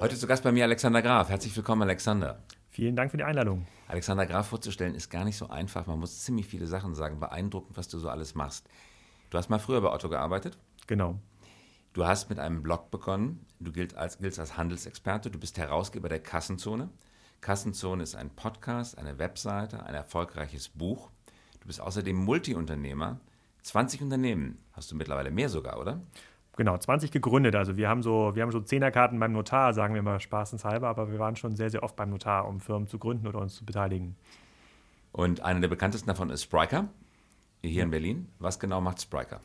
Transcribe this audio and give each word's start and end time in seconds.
Heute 0.00 0.16
zu 0.16 0.28
Gast 0.28 0.44
bei 0.44 0.52
mir 0.52 0.62
Alexander 0.62 1.02
Graf. 1.02 1.28
Herzlich 1.28 1.56
willkommen, 1.56 1.82
Alexander. 1.82 2.40
Vielen 2.70 2.94
Dank 2.94 3.10
für 3.10 3.16
die 3.16 3.24
Einladung. 3.24 3.66
Alexander 3.88 4.26
Graf 4.26 4.46
vorzustellen 4.46 4.94
ist 4.94 5.10
gar 5.10 5.24
nicht 5.24 5.36
so 5.36 5.48
einfach. 5.48 5.88
Man 5.88 5.98
muss 5.98 6.20
ziemlich 6.20 6.46
viele 6.46 6.68
Sachen 6.68 6.94
sagen. 6.94 7.18
Beeindruckend, 7.18 7.76
was 7.76 7.88
du 7.88 7.98
so 7.98 8.08
alles 8.08 8.36
machst. 8.36 8.68
Du 9.30 9.38
hast 9.38 9.48
mal 9.48 9.58
früher 9.58 9.80
bei 9.80 9.90
Otto 9.90 10.08
gearbeitet. 10.08 10.56
Genau. 10.86 11.18
Du 11.94 12.06
hast 12.06 12.30
mit 12.30 12.38
einem 12.38 12.62
Blog 12.62 12.92
begonnen. 12.92 13.44
Du 13.58 13.72
giltst 13.72 13.96
als, 13.96 14.18
giltst 14.18 14.38
als 14.38 14.56
Handelsexperte. 14.56 15.32
Du 15.32 15.38
bist 15.40 15.58
Herausgeber 15.58 16.08
der 16.08 16.22
Kassenzone. 16.22 16.90
Kassenzone 17.40 18.04
ist 18.04 18.14
ein 18.14 18.30
Podcast, 18.30 18.98
eine 18.98 19.18
Webseite, 19.18 19.82
ein 19.82 19.96
erfolgreiches 19.96 20.68
Buch. 20.68 21.10
Du 21.58 21.66
bist 21.66 21.80
außerdem 21.80 22.14
Multiunternehmer. 22.14 23.18
20 23.62 24.02
Unternehmen 24.02 24.58
hast 24.74 24.92
du 24.92 24.94
mittlerweile 24.94 25.32
mehr 25.32 25.48
sogar, 25.48 25.80
oder? 25.80 26.00
Genau, 26.58 26.76
20 26.76 27.12
gegründet. 27.12 27.54
Also 27.54 27.76
wir 27.76 27.88
haben 27.88 28.02
so, 28.02 28.34
wir 28.34 28.42
haben 28.42 28.50
so 28.50 28.58
Zehnerkarten 28.58 29.20
beim 29.20 29.30
Notar, 29.30 29.72
sagen 29.74 29.94
wir 29.94 30.02
mal 30.02 30.18
spaßenshalber, 30.18 30.88
aber 30.88 31.12
wir 31.12 31.20
waren 31.20 31.36
schon 31.36 31.54
sehr, 31.54 31.70
sehr 31.70 31.84
oft 31.84 31.94
beim 31.94 32.10
Notar, 32.10 32.48
um 32.48 32.58
Firmen 32.58 32.88
zu 32.88 32.98
gründen 32.98 33.28
oder 33.28 33.38
uns 33.38 33.54
zu 33.54 33.64
beteiligen. 33.64 34.16
Und 35.12 35.40
einer 35.40 35.60
der 35.60 35.68
bekanntesten 35.68 36.08
davon 36.08 36.30
ist 36.30 36.42
Spriker, 36.42 36.88
hier 37.62 37.84
in 37.84 37.92
Berlin. 37.92 38.26
Was 38.40 38.58
genau 38.58 38.80
macht 38.80 39.00
Spriker? 39.00 39.40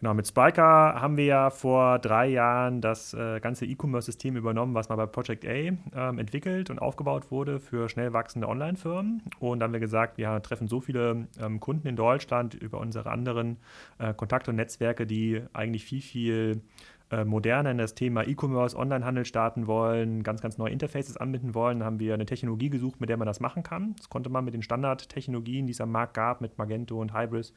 Genau, 0.00 0.14
mit 0.14 0.28
Spiker 0.28 1.00
haben 1.00 1.16
wir 1.16 1.24
ja 1.24 1.50
vor 1.50 1.98
drei 1.98 2.28
Jahren 2.28 2.80
das 2.80 3.14
äh, 3.14 3.40
ganze 3.40 3.66
E-Commerce-System 3.66 4.36
übernommen, 4.36 4.72
was 4.74 4.88
mal 4.88 4.94
bei 4.94 5.06
Project 5.06 5.44
A 5.44 5.50
ähm, 5.50 6.18
entwickelt 6.20 6.70
und 6.70 6.78
aufgebaut 6.78 7.32
wurde 7.32 7.58
für 7.58 7.88
schnell 7.88 8.12
wachsende 8.12 8.48
Online-Firmen. 8.48 9.22
Und 9.40 9.58
dann 9.58 9.68
haben 9.68 9.72
wir 9.72 9.80
gesagt, 9.80 10.16
wir 10.16 10.40
treffen 10.40 10.68
so 10.68 10.80
viele 10.80 11.26
ähm, 11.40 11.58
Kunden 11.58 11.88
in 11.88 11.96
Deutschland 11.96 12.54
über 12.54 12.78
unsere 12.78 13.10
anderen 13.10 13.56
äh, 13.98 14.14
Kontakte 14.14 14.52
und 14.52 14.56
Netzwerke, 14.56 15.04
die 15.04 15.42
eigentlich 15.52 15.84
viel, 15.84 16.00
viel 16.00 16.62
äh, 17.10 17.24
moderner 17.24 17.70
in 17.70 17.78
das 17.78 17.94
Thema 17.94 18.22
E-Commerce, 18.26 18.76
Onlinehandel 18.76 19.24
starten 19.24 19.66
wollen, 19.66 20.22
ganz, 20.22 20.42
ganz 20.42 20.58
neue 20.58 20.70
Interfaces 20.70 21.16
anbinden 21.16 21.54
wollen, 21.54 21.82
haben 21.82 21.98
wir 21.98 22.12
eine 22.12 22.26
Technologie 22.26 22.68
gesucht, 22.68 23.00
mit 23.00 23.08
der 23.08 23.16
man 23.16 23.26
das 23.26 23.40
machen 23.40 23.62
kann. 23.62 23.94
Das 23.96 24.10
konnte 24.10 24.28
man 24.28 24.44
mit 24.44 24.52
den 24.52 24.62
Standardtechnologien, 24.62 25.66
die 25.66 25.72
es 25.72 25.80
am 25.80 25.90
Markt 25.90 26.14
gab, 26.14 26.40
mit 26.40 26.58
Magento 26.58 27.00
und 27.00 27.14
Hybris, 27.14 27.54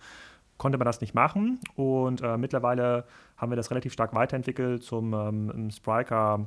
konnte 0.62 0.78
man 0.78 0.86
das 0.86 1.02
nicht 1.02 1.16
machen. 1.16 1.59
Und 1.76 2.22
äh, 2.22 2.38
mittlerweile 2.38 3.06
haben 3.36 3.52
wir 3.52 3.56
das 3.56 3.72
relativ 3.72 3.94
stark 3.94 4.14
weiterentwickelt 4.14 4.84
zum 4.84 5.12
ähm, 5.12 5.72
Spriker 5.72 6.45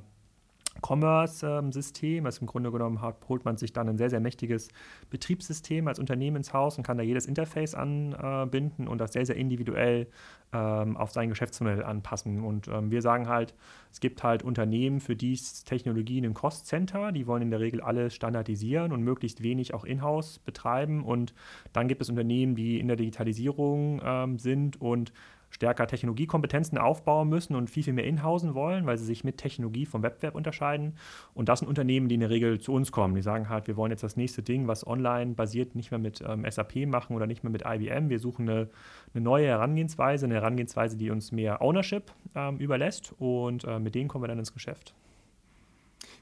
Commerce-System. 0.83 2.27
Also 2.27 2.43
im 2.43 2.47
Grunde 2.47 2.71
genommen 2.71 3.01
hat, 3.01 3.17
holt 3.29 3.45
man 3.45 3.57
sich 3.57 3.73
dann 3.73 3.89
ein 3.89 3.99
sehr, 3.99 4.11
sehr 4.11 4.21
mächtiges 4.21 4.69
Betriebssystem 5.11 5.89
als 5.89 5.99
Unternehmen 5.99 6.37
ins 6.37 6.53
Haus 6.53 6.77
und 6.77 6.85
kann 6.85 6.99
da 6.99 7.05
jedes 7.05 7.27
Interface 7.27 7.75
anbinden 7.75 8.89
und 8.89 8.99
das 8.99 9.13
sehr, 9.13 9.27
sehr 9.27 9.37
individuell 9.37 10.09
ähm, 10.53 10.97
auf 10.97 11.11
sein 11.11 11.29
Geschäftsmodell 11.29 11.83
anpassen. 11.83 12.43
Und 12.43 12.69
ähm, 12.69 12.91
wir 12.91 13.03
sagen 13.03 13.29
halt, 13.29 13.55
es 13.91 14.01
gibt 14.01 14.23
halt 14.23 14.43
Unternehmen, 14.43 15.01
für 15.01 15.17
die 15.17 15.39
Technologien 15.65 16.25
im 16.25 16.35
Cost-Center, 16.35 17.13
die 17.13 17.27
wollen 17.27 17.43
in 17.43 17.51
der 17.51 17.61
Regel 17.61 17.81
alles 17.81 18.15
standardisieren 18.15 18.93
und 18.93 19.03
möglichst 19.03 19.43
wenig 19.43 19.75
auch 19.75 19.85
in-house 19.85 20.39
betreiben. 20.39 21.03
Und 21.03 21.35
dann 21.73 21.89
gibt 21.89 22.03
es 22.03 22.09
Unternehmen, 22.09 22.55
die 22.55 22.79
in 22.79 22.89
der 22.89 22.97
Digitalisierung 22.97 24.01
ähm, 24.05 24.39
sind 24.39 24.81
und 24.81 25.13
stärker 25.55 25.87
Technologiekompetenzen 25.87 26.79
aufbauen 26.79 27.29
müssen 27.29 27.55
und 27.55 27.71
viel, 27.71 27.85
viel 27.85 27.93
mehr 27.93 28.05
inhausen 28.05 28.55
wollen, 28.55 28.87
weil 28.87 28.99
sie 28.99 29.05
sich 29.05 29.23
mit 29.23 29.39
Technologie 29.39 29.87
vom 29.87 30.03
Wettbewerb 30.03 30.35
unterscheiden. 30.35 30.97
Und 31.33 31.49
das 31.49 31.61
sind 31.61 31.69
Unternehmen, 31.69 32.09
die 32.09 32.17
in 32.17 32.21
der 32.21 32.31
Regel 32.31 32.59
zu 32.59 32.73
uns 32.73 32.91
kommen. 32.91 33.15
Die 33.15 33.23
sagen 33.23 33.49
halt, 33.49 33.69
wir 33.69 33.77
wollen 33.77 33.93
jetzt 33.93 34.03
das 34.03 34.17
nächste 34.17 34.43
Ding, 34.43 34.67
was 34.67 34.85
online 34.85 35.35
basiert, 35.35 35.77
nicht 35.77 35.93
mehr 35.93 36.01
mit 36.01 36.21
ähm, 36.27 36.45
SAP 36.51 36.87
machen 36.87 37.15
oder 37.15 37.29
nicht 37.29 37.45
mehr 37.45 37.53
mit 37.53 37.63
IBM. 37.65 38.09
Wir 38.09 38.19
suchen 38.19 38.49
eine, 38.49 38.69
eine, 39.15 39.23
neue 39.23 39.47
Herangehensweise, 39.47 40.27
eine 40.27 40.35
Herangehensweise, 40.35 40.97
die 40.97 41.11
uns 41.11 41.31
mehr 41.31 41.63
Ownership 41.63 42.11
ähm, 42.35 42.59
überlässt. 42.59 43.15
Und 43.21 43.63
äh, 43.63 43.79
mit 43.79 43.95
denen 43.95 44.09
kommen 44.09 44.25
wir 44.25 44.29
dann 44.29 44.41
ins 44.41 44.53
Geschäft. 44.53 44.93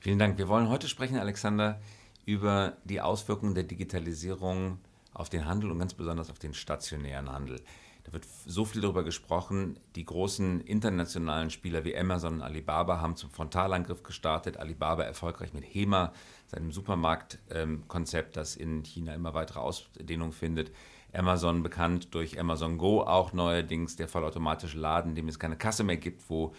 Vielen 0.01 0.19
Dank. 0.19 0.37
Wir 0.37 0.49
wollen 0.49 0.69
heute 0.69 0.89
sprechen, 0.89 1.17
Alexander, 1.17 1.81
über 2.27 2.75
die 2.85 3.01
Auswirkungen 3.01 3.55
der 3.55 3.65
Digitalisierung 3.65 4.79
auf 5.15 5.31
den 5.31 5.47
Handel 5.47 5.71
und 5.71 5.79
ganz 5.79 5.95
besonders 5.95 6.29
auf 6.29 6.39
den 6.39 6.53
stationären 6.53 7.33
Handel. 7.33 7.61
Da 8.05 8.13
wird 8.13 8.27
so 8.47 8.65
viel 8.65 8.81
darüber 8.81 9.05
gesprochen. 9.05 9.79
Die 9.95 10.05
großen 10.05 10.61
internationalen 10.63 11.51
Spieler 11.51 11.85
wie 11.85 11.97
Amazon 11.97 12.35
und 12.35 12.43
Alibaba 12.43 13.01
haben 13.01 13.17
zum 13.17 13.31
Frontalangriff 13.31 14.03
gestartet. 14.03 14.57
Alibaba 14.57 15.05
erfolgreich 15.05 15.53
mit 15.53 15.65
HEMA, 15.65 16.13
seinem 16.47 16.73
Supermarktkonzept, 16.73 18.37
das 18.37 18.57
in 18.57 18.83
China 18.85 19.15
immer 19.15 19.35
weitere 19.35 19.61
Ausdehnung 19.61 20.33
findet. 20.33 20.73
Amazon 21.13 21.63
bekannt 21.63 22.15
durch 22.15 22.41
Amazon 22.41 22.79
Go, 22.79 23.03
auch 23.03 23.33
neuerdings 23.33 23.97
der 23.97 24.09
vollautomatische 24.09 24.79
Laden, 24.79 25.15
dem 25.15 25.29
es 25.29 25.39
keine 25.39 25.57
Kasse 25.57 25.85
mehr 25.85 25.99
gibt, 25.99 26.29
wo 26.29 26.55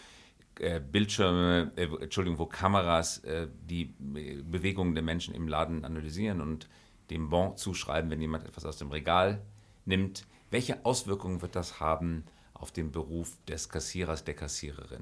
äh, 0.59 0.79
Bildschirme, 0.79 1.71
äh, 1.75 1.87
Entschuldigung, 2.01 2.39
wo 2.39 2.45
Kameras 2.45 3.17
äh, 3.19 3.47
die 3.65 3.93
äh, 4.15 4.41
Bewegungen 4.43 4.93
der 4.93 5.03
Menschen 5.03 5.33
im 5.33 5.47
Laden 5.47 5.83
analysieren 5.83 6.41
und 6.41 6.69
dem 7.09 7.29
Bon 7.29 7.57
zuschreiben, 7.57 8.11
wenn 8.11 8.21
jemand 8.21 8.45
etwas 8.45 8.65
aus 8.65 8.77
dem 8.77 8.91
Regal 8.91 9.41
nimmt. 9.85 10.25
Welche 10.53 10.85
Auswirkungen 10.85 11.41
wird 11.41 11.55
das 11.55 11.79
haben 11.79 12.25
auf 12.53 12.71
den 12.71 12.91
Beruf 12.91 13.31
des 13.47 13.69
Kassierers, 13.69 14.23
der 14.23 14.35
Kassiererin? 14.35 15.01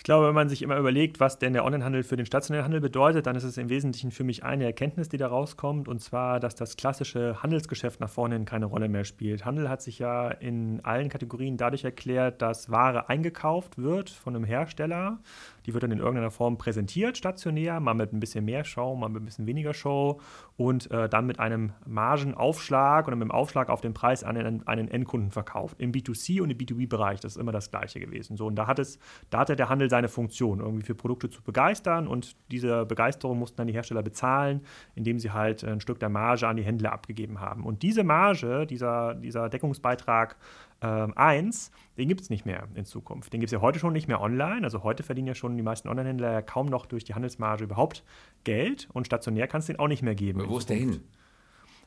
Ich 0.00 0.04
glaube, 0.04 0.28
wenn 0.28 0.34
man 0.34 0.48
sich 0.48 0.62
immer 0.62 0.78
überlegt, 0.78 1.20
was 1.20 1.38
denn 1.38 1.52
der 1.52 1.62
Onlinehandel 1.62 2.04
für 2.04 2.16
den 2.16 2.24
stationären 2.24 2.64
Handel 2.64 2.80
bedeutet, 2.80 3.26
dann 3.26 3.36
ist 3.36 3.44
es 3.44 3.58
im 3.58 3.68
Wesentlichen 3.68 4.12
für 4.12 4.24
mich 4.24 4.42
eine 4.42 4.64
Erkenntnis, 4.64 5.10
die 5.10 5.18
da 5.18 5.26
rauskommt, 5.26 5.88
und 5.88 6.00
zwar, 6.00 6.40
dass 6.40 6.54
das 6.54 6.78
klassische 6.78 7.42
Handelsgeschäft 7.42 8.00
nach 8.00 8.08
vorne 8.08 8.36
hin 8.36 8.46
keine 8.46 8.64
Rolle 8.64 8.88
mehr 8.88 9.04
spielt. 9.04 9.44
Handel 9.44 9.68
hat 9.68 9.82
sich 9.82 9.98
ja 9.98 10.30
in 10.30 10.82
allen 10.86 11.10
Kategorien 11.10 11.58
dadurch 11.58 11.84
erklärt, 11.84 12.40
dass 12.40 12.70
Ware 12.70 13.10
eingekauft 13.10 13.76
wird 13.76 14.08
von 14.08 14.34
einem 14.34 14.46
Hersteller. 14.46 15.18
Die 15.66 15.74
wird 15.74 15.82
dann 15.82 15.90
in 15.90 15.98
irgendeiner 15.98 16.30
Form 16.30 16.56
präsentiert, 16.56 17.18
stationär, 17.18 17.78
mal 17.78 17.92
mit 17.92 18.14
ein 18.14 18.20
bisschen 18.20 18.46
mehr 18.46 18.64
Show, 18.64 18.96
mal 18.96 19.10
mit 19.10 19.20
ein 19.20 19.26
bisschen 19.26 19.46
weniger 19.46 19.74
Show 19.74 20.18
und 20.56 20.90
äh, 20.90 21.10
dann 21.10 21.26
mit 21.26 21.38
einem 21.38 21.74
Margenaufschlag 21.86 23.06
oder 23.06 23.16
mit 23.16 23.24
einem 23.24 23.32
Aufschlag 23.32 23.68
auf 23.68 23.82
den 23.82 23.92
Preis 23.92 24.24
an 24.24 24.38
einen, 24.38 24.66
einen 24.66 24.88
Endkunden 24.88 25.30
verkauft. 25.30 25.76
Im 25.78 25.92
B2C 25.92 26.40
und 26.40 26.48
im 26.48 26.56
B2B-Bereich, 26.56 27.20
das 27.20 27.32
ist 27.32 27.38
immer 27.38 27.52
das 27.52 27.70
Gleiche 27.70 28.00
gewesen. 28.00 28.38
So, 28.38 28.46
und 28.46 28.56
da 28.56 28.66
hat 28.66 28.78
es, 28.78 28.98
da 29.28 29.40
hatte 29.40 29.56
der 29.56 29.68
Handel 29.68 29.89
seine 29.90 30.08
Funktion, 30.08 30.60
irgendwie 30.60 30.86
für 30.86 30.94
Produkte 30.94 31.28
zu 31.28 31.42
begeistern 31.42 32.08
und 32.08 32.34
diese 32.50 32.86
Begeisterung 32.86 33.38
mussten 33.38 33.58
dann 33.58 33.66
die 33.66 33.74
Hersteller 33.74 34.02
bezahlen, 34.02 34.62
indem 34.94 35.18
sie 35.18 35.30
halt 35.30 35.62
ein 35.62 35.80
Stück 35.80 36.00
der 36.00 36.08
Marge 36.08 36.48
an 36.48 36.56
die 36.56 36.62
Händler 36.62 36.92
abgegeben 36.92 37.40
haben. 37.40 37.64
Und 37.64 37.82
diese 37.82 38.02
Marge, 38.02 38.66
dieser, 38.66 39.14
dieser 39.14 39.50
Deckungsbeitrag 39.50 40.36
äh, 40.80 40.86
1, 40.86 41.70
den 41.98 42.08
gibt 42.08 42.22
es 42.22 42.30
nicht 42.30 42.46
mehr 42.46 42.68
in 42.74 42.86
Zukunft. 42.86 43.32
Den 43.32 43.40
gibt 43.40 43.48
es 43.48 43.52
ja 43.52 43.60
heute 43.60 43.78
schon 43.78 43.92
nicht 43.92 44.08
mehr 44.08 44.20
online. 44.22 44.62
Also 44.64 44.82
heute 44.82 45.02
verdienen 45.02 45.28
ja 45.28 45.34
schon 45.34 45.56
die 45.56 45.62
meisten 45.62 45.88
Online-Händler 45.88 46.32
ja 46.32 46.42
kaum 46.42 46.66
noch 46.66 46.86
durch 46.86 47.04
die 47.04 47.14
Handelsmarge 47.14 47.64
überhaupt 47.64 48.04
Geld 48.44 48.88
und 48.92 49.06
stationär 49.06 49.46
kann 49.46 49.58
es 49.58 49.66
den 49.66 49.78
auch 49.78 49.88
nicht 49.88 50.02
mehr 50.02 50.14
geben. 50.14 50.42
Wo 50.48 50.56
ist 50.56 50.70
der 50.70 50.76
hin? 50.76 51.00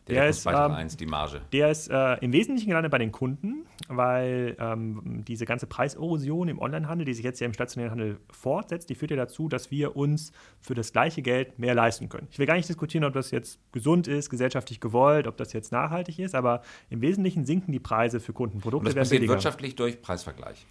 Der, 0.07 0.27
ist, 0.27 0.45
ähm, 0.45 0.53
1, 0.53 0.97
die 0.97 1.05
Marge. 1.05 1.41
Der 1.53 1.71
ist 1.71 1.89
äh, 1.89 2.15
im 2.15 2.33
Wesentlichen 2.33 2.67
gelandet 2.67 2.91
bei 2.91 2.97
den 2.97 3.11
Kunden, 3.11 3.65
weil 3.87 4.55
ähm, 4.59 5.23
diese 5.25 5.45
ganze 5.45 5.65
Preiserosion 5.65 6.49
im 6.49 6.59
Onlinehandel, 6.59 7.05
die 7.05 7.13
sich 7.13 7.23
jetzt 7.23 7.39
ja 7.39 7.47
im 7.47 7.53
stationären 7.53 7.91
Handel 7.91 8.19
fortsetzt, 8.29 8.89
die 8.89 8.95
führt 8.95 9.11
ja 9.11 9.17
dazu, 9.17 9.47
dass 9.47 9.71
wir 9.71 9.95
uns 9.95 10.31
für 10.59 10.73
das 10.73 10.91
gleiche 10.91 11.21
Geld 11.21 11.57
mehr 11.57 11.73
leisten 11.73 12.09
können. 12.09 12.27
Ich 12.31 12.39
will 12.39 12.45
gar 12.45 12.55
nicht 12.55 12.67
diskutieren, 12.67 13.05
ob 13.05 13.13
das 13.13 13.31
jetzt 13.31 13.59
gesund 13.71 14.07
ist, 14.07 14.29
gesellschaftlich 14.29 14.81
gewollt, 14.81 15.27
ob 15.27 15.37
das 15.37 15.53
jetzt 15.53 15.71
nachhaltig 15.71 16.19
ist, 16.19 16.35
aber 16.35 16.61
im 16.89 17.01
Wesentlichen 17.01 17.45
sinken 17.45 17.71
die 17.71 17.79
Preise 17.79 18.19
für 18.19 18.33
Kundenprodukte. 18.33 18.89
Und 18.89 18.95
das 18.97 19.09
passiert 19.09 19.27
wirtschaftlich 19.27 19.75
durch 19.75 20.01
Preisvergleich. 20.01 20.65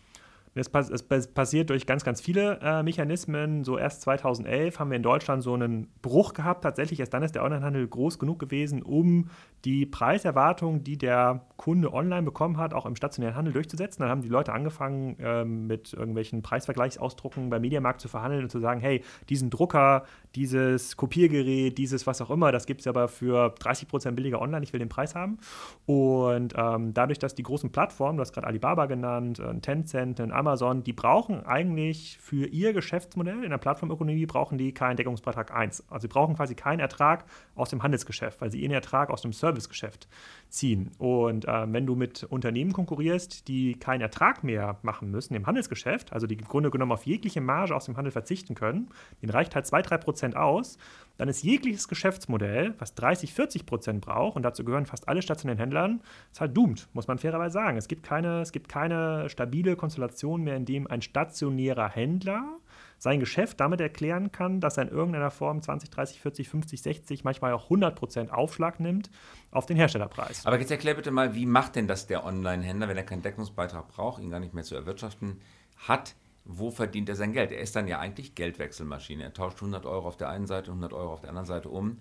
Es, 0.55 0.69
pass 0.69 0.91
es, 0.91 1.03
passiert 1.03 1.71
durch 1.71 1.87
ganz, 1.87 2.05
ganz 2.05 2.21
viele 2.21 2.59
äh, 2.61 2.83
Mechanismen. 2.83 3.65
So 3.65 3.79
erst 3.79 4.03
2011 4.03 4.79
haben 4.79 4.91
wir 4.91 4.97
in 4.97 5.03
Deutschland 5.03 5.43
so 5.43 5.55
einen 5.55 5.89
Bruch 6.03 6.35
gehabt. 6.35 6.63
Tatsächlich 6.63 7.01
erst 7.01 7.15
dann 7.15 7.23
ist 7.23 7.35
der 7.35 7.43
Onlinehandel 7.43 7.89
groß 7.89 8.19
genug 8.19 8.39
gewesen, 8.39 8.83
um 8.83 9.31
die 9.65 9.87
Preiserwartung, 9.87 10.85
die 10.85 10.99
der 10.99 11.47
Kunde 11.57 11.95
online 11.95 12.23
bekommen 12.23 12.59
hat, 12.59 12.75
auch 12.75 12.85
im 12.85 12.97
stationären 12.97 13.37
Handel 13.37 13.55
durchzusetzen. 13.55 14.03
Dann 14.03 14.11
haben 14.11 14.23
die 14.23 14.29
Leute 14.29 14.53
angefangen, 14.53 15.19
äh, 15.21 15.45
mit 15.45 15.95
irgendwelchen 15.95 16.43
Preisvergleichsausdrucken 16.43 17.49
beim 17.49 17.63
Mediamarkt 17.63 18.01
zu 18.01 18.09
verhandeln 18.09 18.43
und 18.43 18.51
zu 18.51 18.59
sagen, 18.59 18.81
hey, 18.81 19.03
diesen 19.31 19.49
Drucker, 19.49 20.05
dieses 20.35 20.97
Kopiergerät, 20.97 21.79
dieses 21.79 22.07
was 22.07 22.21
auch 22.21 22.31
immer, 22.31 22.53
das 22.53 22.67
gibt 22.67 22.81
es 22.81 22.87
aber 22.87 23.09
für 23.09 23.55
30 23.59 23.89
Prozent 23.89 24.17
billiger 24.17 24.41
online, 24.43 24.65
ich 24.65 24.73
will 24.73 24.81
den 24.81 24.89
Preis 24.89 25.15
haben. 25.15 25.39
Und 25.87 26.55
ähm, 26.57 26.93
dadurch, 26.93 27.19
dass 27.19 27.35
die 27.35 27.43
großen 27.43 27.71
Plattformen, 27.71 28.19
du 28.19 28.23
hast 28.23 28.33
gerade 28.33 28.47
Alibaba 28.47 28.87
genannt, 28.87 29.41
ein 29.41 29.63
Tencent, 29.63 30.21
ein 30.21 30.33
Amazon, 30.43 30.83
die 30.83 30.93
brauchen 30.93 31.47
eigentlich 31.47 32.19
für 32.21 32.47
ihr 32.47 32.73
Geschäftsmodell 32.73 33.45
in 33.45 33.51
der 33.51 33.59
Plattformökonomie 33.59 34.27
brauchen 34.27 34.59
die 34.59 34.75
keinen 34.75 34.97
Deckungsbeitrag 34.97 35.55
1. 35.55 35.85
Also 35.89 36.03
sie 36.03 36.09
brauchen 36.09 36.35
quasi 36.35 36.57
keinen 36.57 36.81
Ertrag 36.81 37.25
aus 37.55 37.71
dem 37.71 37.85
Handelsgeschäft, 37.85 38.41
weil 38.41 38.51
sie 38.51 38.61
ihren 38.61 38.73
Ertrag 38.73 39.11
aus 39.11 39.23
dem 39.23 39.33
Servicegeschäft 39.33 40.09
ziehen. 40.49 40.91
Und 40.99 41.47
äh, 41.47 41.73
wenn 41.73 41.87
du 41.87 41.95
mit 41.95 42.25
Unternehmen 42.25 42.73
konkurrierst, 42.73 43.47
die 43.47 43.75
keinen 43.75 44.01
Ertrag 44.01 44.43
mehr 44.43 44.79
machen 44.83 45.13
müssen 45.13 45.35
im 45.35 45.47
Handelsgeschäft, 45.47 46.13
also 46.13 46.27
die 46.27 46.35
im 46.35 46.45
Grunde 46.45 46.71
genommen 46.71 46.93
auf 46.93 47.07
jegliche 47.07 47.41
Marge 47.41 47.77
aus 47.77 47.85
dem 47.85 47.97
Handel 47.97 48.11
verzichten 48.11 48.57
können, 48.57 48.89
den 49.23 49.31
reicht 49.31 49.55
halt 49.55 49.67
2-3% 49.67 50.35
aus, 50.35 50.77
dann 51.19 51.29
ist 51.29 51.43
jegliches 51.43 51.89
Geschäftsmodell, 51.89 52.75
was 52.79 52.95
30, 52.95 53.33
40 53.33 53.67
Prozent 53.67 54.01
braucht, 54.05 54.37
und 54.37 54.43
dazu 54.43 54.65
gehören 54.65 54.87
fast 54.87 55.09
alle 55.09 55.23
stationären 55.23 55.59
Händlern, 55.59 56.01
ist 56.33 56.41
halt 56.41 56.57
doomed, 56.57 56.89
muss 56.95 57.07
man 57.07 57.19
fairerweise 57.19 57.53
sagen. 57.53 57.77
Es 57.77 57.87
gibt 57.87 58.03
keine, 58.03 58.41
es 58.41 58.53
gibt 58.53 58.69
keine 58.69 59.29
stabile 59.29 59.77
Konstellation 59.77 60.32
mehr, 60.41 60.57
in 60.57 60.65
dem 60.65 60.87
ein 60.87 61.03
stationärer 61.03 61.89
Händler 61.89 62.59
sein 62.99 63.21
Geschäft 63.21 63.59
damit 63.61 63.81
erklären 63.81 64.31
kann, 64.31 64.61
dass 64.61 64.77
er 64.77 64.85
in 64.85 64.89
irgendeiner 64.89 65.31
Form 65.31 65.61
20, 65.61 65.91
30, 65.91 66.21
40, 66.21 66.49
50, 66.49 66.83
60, 66.83 67.25
manchmal 67.25 67.53
auch 67.53 67.65
100 67.65 67.97
Prozent 67.97 68.33
Aufschlag 68.33 68.79
nimmt 68.79 69.11
auf 69.51 69.67
den 69.67 69.77
Herstellerpreis. 69.77 70.47
Aber 70.47 70.59
jetzt 70.59 70.71
erklär 70.71 70.95
bitte 70.95 71.11
mal, 71.11 71.35
wie 71.35 71.47
macht 71.47 71.75
denn 71.75 71.89
das 71.89 72.07
der 72.07 72.25
Online-Händler, 72.25 72.89
wenn 72.89 72.97
er 72.97 73.03
keinen 73.03 73.23
Deckungsbeitrag 73.23 73.89
braucht, 73.89 74.23
ihn 74.23 74.31
gar 74.31 74.39
nicht 74.39 74.55
mehr 74.55 74.63
zu 74.63 74.77
erwirtschaften 74.77 75.41
hat? 75.77 76.15
Wo 76.45 76.71
verdient 76.71 77.09
er 77.09 77.17
sein 77.17 77.33
Geld? 77.33 77.51
Er 77.51 77.61
ist 77.61 77.75
dann 77.75 77.89
ja 77.89 77.99
eigentlich 77.99 78.35
Geldwechselmaschine. 78.35 79.25
Er 79.25 79.33
tauscht 79.33 79.59
100 79.59 79.85
Euro 79.85 80.07
auf 80.07 80.17
der 80.17 80.29
einen 80.29 80.47
Seite, 80.47 80.71
100 80.71 80.93
Euro 80.93 81.13
auf 81.13 81.21
der 81.21 81.31
anderen 81.31 81.47
Seite 81.47 81.69
um. 81.69 82.01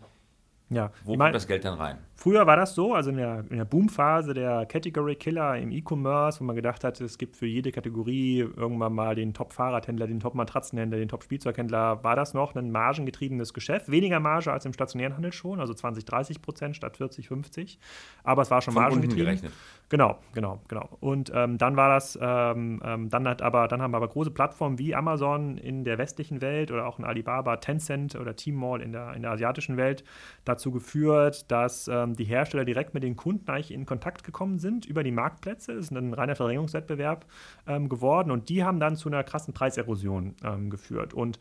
Ja, 0.72 0.90
Wo 1.04 1.18
kommt 1.18 1.36
das 1.36 1.48
Geld 1.48 1.66
dann 1.66 1.78
rein? 1.78 1.98
Früher 2.16 2.46
war 2.46 2.56
das 2.56 2.76
so, 2.76 2.94
also 2.94 3.10
in 3.10 3.18
der, 3.18 3.44
in 3.50 3.58
der 3.58 3.66
Boomphase 3.66 4.34
der 4.34 4.68
Category 4.68 5.16
Killer 5.16 5.58
im 5.58 5.72
E-Commerce, 5.72 6.40
wo 6.40 6.44
man 6.46 6.56
gedacht 6.56 6.84
hat, 6.84 7.02
es 7.02 7.18
gibt 7.18 7.36
für 7.36 7.48
jede 7.48 7.72
Kategorie 7.72 8.40
irgendwann 8.40 8.94
mal 8.94 9.16
den 9.16 9.34
Top-Fahrradhändler, 9.34 10.06
den 10.06 10.20
Top-Matratzenhändler, 10.20 11.00
den 11.00 11.10
Top-Spielzeughändler, 11.10 12.04
war 12.04 12.16
das 12.16 12.36
noch 12.36 12.54
ein 12.56 12.72
margengetriebenes 12.72 13.54
Geschäft. 13.56 13.90
Weniger 13.90 14.20
Marge 14.20 14.54
als 14.54 14.66
im 14.66 14.72
stationären 14.72 15.16
Handel 15.16 15.34
schon, 15.34 15.60
also 15.60 15.74
20, 15.74 16.06
30 16.06 16.42
Prozent 16.44 16.76
statt 16.76 16.96
40, 16.96 17.28
50. 17.28 17.80
Aber 18.24 18.44
es 18.44 18.52
war 18.52 18.62
schon 18.62 18.76
Von 18.76 18.84
margengetrieben. 18.84 19.26
gerechnet. 19.26 19.52
Genau, 19.90 20.20
genau, 20.34 20.62
genau. 20.68 20.90
Und 21.00 21.32
ähm, 21.36 21.58
dann 21.58 21.76
war 21.76 21.90
das, 21.90 22.18
ähm, 22.22 22.82
ähm, 22.86 23.10
dann 23.10 23.28
hat 23.28 23.42
aber, 23.42 23.68
dann 23.68 23.82
haben 23.82 23.96
aber 23.96 24.08
große 24.08 24.32
Plattformen 24.32 24.78
wie 24.78 24.94
Amazon 24.96 25.58
in 25.58 25.84
der 25.84 25.98
westlichen 25.98 26.40
Welt 26.40 26.72
oder 26.72 26.86
auch 26.86 27.00
in 27.00 27.04
Alibaba, 27.04 27.58
Tencent 27.58 28.16
oder 28.16 28.36
Tmall 28.36 28.82
in 28.82 28.92
der, 28.92 29.16
in 29.16 29.24
der 29.24 29.32
asiatischen 29.32 29.76
Welt 29.76 30.04
dazu 30.46 30.61
geführt, 30.70 31.50
dass 31.50 31.88
ähm, 31.88 32.16
die 32.16 32.26
Hersteller 32.26 32.66
direkt 32.66 32.94
mit 32.94 33.02
den 33.02 33.16
Kunden 33.16 33.50
eigentlich 33.50 33.72
in 33.72 33.88
Kontakt 33.88 34.24
gekommen 34.24 34.60
sind 34.60 34.86
über 34.86 35.02
die 35.04 35.12
Marktplätze. 35.12 35.72
Es 35.72 35.86
ist 35.86 35.92
ein 35.92 36.14
reiner 36.14 36.36
Verringerungswettbewerb 36.36 37.26
ähm, 37.66 37.90
geworden 37.90 38.30
und 38.30 38.50
die 38.50 38.64
haben 38.64 38.80
dann 38.80 38.96
zu 38.96 39.10
einer 39.10 39.24
krassen 39.24 39.56
Preiserosion 39.56 40.36
ähm, 40.44 40.70
geführt. 40.70 41.14
Und 41.14 41.40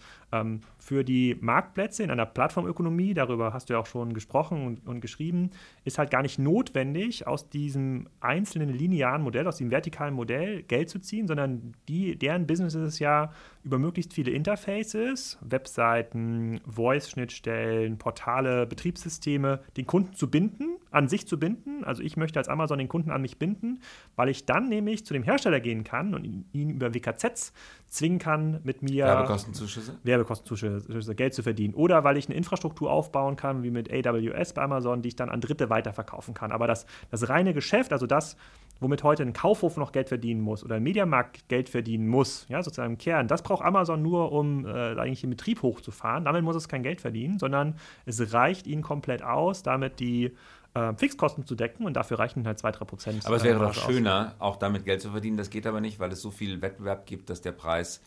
für 0.78 1.02
die 1.02 1.36
Marktplätze 1.40 2.04
in 2.04 2.10
einer 2.12 2.24
Plattformökonomie, 2.24 3.14
darüber 3.14 3.52
hast 3.52 3.68
du 3.68 3.72
ja 3.72 3.80
auch 3.80 3.86
schon 3.86 4.14
gesprochen 4.14 4.64
und, 4.64 4.86
und 4.86 5.00
geschrieben, 5.00 5.50
ist 5.84 5.98
halt 5.98 6.12
gar 6.12 6.22
nicht 6.22 6.38
notwendig, 6.38 7.26
aus 7.26 7.50
diesem 7.50 8.06
einzelnen 8.20 8.68
linearen 8.68 9.22
Modell, 9.22 9.48
aus 9.48 9.56
dem 9.56 9.72
vertikalen 9.72 10.14
Modell 10.14 10.62
Geld 10.62 10.88
zu 10.88 11.00
ziehen, 11.00 11.26
sondern 11.26 11.74
die, 11.88 12.16
deren 12.16 12.46
Business 12.46 12.74
ist 12.74 12.86
es 12.86 12.98
ja, 13.00 13.32
über 13.62 13.78
möglichst 13.78 14.14
viele 14.14 14.30
Interfaces, 14.30 15.38
Webseiten, 15.42 16.60
Voice-Schnittstellen, 16.66 17.98
Portale, 17.98 18.66
Betriebssysteme, 18.66 19.60
den 19.76 19.86
Kunden 19.86 20.14
zu 20.14 20.30
binden, 20.30 20.78
an 20.90 21.08
sich 21.08 21.26
zu 21.26 21.38
binden. 21.38 21.84
Also 21.84 22.02
ich 22.02 22.16
möchte 22.16 22.38
als 22.38 22.48
Amazon 22.48 22.78
den 22.78 22.88
Kunden 22.88 23.10
an 23.10 23.20
mich 23.20 23.38
binden, 23.38 23.80
weil 24.16 24.28
ich 24.30 24.46
dann 24.46 24.68
nämlich 24.68 25.04
zu 25.04 25.12
dem 25.12 25.22
Hersteller 25.22 25.60
gehen 25.60 25.84
kann 25.84 26.14
und 26.14 26.24
ihn 26.24 26.70
über 26.70 26.94
WKZs 26.94 27.52
zwingen 27.88 28.18
kann, 28.18 28.60
mit 28.64 28.82
mir 28.82 29.04
Werbekostenzuschüsse, 29.04 29.98
Werbekostenzuschüsse 30.04 31.14
Geld 31.14 31.34
zu 31.34 31.42
verdienen. 31.42 31.74
Oder 31.74 32.02
weil 32.02 32.16
ich 32.16 32.28
eine 32.28 32.36
Infrastruktur 32.36 32.90
aufbauen 32.90 33.36
kann, 33.36 33.62
wie 33.62 33.70
mit 33.70 33.92
AWS 33.92 34.54
bei 34.54 34.62
Amazon, 34.62 35.02
die 35.02 35.08
ich 35.08 35.16
dann 35.16 35.28
an 35.28 35.40
Dritte 35.40 35.68
weiterverkaufen 35.68 36.32
kann. 36.32 36.50
Aber 36.50 36.66
das, 36.66 36.86
das 37.10 37.28
reine 37.28 37.52
Geschäft, 37.52 37.92
also 37.92 38.06
das, 38.06 38.36
womit 38.80 39.02
heute 39.02 39.22
ein 39.22 39.32
Kaufhof 39.32 39.76
noch 39.76 39.92
Geld 39.92 40.08
verdienen 40.08 40.40
muss 40.40 40.64
oder 40.64 40.76
ein 40.76 40.82
Mediamarkt 40.82 41.48
Geld 41.48 41.68
verdienen 41.68 42.08
muss, 42.08 42.46
ja, 42.48 42.62
sozusagen 42.62 42.94
im 42.94 42.98
Kern, 42.98 43.28
das 43.28 43.42
braucht 43.42 43.64
Amazon 43.64 44.02
nur, 44.02 44.32
um 44.32 44.66
äh, 44.66 44.70
eigentlich 44.70 45.20
den 45.20 45.30
Betrieb 45.30 45.62
hochzufahren. 45.62 46.24
Damit 46.24 46.42
muss 46.42 46.56
es 46.56 46.68
kein 46.68 46.82
Geld 46.82 47.00
verdienen, 47.00 47.38
sondern 47.38 47.76
es 48.06 48.32
reicht 48.32 48.66
ihnen 48.66 48.82
komplett 48.82 49.22
aus, 49.22 49.62
damit 49.62 50.00
die 50.00 50.34
äh, 50.74 50.94
Fixkosten 50.94 51.46
zu 51.46 51.54
decken 51.54 51.84
und 51.84 51.94
dafür 51.94 52.18
reichen 52.18 52.46
halt 52.46 52.58
2-3 52.58 52.84
Prozent. 52.84 53.26
Aber 53.26 53.36
es 53.36 53.44
wäre 53.44 53.56
äh, 53.56 53.66
doch 53.66 53.74
schöner, 53.74 54.34
auch 54.38 54.56
damit 54.56 54.84
Geld 54.84 55.00
zu 55.00 55.10
verdienen. 55.10 55.36
Das 55.36 55.50
geht 55.50 55.66
aber 55.66 55.80
nicht, 55.80 56.00
weil 56.00 56.12
es 56.12 56.22
so 56.22 56.30
viel 56.30 56.62
Wettbewerb 56.62 57.06
gibt, 57.06 57.30
dass 57.30 57.40
der 57.40 57.52
Preis 57.52 58.00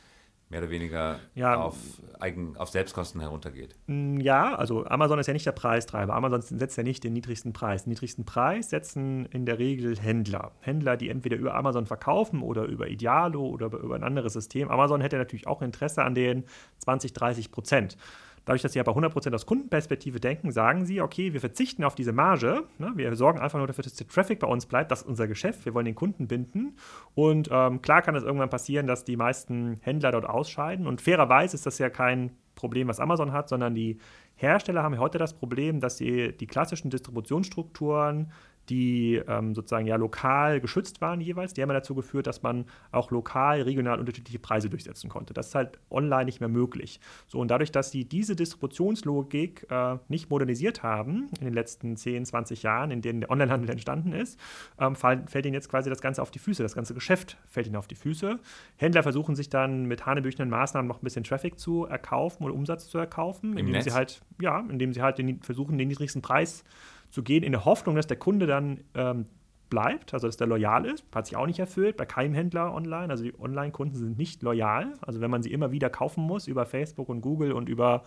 mehr 0.53 0.61
oder 0.61 0.69
weniger 0.69 1.19
ja, 1.33 1.55
auf, 1.55 1.75
Eigen, 2.19 2.55
auf 2.57 2.69
Selbstkosten 2.69 3.19
heruntergeht. 3.19 3.75
Mm, 3.87 4.19
ja, 4.19 4.53
also 4.53 4.85
Amazon 4.85 5.17
ist 5.17 5.25
ja 5.25 5.33
nicht 5.33 5.47
der 5.47 5.51
Preistreiber. 5.51 6.13
Amazon 6.13 6.41
setzt 6.41 6.77
ja 6.77 6.83
nicht 6.83 7.03
den 7.03 7.13
niedrigsten 7.13 7.53
Preis. 7.53 7.83
Den 7.83 7.89
niedrigsten 7.89 8.23
Preis 8.23 8.69
setzen 8.69 9.25
in 9.25 9.47
der 9.47 9.57
Regel 9.57 9.97
Händler. 9.97 10.51
Händler, 10.61 10.95
die 10.95 11.09
entweder 11.09 11.37
über 11.37 11.55
Amazon 11.55 11.87
verkaufen 11.87 12.43
oder 12.43 12.65
über 12.65 12.87
Idealo 12.87 13.43
oder 13.43 13.65
über 13.67 13.95
ein 13.95 14.03
anderes 14.03 14.33
System. 14.33 14.69
Amazon 14.69 15.01
hätte 15.01 15.17
natürlich 15.17 15.47
auch 15.47 15.63
Interesse 15.63 16.03
an 16.03 16.13
den 16.13 16.43
20, 16.77 17.13
30 17.13 17.51
Prozent. 17.51 17.97
Dadurch, 18.45 18.61
dass 18.61 18.73
Sie 18.73 18.79
aber 18.79 18.95
100% 18.95 19.33
aus 19.33 19.45
Kundenperspektive 19.45 20.19
denken, 20.19 20.51
sagen 20.51 20.85
Sie, 20.85 21.01
okay, 21.01 21.33
wir 21.33 21.39
verzichten 21.39 21.83
auf 21.83 21.95
diese 21.95 22.11
Marge. 22.11 22.63
Ne? 22.77 22.91
Wir 22.95 23.15
sorgen 23.15 23.39
einfach 23.39 23.57
nur 23.57 23.67
dafür, 23.67 23.83
dass 23.83 23.93
der 23.93 24.07
Traffic 24.07 24.39
bei 24.39 24.47
uns 24.47 24.65
bleibt. 24.65 24.91
Das 24.91 25.01
ist 25.01 25.07
unser 25.07 25.27
Geschäft. 25.27 25.65
Wir 25.65 25.73
wollen 25.73 25.85
den 25.85 25.95
Kunden 25.95 26.27
binden. 26.27 26.75
Und 27.15 27.49
ähm, 27.51 27.81
klar 27.81 28.01
kann 28.01 28.15
es 28.15 28.23
irgendwann 28.23 28.49
passieren, 28.49 28.87
dass 28.87 29.05
die 29.05 29.15
meisten 29.15 29.77
Händler 29.81 30.11
dort 30.11 30.25
ausscheiden. 30.25 30.87
Und 30.87 31.01
fairerweise 31.01 31.55
ist 31.55 31.65
das 31.65 31.77
ja 31.77 31.89
kein 31.89 32.31
Problem, 32.55 32.87
was 32.87 32.99
Amazon 32.99 33.31
hat, 33.31 33.49
sondern 33.49 33.75
die 33.75 33.97
Hersteller 34.35 34.83
haben 34.83 34.97
heute 34.99 35.17
das 35.17 35.33
Problem, 35.33 35.79
dass 35.79 35.97
sie 35.97 36.33
die 36.33 36.47
klassischen 36.47 36.89
Distributionsstrukturen 36.89 38.31
die 38.69 39.21
ähm, 39.27 39.53
sozusagen 39.53 39.85
ja 39.85 39.95
lokal 39.95 40.61
geschützt 40.61 41.01
waren 41.01 41.19
jeweils, 41.21 41.53
die 41.53 41.61
haben 41.61 41.69
ja 41.69 41.75
dazu 41.75 41.95
geführt, 41.95 42.27
dass 42.27 42.43
man 42.43 42.65
auch 42.91 43.11
lokal, 43.11 43.61
regional 43.61 43.99
unterschiedliche 43.99 44.39
Preise 44.39 44.69
durchsetzen 44.69 45.09
konnte. 45.09 45.33
Das 45.33 45.47
ist 45.47 45.55
halt 45.55 45.79
online 45.89 46.25
nicht 46.25 46.39
mehr 46.39 46.49
möglich. 46.49 46.99
So, 47.27 47.39
und 47.39 47.49
dadurch, 47.49 47.71
dass 47.71 47.91
sie 47.91 48.05
diese 48.05 48.35
Distributionslogik 48.35 49.67
äh, 49.69 49.97
nicht 50.07 50.29
modernisiert 50.29 50.83
haben 50.83 51.29
in 51.39 51.45
den 51.45 51.53
letzten 51.53 51.97
10, 51.97 52.25
20 52.25 52.63
Jahren, 52.63 52.91
in 52.91 53.01
denen 53.01 53.21
der 53.21 53.31
Onlinehandel 53.31 53.69
entstanden 53.69 54.13
ist, 54.13 54.39
ähm, 54.79 54.95
fall, 54.95 55.25
fällt 55.27 55.45
ihnen 55.45 55.55
jetzt 55.55 55.69
quasi 55.69 55.89
das 55.89 56.01
Ganze 56.01 56.21
auf 56.21 56.31
die 56.31 56.39
Füße. 56.39 56.63
Das 56.63 56.75
ganze 56.75 56.93
Geschäft 56.93 57.37
fällt 57.47 57.67
ihnen 57.67 57.75
auf 57.75 57.87
die 57.87 57.95
Füße. 57.95 58.39
Händler 58.77 59.03
versuchen 59.03 59.35
sich 59.35 59.49
dann 59.49 59.85
mit 59.85 60.05
hanebüchenden 60.05 60.49
Maßnahmen 60.49 60.87
noch 60.87 61.01
ein 61.01 61.03
bisschen 61.03 61.23
Traffic 61.23 61.59
zu 61.59 61.85
erkaufen 61.85 62.43
oder 62.43 62.53
Umsatz 62.53 62.87
zu 62.87 62.97
erkaufen, 62.97 63.51
Im 63.51 63.57
indem 63.57 63.73
Netz? 63.73 63.85
sie 63.85 63.91
halt, 63.91 64.21
ja, 64.39 64.63
indem 64.69 64.93
sie 64.93 65.01
halt 65.01 65.17
den, 65.17 65.41
versuchen, 65.41 65.77
den 65.77 65.89
niedrigsten 65.89 66.21
Preis 66.21 66.59
zu 66.59 66.92
zu 67.13 67.21
gehen, 67.21 67.43
in 67.43 67.51
der 67.51 67.63
Hoffnung, 67.63 67.95
dass 67.95 68.07
der 68.07 68.17
Kunde 68.17 68.47
dann 68.47 68.79
ähm, 68.95 69.25
bleibt, 69.69 70.15
also 70.15 70.27
dass 70.27 70.35
der 70.35 70.47
loyal 70.47 70.85
ist. 70.85 71.05
Hat 71.13 71.27
sich 71.27 71.35
auch 71.35 71.45
nicht 71.45 71.59
erfüllt 71.59 71.95
bei 71.95 72.07
keinem 72.07 72.33
Händler 72.33 72.73
online. 72.73 73.09
Also 73.09 73.23
die 73.23 73.39
Online-Kunden 73.39 73.95
sind 73.95 74.17
nicht 74.17 74.41
loyal. 74.41 74.93
Also 75.01 75.21
wenn 75.21 75.29
man 75.29 75.43
sie 75.43 75.51
immer 75.51 75.71
wieder 75.71 75.91
kaufen 75.91 76.23
muss 76.23 76.47
über 76.47 76.65
Facebook 76.65 77.09
und 77.09 77.21
Google 77.21 77.53
und 77.53 77.69
über 77.69 78.01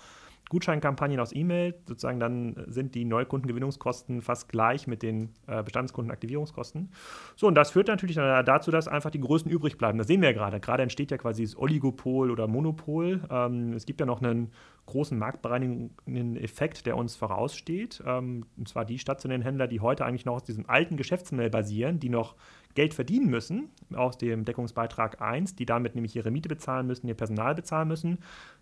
Gutscheinkampagnen 0.48 1.18
aus 1.18 1.34
E-Mail, 1.34 1.74
sozusagen 1.86 2.20
dann 2.20 2.64
sind 2.68 2.94
die 2.94 3.04
Neukundengewinnungskosten 3.04 4.22
fast 4.22 4.48
gleich 4.48 4.86
mit 4.86 5.02
den 5.02 5.30
äh, 5.46 5.62
Bestandskundenaktivierungskosten. 5.62 6.90
So, 7.34 7.48
und 7.48 7.56
das 7.56 7.72
führt 7.72 7.88
natürlich 7.88 8.16
dann 8.16 8.44
dazu, 8.44 8.70
dass 8.70 8.86
einfach 8.86 9.10
die 9.10 9.20
Größen 9.20 9.50
übrig 9.50 9.76
bleiben. 9.76 9.98
Das 9.98 10.06
sehen 10.06 10.20
wir 10.20 10.30
ja 10.30 10.34
gerade. 10.34 10.60
Gerade 10.60 10.84
entsteht 10.84 11.10
ja 11.10 11.18
quasi 11.18 11.42
das 11.42 11.56
Oligopol 11.56 12.30
oder 12.30 12.46
Monopol. 12.46 13.22
Ähm, 13.28 13.72
es 13.72 13.86
gibt 13.86 13.98
ja 13.98 14.06
noch 14.06 14.22
einen 14.22 14.52
großen 14.86 15.18
marktbereinigenden 15.18 16.36
Effekt, 16.36 16.86
der 16.86 16.96
uns 16.96 17.16
voraussteht. 17.16 18.02
Ähm, 18.06 18.46
und 18.56 18.68
zwar 18.68 18.84
die 18.84 19.00
stationären 19.00 19.42
Händler, 19.42 19.66
die 19.66 19.80
heute 19.80 20.04
eigentlich 20.04 20.26
noch 20.26 20.36
aus 20.36 20.44
diesem 20.44 20.68
alten 20.70 20.96
Geschäftsmodell 20.96 21.50
basieren, 21.50 21.98
die 21.98 22.08
noch 22.08 22.36
Geld 22.76 22.94
verdienen 22.94 23.28
müssen 23.28 23.70
aus 23.94 24.18
dem 24.18 24.44
Deckungsbeitrag 24.44 25.20
1, 25.20 25.56
die 25.56 25.66
damit 25.66 25.96
nämlich 25.96 26.14
ihre 26.14 26.30
Miete 26.30 26.48
bezahlen 26.48 26.86
müssen, 26.86 27.08
ihr 27.08 27.14
Personal 27.14 27.56
bezahlen 27.56 27.88
müssen. 27.88 28.18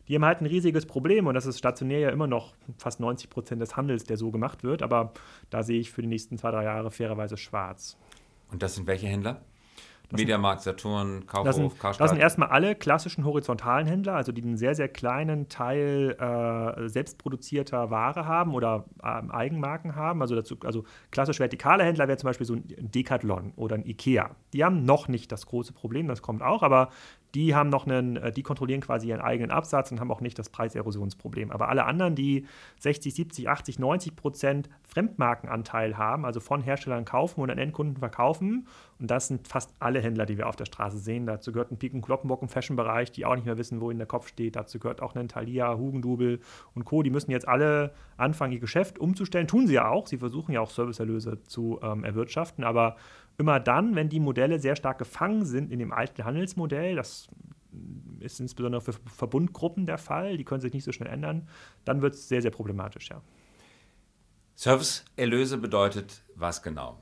Die 0.09 0.15
haben 0.15 0.25
halt 0.25 0.41
ein 0.41 0.47
riesiges 0.47 0.87
Problem 0.87 1.27
und 1.27 1.35
das 1.35 1.45
ist 1.45 1.59
stationär 1.59 1.99
ja 1.99 2.11
immer 2.11 2.27
noch 2.27 2.55
fast 2.79 3.01
90 3.01 3.29
Prozent 3.29 3.61
des 3.61 3.77
Handels, 3.77 4.05
der 4.05 4.17
so 4.17 4.31
gemacht 4.31 4.65
wird. 4.65 4.83
Aber 4.83 5.13
da 5.51 5.63
sehe 5.63 5.81
ich 5.81 5.91
für 5.91 6.01
die 6.01 6.09
nächsten 6.09 6.39
zwei, 6.39 6.51
drei 6.51 6.65
Jahre 6.65 6.91
fairerweise 6.91 7.37
schwarz. 7.37 7.99
Und 8.51 8.63
das 8.63 8.75
sind 8.75 8.87
welche 8.87 9.07
Händler? 9.07 9.43
Mediamarkt, 10.17 10.63
Saturn, 10.63 11.27
Kaufhof, 11.27 11.45
das 11.45 11.57
sind, 11.57 11.79
Karstadt. 11.79 12.05
Das 12.05 12.11
sind 12.11 12.21
erstmal 12.21 12.49
alle 12.49 12.75
klassischen 12.75 13.25
horizontalen 13.25 13.87
Händler, 13.87 14.15
also 14.15 14.33
die 14.33 14.43
einen 14.43 14.57
sehr, 14.57 14.75
sehr 14.75 14.89
kleinen 14.89 15.49
Teil 15.49 16.17
äh, 16.19 16.89
selbstproduzierter 16.89 17.91
Ware 17.91 18.27
haben 18.27 18.55
oder 18.55 18.87
äh, 19.03 19.07
Eigenmarken 19.07 19.97
haben. 19.97 20.23
Also, 20.23 20.35
dazu, 20.35 20.57
also 20.65 20.85
klassisch 21.11 21.41
vertikale 21.41 21.85
Händler 21.85 22.09
wäre 22.09 22.19
zum 22.19 22.29
Beispiel 22.29 22.47
so 22.47 22.55
ein 22.55 22.65
Decathlon 22.67 23.53
oder 23.57 23.77
ein 23.77 23.87
Ikea. 23.87 24.31
Die 24.53 24.65
haben 24.65 24.85
noch 24.85 25.09
nicht 25.09 25.33
das 25.33 25.47
große 25.47 25.73
Problem, 25.73 26.09
das 26.09 26.23
kommt 26.23 26.43
auch, 26.43 26.63
aber 26.63 26.91
die 27.35 27.55
haben 27.55 27.69
noch 27.69 27.87
einen, 27.87 28.17
äh, 28.17 28.33
die 28.33 28.43
kontrollieren 28.43 28.81
quasi 28.81 29.09
ihren 29.09 29.21
eigenen 29.21 29.51
Absatz 29.51 29.91
und 29.91 30.01
haben 30.01 30.11
auch 30.11 30.21
nicht 30.21 30.39
das 30.39 30.49
Preiserosionsproblem. 30.49 31.51
Aber 31.51 31.69
alle 31.69 31.85
anderen, 31.85 32.15
die 32.15 32.47
60, 32.81 33.15
70, 33.15 33.49
80, 33.49 33.79
90 33.79 34.17
Prozent 34.17 34.71
Fremdmarkenanteil 34.83 35.99
haben, 35.99 36.25
also 36.25 36.41
von 36.41 36.63
Herstellern 36.63 37.05
kaufen 37.05 37.41
und 37.41 37.51
an 37.51 37.59
Endkunden 37.59 37.97
verkaufen, 37.97 38.67
und 39.01 39.11
das 39.11 39.29
sind 39.29 39.49
fast 39.49 39.75
alle 39.81 40.01
Händler, 40.01 40.25
die 40.25 40.39
wir 40.39 40.49
auf 40.49 40.57
der 40.57 40.67
Straße 40.67 40.99
sehen. 40.99 41.27
Dazu 41.27 41.53
gehört 41.53 41.73
ein 41.73 41.79
Piken 41.79 42.01
Kloppenbock 42.01 42.43
im 42.43 42.49
Fashion-Bereich, 42.49 43.11
die 43.11 43.27
auch 43.27 43.35
nicht 43.35 43.45
mehr 43.45 43.59
wissen, 43.59 43.81
wo 43.81 43.91
ihnen 43.91 43.99
der 43.99 44.07
Kopf 44.07 44.29
steht. 44.29 44.57
Dazu 44.57 44.79
gehört 44.79 45.03
auch 45.03 45.15
ein 45.17 45.29
Thalia, 45.29 45.77
Hugendubel 45.77 46.41
und 46.75 46.85
Co. 46.85 47.03
Die 47.03 47.11
müssen 47.11 47.31
jetzt 47.31 47.49
alle 47.49 47.93
anfangen, 48.17 48.53
ihr 48.53 48.61
Geschäft 48.61 48.99
umzustellen. 48.99 49.49
Tun 49.49 49.67
sie 49.67 49.75
ja 49.75 49.89
auch. 49.89 50.07
Sie 50.07 50.19
versuchen 50.19 50.53
ja 50.53 50.61
auch 50.61 50.71
Serviceerlöse 50.71 51.43
zu 51.45 51.81
ähm, 51.83 52.05
erwirtschaften, 52.05 52.63
aber 52.65 52.97
immer 53.39 53.61
dann, 53.61 53.95
wenn 53.95 54.09
die 54.09 54.21
Modelle 54.21 54.59
sehr 54.59 54.77
stark 54.77 54.99
gefangen 54.99 55.45
sind 55.45 55.73
in 55.73 55.79
dem 55.79 55.93
alten 55.93 56.25
Handelsmodell, 56.25 56.97
das 56.97 57.29
ist 58.21 58.41
insbesondere 58.41 58.81
für 58.81 58.93
Verbundgruppen 58.93 59.87
der 59.87 59.99
Fall, 59.99 60.37
die 60.37 60.45
können 60.45 60.61
sich 60.61 60.73
nicht 60.73 60.85
so 60.85 60.93
schnell 60.93 61.09
ändern, 61.09 61.49
dann 61.85 62.03
wird 62.03 62.15
es 62.15 62.29
sehr, 62.29 62.43
sehr 62.43 62.51
problematisch, 62.51 63.09
ja. 63.11 63.21
Serviceerlöse 64.55 65.59
bedeutet 65.59 66.23
was 66.37 66.63
genau? 66.63 67.01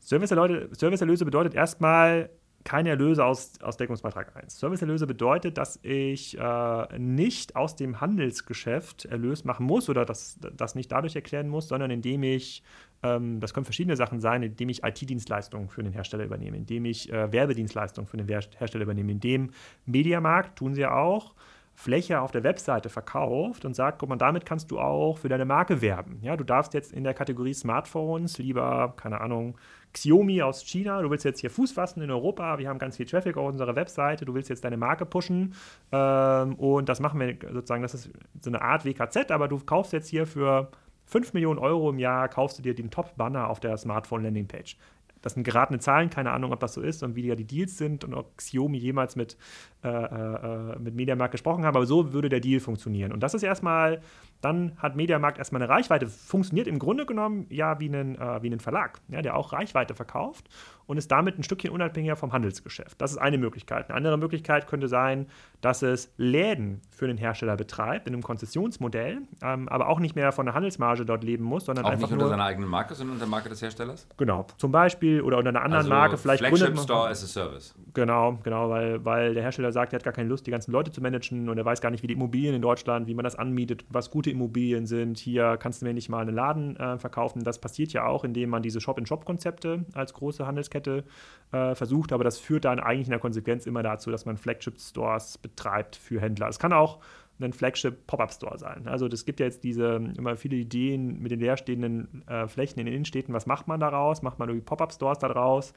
Serviceerlöse, 0.00 0.74
Serviceerlöse 0.74 1.24
bedeutet 1.24 1.54
erstmal 1.54 2.30
keine 2.64 2.90
Erlöse 2.90 3.24
aus, 3.24 3.60
aus 3.62 3.76
Deckungsbeitrag 3.76 4.36
1. 4.36 4.58
Serviceerlöse 4.58 5.06
bedeutet, 5.06 5.56
dass 5.56 5.78
ich 5.82 6.38
äh, 6.38 6.98
nicht 6.98 7.56
aus 7.56 7.74
dem 7.74 8.00
Handelsgeschäft 8.00 9.06
Erlös 9.06 9.44
machen 9.44 9.66
muss 9.66 9.88
oder 9.88 10.04
das, 10.04 10.38
das 10.56 10.74
nicht 10.74 10.92
dadurch 10.92 11.16
erklären 11.16 11.48
muss, 11.48 11.68
sondern 11.68 11.90
indem 11.90 12.22
ich, 12.22 12.62
ähm, 13.02 13.40
das 13.40 13.54
können 13.54 13.64
verschiedene 13.64 13.96
Sachen 13.96 14.20
sein, 14.20 14.42
indem 14.42 14.68
ich 14.68 14.84
IT-Dienstleistungen 14.84 15.68
für 15.68 15.82
den 15.82 15.92
Hersteller 15.92 16.24
übernehme, 16.24 16.56
indem 16.56 16.84
ich 16.84 17.10
äh, 17.12 17.32
Werbedienstleistungen 17.32 18.06
für 18.06 18.18
den 18.18 18.28
Hersteller 18.28 18.84
übernehme, 18.84 19.12
indem 19.12 19.50
Mediamarkt, 19.86 20.58
tun 20.58 20.74
sie 20.74 20.82
ja 20.82 20.94
auch, 20.94 21.34
Fläche 21.80 22.20
auf 22.20 22.30
der 22.30 22.44
Webseite 22.44 22.90
verkauft 22.90 23.64
und 23.64 23.74
sagt, 23.74 24.00
guck 24.00 24.10
mal, 24.10 24.16
damit 24.16 24.44
kannst 24.44 24.70
du 24.70 24.78
auch 24.78 25.16
für 25.16 25.30
deine 25.30 25.46
Marke 25.46 25.80
werben. 25.80 26.18
Ja, 26.20 26.36
du 26.36 26.44
darfst 26.44 26.74
jetzt 26.74 26.92
in 26.92 27.04
der 27.04 27.14
Kategorie 27.14 27.54
Smartphones 27.54 28.36
lieber, 28.36 28.92
keine 28.98 29.22
Ahnung, 29.22 29.56
Xiaomi 29.92 30.42
aus 30.42 30.64
China, 30.64 31.02
du 31.02 31.10
willst 31.10 31.24
jetzt 31.24 31.40
hier 31.40 31.50
Fuß 31.50 31.72
fassen 31.72 32.02
in 32.02 32.10
Europa, 32.10 32.58
wir 32.58 32.68
haben 32.68 32.78
ganz 32.78 32.96
viel 32.96 33.06
Traffic 33.06 33.36
auf 33.36 33.48
unserer 33.48 33.74
Webseite, 33.74 34.24
du 34.24 34.34
willst 34.34 34.48
jetzt 34.48 34.64
deine 34.64 34.76
Marke 34.76 35.04
pushen. 35.04 35.54
Ähm, 35.92 36.54
und 36.54 36.88
das 36.88 37.00
machen 37.00 37.20
wir 37.20 37.36
sozusagen, 37.52 37.82
das 37.82 37.94
ist 37.94 38.10
so 38.40 38.50
eine 38.50 38.62
Art 38.62 38.84
WKZ, 38.84 39.30
aber 39.30 39.48
du 39.48 39.58
kaufst 39.58 39.92
jetzt 39.92 40.08
hier 40.08 40.26
für 40.26 40.70
5 41.06 41.32
Millionen 41.32 41.58
Euro 41.58 41.90
im 41.90 41.98
Jahr, 41.98 42.28
kaufst 42.28 42.58
du 42.58 42.62
dir 42.62 42.74
den 42.74 42.90
Top-Banner 42.90 43.50
auf 43.50 43.58
der 43.58 43.76
Smartphone-Landingpage. 43.76 44.76
Das 45.22 45.34
sind 45.34 45.42
geratene 45.42 45.78
Zahlen, 45.78 46.08
keine 46.08 46.30
Ahnung, 46.30 46.52
ob 46.52 46.60
das 46.60 46.72
so 46.72 46.80
ist 46.80 47.02
und 47.02 47.14
wie 47.14 47.34
die 47.34 47.44
Deals 47.44 47.76
sind 47.76 48.04
und 48.04 48.14
ob 48.14 48.38
Xiaomi 48.38 48.78
jemals 48.78 49.16
mit, 49.16 49.36
äh, 49.84 49.88
äh, 49.88 50.78
mit 50.78 50.94
Mediamarkt 50.94 51.32
gesprochen 51.32 51.64
haben, 51.64 51.76
aber 51.76 51.84
so 51.84 52.12
würde 52.12 52.28
der 52.28 52.40
Deal 52.40 52.60
funktionieren. 52.60 53.12
Und 53.12 53.20
das 53.20 53.34
ist 53.34 53.42
erstmal 53.42 54.00
dann 54.40 54.72
hat 54.78 54.96
Mediamarkt 54.96 55.38
erstmal 55.38 55.62
eine 55.62 55.70
Reichweite. 55.70 56.06
Funktioniert 56.08 56.66
im 56.66 56.78
Grunde 56.78 57.06
genommen 57.06 57.46
ja 57.50 57.78
wie 57.80 57.88
ein, 57.88 58.16
äh, 58.16 58.42
wie 58.42 58.50
ein 58.50 58.60
Verlag, 58.60 59.00
ja, 59.08 59.22
der 59.22 59.36
auch 59.36 59.52
Reichweite 59.52 59.94
verkauft 59.94 60.48
und 60.90 60.96
ist 60.96 61.12
damit 61.12 61.38
ein 61.38 61.44
Stückchen 61.44 61.70
unabhängiger 61.70 62.16
vom 62.16 62.32
Handelsgeschäft. 62.32 63.00
Das 63.00 63.12
ist 63.12 63.18
eine 63.18 63.38
Möglichkeit. 63.38 63.88
Eine 63.88 63.96
andere 63.96 64.18
Möglichkeit 64.18 64.66
könnte 64.66 64.88
sein, 64.88 65.26
dass 65.60 65.82
es 65.82 66.12
Läden 66.16 66.80
für 66.90 67.06
den 67.06 67.16
Hersteller 67.16 67.56
betreibt, 67.56 68.08
in 68.08 68.14
einem 68.14 68.24
Konzessionsmodell, 68.24 69.18
ähm, 69.40 69.68
aber 69.68 69.88
auch 69.88 70.00
nicht 70.00 70.16
mehr 70.16 70.32
von 70.32 70.46
der 70.46 70.54
Handelsmarge 70.56 71.04
dort 71.04 71.22
leben 71.22 71.44
muss, 71.44 71.66
sondern 71.66 71.84
auch 71.84 71.90
einfach 71.90 72.08
nicht 72.08 72.14
unter 72.14 72.24
nur, 72.24 72.30
seiner 72.30 72.44
eigenen 72.44 72.68
Marke, 72.68 72.96
sondern 72.96 73.14
unter 73.14 73.26
der 73.26 73.30
Marke 73.30 73.48
des 73.48 73.62
Herstellers? 73.62 74.08
Genau, 74.16 74.46
zum 74.56 74.72
Beispiel 74.72 75.20
oder 75.20 75.38
unter 75.38 75.50
einer 75.50 75.62
anderen 75.62 75.82
also 75.82 75.90
Marke. 75.90 76.16
Vielleicht 76.16 76.44
Flagship 76.44 76.76
Store 76.78 77.08
as 77.08 77.22
a 77.22 77.26
Service. 77.28 77.72
Genau, 77.94 78.40
genau, 78.42 78.68
weil, 78.70 79.04
weil 79.04 79.34
der 79.34 79.44
Hersteller 79.44 79.70
sagt, 79.70 79.92
er 79.92 79.98
hat 79.98 80.04
gar 80.04 80.12
keine 80.12 80.28
Lust, 80.28 80.44
die 80.48 80.50
ganzen 80.50 80.72
Leute 80.72 80.90
zu 80.90 81.00
managen 81.00 81.48
und 81.48 81.56
er 81.56 81.64
weiß 81.64 81.80
gar 81.80 81.90
nicht, 81.90 82.02
wie 82.02 82.08
die 82.08 82.14
Immobilien 82.14 82.54
in 82.56 82.62
Deutschland, 82.62 83.06
wie 83.06 83.14
man 83.14 83.22
das 83.22 83.36
anmietet, 83.36 83.84
was 83.90 84.10
gute 84.10 84.29
Immobilien 84.30 84.86
sind 84.86 85.00
sind, 85.00 85.18
hier 85.18 85.56
kannst 85.56 85.80
du 85.80 85.86
mir 85.86 85.94
nicht 85.94 86.08
mal 86.08 86.20
einen 86.20 86.34
Laden 86.34 86.76
äh, 86.76 86.98
verkaufen. 86.98 87.42
Das 87.42 87.58
passiert 87.58 87.92
ja 87.92 88.06
auch, 88.06 88.24
indem 88.24 88.50
man 88.50 88.62
diese 88.62 88.80
Shop-in-Shop-Konzepte 88.80 89.84
als 89.94 90.12
große 90.14 90.46
Handelskette 90.46 91.04
äh, 91.52 91.74
versucht, 91.74 92.12
aber 92.12 92.24
das 92.24 92.38
führt 92.38 92.64
dann 92.64 92.78
eigentlich 92.78 93.06
in 93.06 93.12
der 93.12 93.18
Konsequenz 93.20 93.66
immer 93.66 93.82
dazu, 93.82 94.10
dass 94.10 94.26
man 94.26 94.36
Flagship-Stores 94.36 95.38
betreibt 95.38 95.96
für 95.96 96.20
Händler. 96.20 96.48
Es 96.48 96.58
kann 96.58 96.72
auch 96.72 97.00
ein 97.46 97.52
Flagship-Pop-Up-Store 97.52 98.58
sein. 98.58 98.86
Also 98.86 99.06
es 99.06 99.24
gibt 99.24 99.40
ja 99.40 99.46
jetzt 99.46 99.64
diese 99.64 100.00
immer 100.16 100.36
viele 100.36 100.56
Ideen 100.56 101.20
mit 101.20 101.30
den 101.30 101.40
leerstehenden 101.40 102.22
äh, 102.26 102.46
Flächen 102.48 102.78
in 102.80 102.86
den 102.86 102.94
Innenstädten. 102.94 103.34
Was 103.34 103.46
macht 103.46 103.68
man 103.68 103.80
daraus? 103.80 104.22
Macht 104.22 104.38
man 104.38 104.48
irgendwie 104.48 104.64
Pop-Up-Stores 104.64 105.18
daraus? 105.18 105.72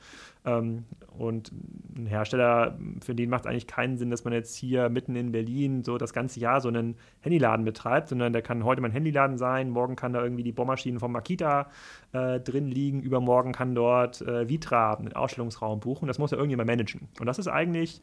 Ähm, 0.46 0.86
und 1.17 1.51
ein 1.96 2.05
Hersteller, 2.05 2.77
für 3.03 3.15
den 3.15 3.29
macht 3.29 3.46
es 3.46 3.50
eigentlich 3.50 3.67
keinen 3.67 3.98
Sinn, 3.98 4.10
dass 4.10 4.24
man 4.24 4.34
jetzt 4.34 4.55
hier 4.55 4.89
mitten 4.89 5.15
in 5.15 5.32
Berlin 5.32 5.84
so 5.84 5.98
das 5.98 6.13
ganze 6.13 6.39
Jahr 6.39 6.60
so 6.62 6.67
einen 6.67 6.96
Handyladen 7.22 7.65
betreibt, 7.65 8.10
sondern 8.10 8.34
der 8.34 8.41
kann 8.41 8.63
heute 8.63 8.82
mal 8.82 8.89
ein 8.89 8.93
Handyladen 8.93 9.38
sein, 9.38 9.70
morgen 9.70 9.96
kann 9.96 10.13
da 10.13 10.24
irgendwie 10.24 10.43
die 10.43 10.51
Bohrmaschinen 10.51 11.00
von 11.00 11.12
Makita 11.12 11.70
äh, 12.12 12.39
drin 12.39 12.67
liegen, 12.67 13.01
übermorgen 13.01 13.51
kann 13.51 13.75
dort 13.75 14.22
äh, 14.22 14.50
Vitra 14.50 14.96
einen 14.96 15.13
Ausstellungsraum 15.13 15.79
buchen. 15.79 16.08
Das 16.08 16.20
muss 16.20 16.32
ja 16.32 16.38
irgendjemand 16.38 16.67
managen. 16.67 17.08
Und 17.20 17.25
das 17.25 17.39
ist 17.39 17.48
eigentlich 17.48 18.01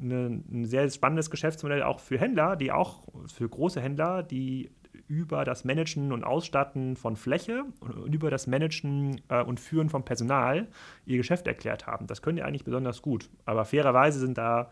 eine, 0.00 0.42
ein 0.50 0.64
sehr 0.64 0.88
spannendes 0.90 1.30
Geschäftsmodell 1.30 1.82
auch 1.82 2.00
für 2.00 2.18
Händler, 2.18 2.56
die 2.56 2.72
auch 2.72 3.08
für 3.32 3.48
große 3.48 3.80
Händler, 3.80 4.22
die 4.22 4.70
über 5.06 5.44
das 5.44 5.64
Managen 5.64 6.12
und 6.12 6.24
Ausstatten 6.24 6.96
von 6.96 7.16
Fläche 7.16 7.64
und 7.80 8.14
über 8.14 8.30
das 8.30 8.46
Managen 8.46 9.20
äh, 9.28 9.42
und 9.42 9.58
Führen 9.58 9.88
von 9.88 10.04
Personal 10.04 10.68
ihr 11.06 11.16
Geschäft 11.16 11.46
erklärt 11.46 11.86
haben. 11.86 12.06
Das 12.06 12.20
können 12.20 12.36
die 12.36 12.42
eigentlich 12.42 12.64
besonders 12.64 13.00
gut. 13.00 13.30
Aber 13.46 13.64
fairerweise 13.64 14.18
sind 14.18 14.36
da 14.36 14.70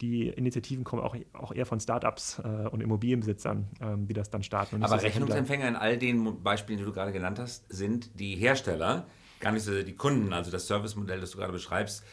die 0.00 0.28
Initiativen 0.28 0.84
kommen 0.84 1.02
auch, 1.02 1.16
auch 1.32 1.54
eher 1.54 1.64
von 1.64 1.80
Startups 1.80 2.38
äh, 2.40 2.68
und 2.68 2.82
Immobilienbesitzern, 2.82 3.66
ähm, 3.80 4.06
die 4.06 4.12
das 4.12 4.28
dann 4.28 4.42
starten. 4.42 4.82
Aber 4.82 5.02
Rechnungsempfänger 5.02 5.68
in 5.68 5.76
all 5.76 5.96
den 5.96 6.42
Beispielen, 6.42 6.78
die 6.78 6.84
du 6.84 6.92
gerade 6.92 7.12
genannt 7.12 7.38
hast, 7.38 7.64
sind 7.72 8.18
die 8.20 8.36
Hersteller, 8.36 9.06
gar 9.40 9.52
nicht 9.52 9.62
so 9.62 9.82
die 9.82 9.96
Kunden. 9.96 10.32
Also 10.32 10.50
das 10.50 10.66
Servicemodell, 10.66 11.20
das 11.20 11.30
du 11.30 11.38
gerade 11.38 11.52
beschreibst, 11.52 12.04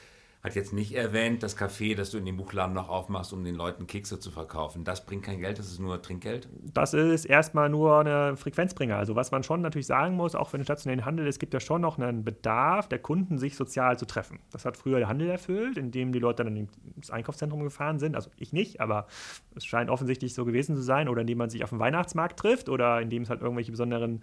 hat 0.43 0.55
jetzt 0.55 0.73
nicht 0.73 0.93
erwähnt, 0.93 1.41
das 1.41 1.57
Café, 1.57 1.95
das 1.95 2.11
du 2.11 2.17
in 2.17 2.25
dem 2.25 2.35
Buchladen 2.35 2.73
noch 2.73 2.89
aufmachst, 2.89 3.31
um 3.31 3.45
den 3.45 3.55
Leuten 3.55 3.87
Kekse 3.87 4.19
zu 4.19 4.29
verkaufen. 4.29 4.83
Das 4.83 5.05
bringt 5.05 5.23
kein 5.23 5.39
Geld, 5.39 5.57
das 5.57 5.67
ist 5.67 5.79
nur 5.79 6.01
Trinkgeld? 6.01 6.49
Das 6.73 6.93
ist 6.93 7.23
erstmal 7.23 7.69
nur 7.69 7.99
eine 7.99 8.35
Frequenzbringer. 8.35 8.97
Also 8.97 9.15
was 9.15 9.31
man 9.31 9.43
schon 9.43 9.61
natürlich 9.61 9.87
sagen 9.87 10.17
muss, 10.17 10.35
auch 10.35 10.49
für 10.49 10.57
den 10.57 10.65
stationären 10.65 11.05
Handel, 11.05 11.27
es 11.27 11.39
gibt 11.39 11.53
ja 11.53 11.61
schon 11.61 11.79
noch 11.79 11.97
einen 11.97 12.25
Bedarf 12.25 12.89
der 12.89 12.99
Kunden, 12.99 13.37
sich 13.37 13.55
sozial 13.55 13.97
zu 13.97 14.05
treffen. 14.05 14.39
Das 14.51 14.65
hat 14.65 14.75
früher 14.75 14.99
der 14.99 15.07
Handel 15.07 15.29
erfüllt, 15.29 15.77
indem 15.77 16.11
die 16.11 16.19
Leute 16.19 16.43
dann 16.43 16.67
ins 16.97 17.09
Einkaufszentrum 17.09 17.63
gefahren 17.63 17.99
sind. 17.99 18.15
Also 18.15 18.29
ich 18.37 18.51
nicht, 18.51 18.81
aber 18.81 19.07
es 19.55 19.63
scheint 19.63 19.89
offensichtlich 19.89 20.33
so 20.33 20.43
gewesen 20.43 20.75
zu 20.75 20.81
sein. 20.81 21.07
Oder 21.07 21.21
indem 21.21 21.37
man 21.37 21.49
sich 21.49 21.63
auf 21.63 21.69
dem 21.69 21.79
Weihnachtsmarkt 21.79 22.37
trifft 22.37 22.67
oder 22.67 22.99
indem 22.99 23.23
es 23.23 23.29
halt 23.29 23.41
irgendwelche 23.41 23.71
besonderen, 23.71 24.21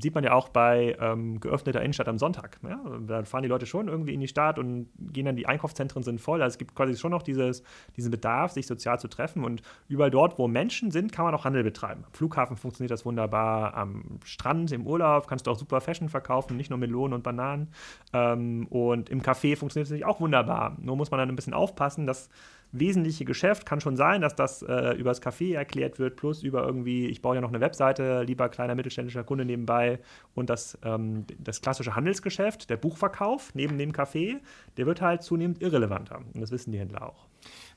sieht 0.00 0.14
man 0.14 0.24
ja 0.24 0.32
auch 0.32 0.48
bei 0.48 0.96
ähm, 0.98 1.40
geöffneter 1.40 1.82
Innenstadt 1.82 2.08
am 2.08 2.16
Sonntag. 2.16 2.58
Ja? 2.66 2.80
Da 3.06 3.24
fahren 3.24 3.42
die 3.42 3.50
Leute 3.50 3.66
schon 3.66 3.88
irgendwie 3.88 4.14
in 4.14 4.20
die 4.20 4.28
Stadt 4.28 4.58
und 4.58 4.88
gehen 4.98 5.26
dann 5.26 5.36
die 5.36 5.44
Einkaufszentren 5.44 5.57
Einkaufszentren 5.58 6.02
sind 6.02 6.20
voll. 6.20 6.40
Also 6.42 6.54
es 6.54 6.58
gibt 6.58 6.74
quasi 6.74 6.96
schon 6.96 7.10
noch 7.10 7.22
dieses, 7.22 7.62
diesen 7.96 8.10
Bedarf, 8.10 8.52
sich 8.52 8.66
sozial 8.66 9.00
zu 9.00 9.08
treffen. 9.08 9.44
Und 9.44 9.62
überall 9.88 10.10
dort, 10.10 10.38
wo 10.38 10.48
Menschen 10.48 10.90
sind, 10.90 11.12
kann 11.12 11.24
man 11.24 11.34
auch 11.34 11.44
Handel 11.44 11.64
betreiben. 11.64 12.04
Am 12.06 12.12
Flughafen 12.12 12.56
funktioniert 12.56 12.90
das 12.90 13.04
wunderbar. 13.04 13.74
Am 13.74 14.20
Strand, 14.24 14.72
im 14.72 14.86
Urlaub 14.86 15.26
kannst 15.26 15.46
du 15.46 15.50
auch 15.50 15.58
super 15.58 15.80
Fashion 15.80 16.08
verkaufen, 16.08 16.56
nicht 16.56 16.70
nur 16.70 16.78
Melonen 16.78 17.14
und 17.14 17.22
Bananen. 17.22 17.68
Ähm, 18.12 18.66
und 18.68 19.10
im 19.10 19.20
Café 19.22 19.56
funktioniert 19.56 19.86
es 19.86 19.90
natürlich 19.90 20.06
auch 20.06 20.20
wunderbar. 20.20 20.76
Nur 20.80 20.96
muss 20.96 21.10
man 21.10 21.18
dann 21.18 21.28
ein 21.28 21.36
bisschen 21.36 21.54
aufpassen, 21.54 22.06
dass 22.06 22.28
wesentliche 22.72 23.24
Geschäft 23.24 23.64
kann 23.66 23.80
schon 23.80 23.96
sein, 23.96 24.20
dass 24.20 24.34
das 24.34 24.62
äh, 24.62 24.92
über 24.92 25.10
das 25.10 25.22
Café 25.22 25.54
erklärt 25.54 25.98
wird, 25.98 26.16
plus 26.16 26.42
über 26.42 26.64
irgendwie, 26.64 27.06
ich 27.06 27.22
baue 27.22 27.36
ja 27.36 27.40
noch 27.40 27.48
eine 27.48 27.60
Webseite, 27.60 28.22
lieber 28.22 28.48
kleiner 28.48 28.74
mittelständischer 28.74 29.24
Kunde 29.24 29.44
nebenbei 29.44 30.00
und 30.34 30.50
das, 30.50 30.78
ähm, 30.82 31.24
das 31.38 31.60
klassische 31.60 31.94
Handelsgeschäft, 31.94 32.68
der 32.70 32.76
Buchverkauf 32.76 33.54
neben 33.54 33.78
dem 33.78 33.92
Café, 33.92 34.40
der 34.76 34.86
wird 34.86 35.00
halt 35.00 35.22
zunehmend 35.22 35.62
irrelevanter 35.62 36.20
und 36.34 36.40
das 36.40 36.50
wissen 36.50 36.72
die 36.72 36.78
Händler 36.78 37.02
auch. 37.02 37.26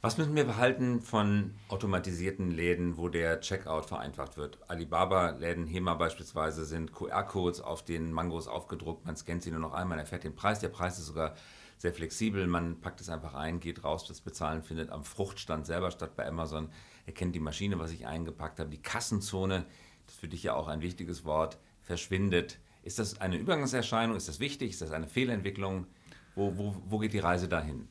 Was 0.01 0.17
müssen 0.17 0.35
wir 0.35 0.45
behalten 0.45 0.99
von 1.01 1.53
automatisierten 1.69 2.49
Läden, 2.49 2.97
wo 2.97 3.07
der 3.07 3.39
Checkout 3.39 3.85
vereinfacht 3.85 4.35
wird? 4.35 4.57
Alibaba-Läden, 4.67 5.67
HEMA 5.67 5.93
beispielsweise, 5.93 6.65
sind 6.65 6.91
QR-Codes 6.91 7.61
auf 7.61 7.85
den 7.85 8.11
Mangos 8.11 8.47
aufgedruckt. 8.47 9.05
Man 9.05 9.15
scannt 9.15 9.43
sie 9.43 9.51
nur 9.51 9.59
noch 9.59 9.73
einmal, 9.73 9.99
erfährt 9.99 10.23
den 10.23 10.33
Preis. 10.33 10.59
Der 10.59 10.69
Preis 10.69 10.97
ist 10.97 11.05
sogar 11.05 11.35
sehr 11.81 11.93
flexibel. 11.93 12.45
Man 12.45 12.79
packt 12.79 13.01
es 13.01 13.09
einfach 13.09 13.33
ein, 13.33 13.59
geht 13.59 13.83
raus, 13.83 14.05
das 14.07 14.21
Bezahlen 14.21 14.61
findet 14.61 14.91
am 14.91 15.03
Fruchtstand 15.03 15.65
selber 15.65 15.89
statt 15.89 16.15
bei 16.15 16.27
Amazon. 16.27 16.69
Erkennt 17.07 17.33
die 17.33 17.39
Maschine, 17.39 17.79
was 17.79 17.91
ich 17.91 18.05
eingepackt 18.05 18.59
habe. 18.59 18.69
Die 18.69 18.81
Kassenzone, 18.81 19.65
das 20.05 20.13
ist 20.13 20.21
für 20.21 20.27
dich 20.27 20.43
ja 20.43 20.53
auch 20.53 20.67
ein 20.67 20.81
wichtiges 20.81 21.25
Wort, 21.25 21.57
verschwindet. 21.81 22.59
Ist 22.83 22.99
das 22.99 23.19
eine 23.19 23.37
Übergangserscheinung? 23.37 24.15
Ist 24.15 24.27
das 24.27 24.39
wichtig? 24.39 24.69
Ist 24.69 24.81
das 24.83 24.91
eine 24.91 25.07
Fehlentwicklung? 25.07 25.87
Wo, 26.35 26.55
wo, 26.55 26.75
wo 26.85 26.99
geht 26.99 27.13
die 27.13 27.19
Reise 27.19 27.47
dahin? 27.49 27.87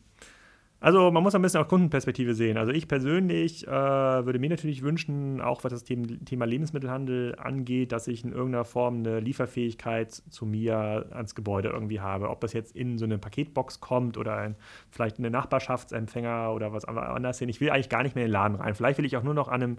Also 0.83 1.11
man 1.11 1.23
muss 1.23 1.35
ein 1.35 1.43
bisschen 1.43 1.61
auch 1.61 1.69
Kundenperspektive 1.69 2.35
sehen. 2.35 2.57
Also 2.57 2.73
ich 2.73 2.89
persönlich 2.89 3.69
äh, 3.69 3.71
würde 3.71 4.39
mir 4.39 4.49
natürlich 4.49 4.81
wünschen, 4.81 5.43
auch 5.43 5.63
was 5.63 5.73
das 5.73 5.85
Thema 5.85 6.47
Lebensmittelhandel 6.47 7.37
angeht, 7.39 7.93
dass 7.93 8.09
ich 8.09 8.25
in 8.25 8.33
irgendeiner 8.33 8.65
Form 8.65 9.01
eine 9.01 9.21
Lieferfähigkeit 9.21 10.11
zu 10.11 10.47
mir 10.47 11.07
ans 11.11 11.35
Gebäude 11.35 11.69
irgendwie 11.69 12.01
habe. 12.01 12.31
Ob 12.31 12.41
das 12.41 12.55
jetzt 12.55 12.75
in 12.75 12.97
so 12.97 13.05
eine 13.05 13.19
Paketbox 13.19 13.81
kommt 13.81 14.17
oder 14.17 14.37
ein, 14.37 14.57
vielleicht 14.91 15.19
eine 15.19 15.31
Nachbarschaftsempfänger 15.31 16.55
oder 16.55 16.73
was 16.73 16.87
anderes 16.87 17.39
hin. 17.39 17.51
Ich 17.51 17.61
will 17.61 17.71
eigentlich 17.71 17.91
gar 17.91 18.03
nicht 18.03 18.15
mehr 18.15 18.25
in 18.25 18.31
den 18.31 18.33
Laden 18.33 18.57
rein. 18.57 18.75
Vielleicht 18.75 18.97
will 18.97 19.05
ich 19.05 19.19
auch 19.19 19.23
nur 19.23 19.35
noch 19.35 19.49
an 19.49 19.63
einem 19.63 19.79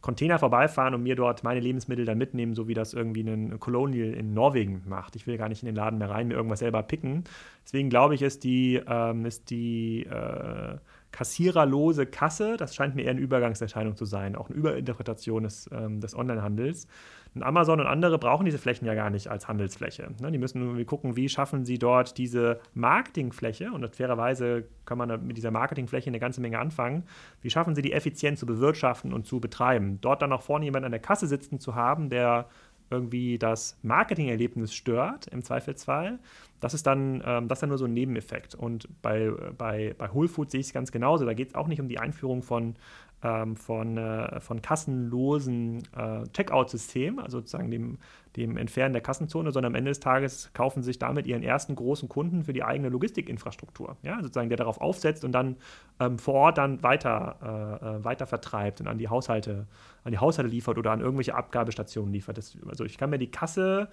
Container 0.00 0.38
vorbeifahren 0.38 0.94
und 0.94 1.02
mir 1.02 1.16
dort 1.16 1.42
meine 1.42 1.58
Lebensmittel 1.58 2.04
dann 2.04 2.18
mitnehmen, 2.18 2.54
so 2.54 2.68
wie 2.68 2.74
das 2.74 2.94
irgendwie 2.94 3.22
ein 3.22 3.58
Colonial 3.58 4.12
in 4.14 4.32
Norwegen 4.32 4.82
macht. 4.86 5.16
Ich 5.16 5.26
will 5.26 5.36
gar 5.36 5.48
nicht 5.48 5.62
in 5.62 5.66
den 5.66 5.74
Laden 5.74 5.98
mehr 5.98 6.10
rein, 6.10 6.28
mir 6.28 6.34
irgendwas 6.34 6.60
selber 6.60 6.82
picken. 6.84 7.24
Deswegen 7.64 7.90
glaube 7.90 8.14
ich, 8.14 8.22
ist 8.22 8.44
die, 8.44 8.80
ähm, 8.86 9.26
ist 9.26 9.50
die 9.50 10.04
äh, 10.04 10.76
kassiererlose 11.10 12.06
Kasse, 12.06 12.56
das 12.56 12.74
scheint 12.74 12.94
mir 12.94 13.02
eher 13.02 13.10
eine 13.10 13.20
Übergangserscheinung 13.20 13.96
zu 13.96 14.04
sein, 14.04 14.36
auch 14.36 14.48
eine 14.48 14.58
Überinterpretation 14.58 15.42
des, 15.42 15.68
ähm, 15.72 16.00
des 16.00 16.14
Onlinehandels. 16.14 16.86
Und 17.34 17.42
Amazon 17.42 17.80
und 17.80 17.86
andere 17.86 18.18
brauchen 18.18 18.44
diese 18.44 18.58
Flächen 18.58 18.86
ja 18.86 18.94
gar 18.94 19.10
nicht 19.10 19.28
als 19.28 19.48
Handelsfläche. 19.48 20.10
Ne? 20.20 20.32
Die 20.32 20.38
müssen 20.38 20.62
irgendwie 20.62 20.84
gucken, 20.84 21.16
wie 21.16 21.28
schaffen 21.28 21.64
sie 21.64 21.78
dort 21.78 22.18
diese 22.18 22.60
Marketingfläche, 22.74 23.70
und 23.72 23.94
fairerweise 23.94 24.64
kann 24.84 24.98
man 24.98 25.26
mit 25.26 25.36
dieser 25.36 25.50
Marketingfläche 25.50 26.08
eine 26.08 26.18
ganze 26.18 26.40
Menge 26.40 26.58
anfangen, 26.58 27.04
wie 27.42 27.50
schaffen 27.50 27.74
sie 27.74 27.82
die 27.82 27.92
effizient 27.92 28.38
zu 28.38 28.46
bewirtschaften 28.46 29.12
und 29.12 29.26
zu 29.26 29.40
betreiben. 29.40 30.00
Dort 30.00 30.22
dann 30.22 30.32
auch 30.32 30.42
vorne 30.42 30.64
jemand 30.64 30.84
an 30.84 30.92
der 30.92 31.00
Kasse 31.00 31.26
sitzen 31.26 31.60
zu 31.60 31.74
haben, 31.74 32.10
der 32.10 32.46
irgendwie 32.90 33.38
das 33.38 33.76
Marketingerlebnis 33.82 34.72
stört, 34.72 35.26
im 35.26 35.42
Zweifelsfall, 35.42 36.18
das 36.60 36.74
ist 36.74 36.86
dann, 36.86 37.22
ähm, 37.24 37.48
das 37.48 37.58
ist 37.58 37.62
dann 37.62 37.68
nur 37.68 37.78
so 37.78 37.84
ein 37.84 37.92
Nebeneffekt. 37.92 38.54
Und 38.54 38.88
bei, 39.02 39.30
bei, 39.56 39.94
bei 39.96 40.12
Whole 40.12 40.28
Foods 40.28 40.52
sehe 40.52 40.60
ich 40.60 40.68
es 40.68 40.72
ganz 40.72 40.90
genauso. 40.90 41.24
Da 41.24 41.34
geht 41.34 41.48
es 41.48 41.54
auch 41.54 41.68
nicht 41.68 41.80
um 41.80 41.88
die 41.88 41.98
Einführung 41.98 42.42
von, 42.42 42.74
ähm, 43.22 43.56
von, 43.56 43.96
äh, 43.96 44.40
von 44.40 44.62
kassenlosen 44.62 45.82
äh, 45.96 46.24
Checkout-Systemen, 46.32 47.18
also 47.18 47.38
sozusagen 47.38 47.70
dem, 47.70 47.98
dem 48.36 48.56
Entfernen 48.56 48.92
der 48.92 49.02
Kassenzone, 49.02 49.50
sondern 49.50 49.72
am 49.72 49.74
Ende 49.74 49.90
des 49.90 50.00
Tages 50.00 50.50
kaufen 50.52 50.82
sich 50.82 50.98
damit 50.98 51.26
ihren 51.26 51.42
ersten 51.42 51.74
großen 51.74 52.08
Kunden 52.08 52.44
für 52.44 52.52
die 52.52 52.62
eigene 52.62 52.88
Logistikinfrastruktur. 52.88 53.96
Ja, 54.02 54.20
sozusagen, 54.22 54.48
der 54.48 54.58
darauf 54.58 54.80
aufsetzt 54.80 55.24
und 55.24 55.32
dann 55.32 55.56
ähm, 55.98 56.18
vor 56.18 56.34
Ort 56.34 56.58
dann 56.58 56.82
weiter, 56.82 57.80
äh, 57.82 57.86
äh 57.86 58.04
weiter 58.04 58.26
vertreibt 58.26 58.80
und 58.80 58.86
an 58.86 58.98
die 58.98 59.08
Haushalte, 59.08 59.66
an 60.04 60.12
die 60.12 60.18
Haushalte 60.18 60.50
liefert 60.50 60.78
oder 60.78 60.92
an 60.92 61.00
irgendwelche 61.00 61.34
Abgabestationen 61.34 62.12
liefert. 62.12 62.38
Das, 62.38 62.56
also 62.68 62.84
ich 62.84 62.98
kann 62.98 63.10
mir 63.10 63.18
die 63.18 63.30
Kasse 63.30 63.88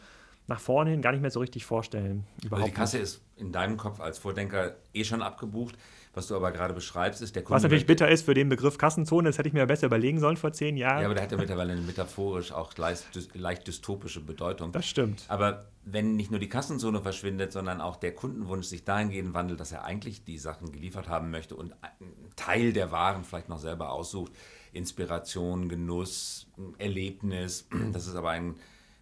nach 0.47 0.59
vorne 0.59 0.91
hin 0.91 1.01
gar 1.01 1.11
nicht 1.11 1.21
mehr 1.21 1.31
so 1.31 1.39
richtig 1.39 1.65
vorstellen. 1.65 2.25
also 2.49 2.65
die 2.65 2.71
Kasse 2.71 2.97
nicht. 2.97 3.03
ist 3.03 3.21
in 3.37 3.51
deinem 3.51 3.77
Kopf 3.77 3.99
als 3.99 4.19
Vordenker 4.19 4.75
eh 4.93 5.03
schon 5.03 5.21
abgebucht. 5.21 5.75
Was 6.13 6.27
du 6.27 6.35
aber 6.37 6.53
gerade 6.53 6.73
beschreibst, 6.73 7.21
ist 7.21 7.35
der 7.35 7.43
Kunde. 7.43 7.55
Was 7.55 7.63
natürlich 7.63 7.85
bitter 7.85 8.07
ist 8.07 8.23
für 8.23 8.33
den 8.33 8.47
Begriff 8.47 8.77
Kassenzone, 8.77 9.27
das 9.27 9.37
hätte 9.37 9.49
ich 9.49 9.53
mir 9.53 9.65
besser 9.65 9.87
überlegen 9.87 10.21
sollen 10.21 10.37
vor 10.37 10.53
zehn 10.53 10.77
Jahren. 10.77 11.01
Ja, 11.01 11.07
aber 11.07 11.13
der 11.13 11.23
hat 11.23 11.31
ja 11.33 11.37
mittlerweile 11.37 11.73
eine 11.73 11.81
metaphorisch 11.81 12.53
auch 12.53 12.75
leicht, 12.77 13.03
leicht 13.33 13.67
dystopische 13.67 14.21
Bedeutung. 14.21 14.71
Das 14.71 14.85
stimmt. 14.85 15.25
Aber 15.27 15.65
wenn 15.83 16.15
nicht 16.15 16.31
nur 16.31 16.39
die 16.39 16.47
Kassenzone 16.47 17.01
verschwindet, 17.01 17.51
sondern 17.51 17.81
auch 17.81 17.97
der 17.97 18.15
Kundenwunsch 18.15 18.67
sich 18.67 18.85
dahingehend 18.85 19.33
wandelt, 19.33 19.59
dass 19.59 19.73
er 19.73 19.83
eigentlich 19.83 20.23
die 20.23 20.37
Sachen 20.37 20.71
geliefert 20.71 21.09
haben 21.09 21.31
möchte 21.31 21.57
und 21.57 21.73
einen 21.81 22.31
Teil 22.37 22.71
der 22.71 22.91
Waren 22.91 23.25
vielleicht 23.25 23.49
noch 23.49 23.59
selber 23.59 23.91
aussucht, 23.91 24.31
Inspiration, 24.71 25.67
Genuss, 25.67 26.47
Erlebnis, 26.77 27.67
das 27.91 28.07
ist 28.07 28.15
aber 28.15 28.29
ein 28.29 28.55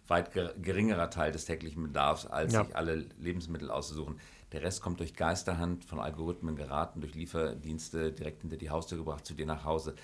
weit 0.06 0.32
geringerer 0.32 1.10
Teil 1.10 1.32
des 1.32 1.44
täglichen 1.44 1.82
Bedarfs, 1.82 2.26
als 2.26 2.52
ja. 2.52 2.64
sich 2.64 2.76
alle 2.76 3.06
Lebensmittel 3.18 3.70
auszusuchen. 3.70 4.20
Der 4.52 4.62
Rest 4.62 4.82
kommt 4.82 5.00
durch 5.00 5.14
Geisterhand 5.14 5.84
von 5.84 5.98
Algorithmen 5.98 6.56
geraten, 6.56 7.00
durch 7.00 7.14
Lieferdienste 7.14 8.12
direkt 8.12 8.42
hinter 8.42 8.56
die 8.56 8.70
Haustür 8.70 8.98
gebracht, 8.98 9.26
zu 9.26 9.34
dir 9.34 9.46
nach 9.46 9.64
Hause. 9.64 9.94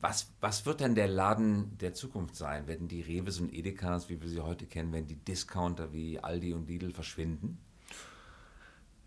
Was, 0.00 0.32
was 0.40 0.66
wird 0.66 0.80
denn 0.80 0.94
der 0.94 1.08
Laden 1.08 1.76
der 1.78 1.94
Zukunft 1.94 2.36
sein? 2.36 2.66
Werden 2.68 2.86
die 2.88 3.00
Reves 3.00 3.40
und 3.40 3.52
Edekas, 3.52 4.08
wie 4.08 4.20
wir 4.20 4.28
sie 4.28 4.40
heute 4.40 4.66
kennen, 4.66 4.92
werden 4.92 5.06
die 5.06 5.16
Discounter 5.16 5.92
wie 5.92 6.20
Aldi 6.20 6.52
und 6.52 6.68
Lidl 6.68 6.92
verschwinden? 6.92 7.58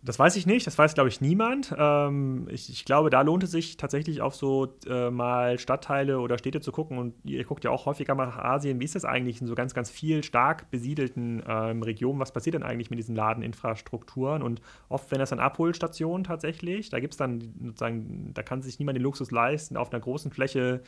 Das 0.03 0.17
weiß 0.17 0.35
ich 0.35 0.47
nicht, 0.47 0.65
das 0.65 0.79
weiß, 0.79 0.95
glaube 0.95 1.09
ich, 1.09 1.21
niemand. 1.21 1.75
Ähm, 1.77 2.47
ich, 2.49 2.69
ich, 2.69 2.85
glaube, 2.85 3.11
da 3.11 3.21
lohnt 3.21 3.43
es 3.43 3.51
sich 3.51 3.77
tatsächlich 3.77 4.21
auf 4.21 4.35
so 4.35 4.73
äh, 4.87 5.11
mal 5.11 5.59
Stadtteile 5.59 6.19
oder 6.19 6.39
Städte 6.39 6.59
zu 6.59 6.71
gucken. 6.71 6.97
Und 6.97 7.13
ihr 7.23 7.43
guckt 7.43 7.63
ja 7.63 7.69
auch 7.69 7.85
häufiger 7.85 8.15
mal 8.15 8.25
nach 8.25 8.39
Asien. 8.39 8.79
Wie 8.79 8.85
ist 8.85 8.95
das 8.95 9.05
eigentlich 9.05 9.41
in 9.41 9.47
so 9.47 9.53
ganz, 9.53 9.75
ganz 9.75 9.91
viel 9.91 10.23
stark 10.23 10.71
besiedelten 10.71 11.43
ähm, 11.47 11.83
Regionen? 11.83 12.19
Was 12.19 12.31
passiert 12.31 12.55
denn 12.55 12.63
eigentlich 12.63 12.89
mit 12.89 12.97
diesen 12.97 13.15
Ladeninfrastrukturen? 13.15 14.41
Und 14.41 14.61
oft, 14.89 15.11
wenn 15.11 15.19
das 15.19 15.29
dann 15.29 15.39
Abholstationen 15.39 16.23
tatsächlich, 16.23 16.89
da 16.89 16.99
gibt 16.99 17.13
es 17.13 17.17
dann 17.17 17.53
sozusagen, 17.63 18.31
da 18.33 18.41
kann 18.41 18.63
sich 18.63 18.79
niemand 18.79 18.95
den 18.95 19.03
Luxus 19.03 19.29
leisten, 19.29 19.77
auf 19.77 19.93
einer 19.93 19.99
großen 19.99 20.31
Fläche 20.31 20.81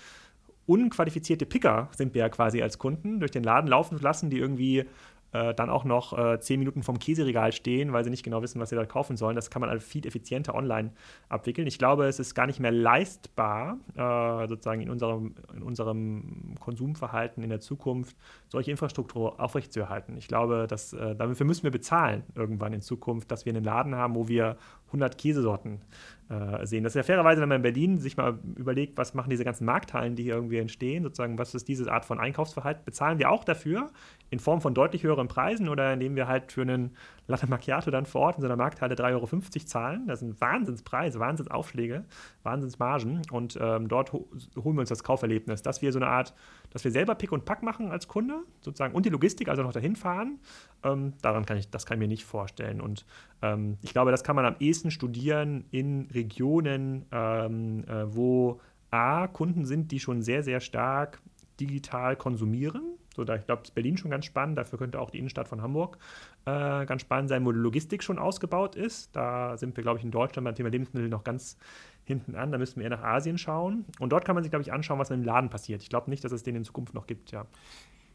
unqualifizierte 0.65 1.45
Picker 1.45 1.89
sind 1.95 2.13
wir 2.13 2.21
ja 2.21 2.29
quasi 2.29 2.61
als 2.61 2.79
Kunden, 2.79 3.19
durch 3.19 3.31
den 3.31 3.43
Laden 3.43 3.67
laufen 3.67 3.99
lassen, 3.99 4.29
die 4.29 4.37
irgendwie 4.37 4.85
äh, 5.33 5.53
dann 5.53 5.69
auch 5.69 5.83
noch 5.83 6.17
äh, 6.17 6.39
zehn 6.39 6.59
Minuten 6.59 6.83
vom 6.83 6.99
Käseregal 6.99 7.51
stehen, 7.51 7.91
weil 7.91 8.03
sie 8.03 8.09
nicht 8.09 8.23
genau 8.23 8.41
wissen, 8.41 8.61
was 8.61 8.69
sie 8.69 8.75
da 8.75 8.85
kaufen 8.85 9.17
sollen. 9.17 9.35
Das 9.35 9.49
kann 9.49 9.59
man 9.59 9.69
also 9.69 9.85
viel 9.85 10.05
effizienter 10.05 10.55
online 10.55 10.91
abwickeln. 11.29 11.67
Ich 11.67 11.77
glaube, 11.77 12.05
es 12.05 12.19
ist 12.19 12.35
gar 12.35 12.45
nicht 12.47 12.59
mehr 12.59 12.71
leistbar, 12.71 13.77
äh, 13.95 14.47
sozusagen 14.47 14.81
in 14.81 14.89
unserem, 14.89 15.35
in 15.55 15.63
unserem 15.63 16.55
Konsumverhalten 16.59 17.43
in 17.43 17.49
der 17.49 17.59
Zukunft 17.59 18.15
solche 18.47 18.71
Infrastruktur 18.71 19.39
aufrechtzuerhalten. 19.39 20.17
Ich 20.17 20.27
glaube, 20.27 20.67
dass, 20.69 20.93
äh, 20.93 21.15
dafür 21.15 21.45
müssen 21.45 21.63
wir 21.63 21.71
bezahlen 21.71 22.23
irgendwann 22.35 22.73
in 22.73 22.81
Zukunft, 22.81 23.31
dass 23.31 23.45
wir 23.45 23.53
einen 23.53 23.63
Laden 23.63 23.95
haben, 23.95 24.15
wo 24.15 24.27
wir 24.27 24.57
100 24.93 25.17
Käsesorten 25.17 25.81
äh, 26.29 26.65
sehen. 26.65 26.83
Das 26.83 26.91
ist 26.91 26.95
ja 26.95 27.03
fairerweise, 27.03 27.41
wenn 27.41 27.49
man 27.49 27.57
in 27.57 27.63
Berlin 27.63 27.97
sich 27.97 28.15
mal 28.15 28.39
überlegt, 28.55 28.97
was 28.97 29.13
machen 29.13 29.29
diese 29.29 29.43
ganzen 29.43 29.65
Markthallen, 29.65 30.15
die 30.15 30.23
hier 30.23 30.35
irgendwie 30.35 30.57
entstehen, 30.57 31.03
sozusagen, 31.03 31.37
was 31.37 31.55
ist 31.55 31.67
diese 31.67 31.91
Art 31.91 32.05
von 32.05 32.19
Einkaufsverhalten, 32.19 32.85
bezahlen 32.85 33.19
wir 33.19 33.29
auch 33.31 33.43
dafür 33.43 33.91
in 34.29 34.39
Form 34.39 34.61
von 34.61 34.73
deutlich 34.73 35.03
höheren 35.03 35.27
Preisen 35.27 35.67
oder 35.67 35.93
indem 35.93 36.15
wir 36.15 36.27
halt 36.27 36.51
für 36.51 36.61
einen 36.61 36.95
Latte 37.27 37.47
Macchiato 37.47 37.89
dann 37.89 38.05
vor 38.05 38.21
Ort 38.21 38.35
in 38.35 38.41
so 38.41 38.47
einer 38.47 38.57
Markthalle 38.57 38.95
3,50 38.95 39.13
Euro 39.13 39.65
zahlen. 39.65 40.07
Das 40.07 40.19
sind 40.19 40.39
Wahnsinnspreise, 40.41 41.19
Wahnsinnsaufschläge, 41.19 42.03
Wahnsinnsmargen 42.43 43.21
und 43.31 43.57
ähm, 43.61 43.87
dort 43.87 44.11
ho 44.13 44.27
holen 44.57 44.75
wir 44.75 44.81
uns 44.81 44.89
das 44.89 45.03
Kauferlebnis, 45.03 45.61
dass 45.61 45.81
wir 45.81 45.91
so 45.91 45.99
eine 45.99 46.07
Art, 46.07 46.33
dass 46.71 46.83
wir 46.83 46.91
selber 46.91 47.15
Pick 47.15 47.31
und 47.31 47.45
Pack 47.45 47.63
machen 47.63 47.91
als 47.91 48.07
Kunde, 48.07 48.43
sozusagen, 48.61 48.93
und 48.93 49.05
die 49.05 49.09
Logistik, 49.09 49.47
also 49.47 49.63
noch 49.63 49.71
dahin 49.71 49.95
fahren, 49.95 50.39
ähm, 50.83 51.13
daran 51.21 51.45
kann 51.45 51.57
ich, 51.57 51.69
das 51.69 51.85
kann 51.85 51.97
ich 51.97 51.99
mir 51.99 52.07
nicht 52.07 52.25
vorstellen. 52.25 52.81
Und 52.81 53.05
ähm, 53.41 53.77
ich 53.81 53.93
glaube, 53.93 54.11
das 54.11 54.23
kann 54.23 54.35
man 54.35 54.45
am 54.45 54.55
ehesten 54.59 54.91
studieren 54.91 55.65
in 55.71 56.09
Regionen, 56.13 57.05
ähm, 57.11 57.85
äh, 57.87 58.13
wo 58.13 58.59
A, 58.91 59.27
Kunden 59.27 59.65
sind, 59.65 59.91
die 59.91 59.99
schon 59.99 60.21
sehr, 60.21 60.43
sehr 60.43 60.59
stark 60.59 61.21
digital 61.59 62.15
konsumieren. 62.15 62.97
So, 63.15 63.23
da, 63.23 63.35
ich 63.35 63.45
glaube, 63.45 63.61
ist 63.63 63.75
Berlin 63.75 63.97
schon 63.97 64.11
ganz 64.11 64.25
spannend. 64.25 64.57
Dafür 64.57 64.79
könnte 64.79 64.99
auch 64.99 65.09
die 65.09 65.19
Innenstadt 65.19 65.47
von 65.47 65.61
Hamburg 65.61 65.97
äh, 66.45 66.85
ganz 66.85 67.01
spannend 67.01 67.29
sein, 67.29 67.45
wo 67.45 67.51
die 67.51 67.59
Logistik 67.59 68.03
schon 68.03 68.19
ausgebaut 68.19 68.75
ist. 68.75 69.15
Da 69.15 69.57
sind 69.57 69.77
wir, 69.77 69.83
glaube 69.83 69.99
ich, 69.99 70.05
in 70.05 70.11
Deutschland 70.11 70.45
beim 70.45 70.55
Thema 70.55 70.69
Lebensmittel 70.69 71.09
noch 71.09 71.23
ganz 71.23 71.57
hinten 72.05 72.35
an. 72.35 72.51
Da 72.51 72.57
müssten 72.57 72.79
wir 72.79 72.85
eher 72.85 72.97
nach 72.97 73.03
Asien 73.03 73.37
schauen. 73.37 73.85
Und 73.99 74.11
dort 74.11 74.25
kann 74.25 74.35
man 74.35 74.43
sich, 74.43 74.51
glaube 74.51 74.63
ich, 74.63 74.73
anschauen, 74.73 74.99
was 74.99 75.11
im 75.11 75.23
Laden 75.23 75.49
passiert. 75.49 75.81
Ich 75.83 75.89
glaube 75.89 76.09
nicht, 76.09 76.23
dass 76.23 76.31
es 76.31 76.43
den 76.43 76.55
in 76.55 76.63
Zukunft 76.63 76.93
noch 76.93 77.07
gibt, 77.07 77.31
ja. 77.31 77.45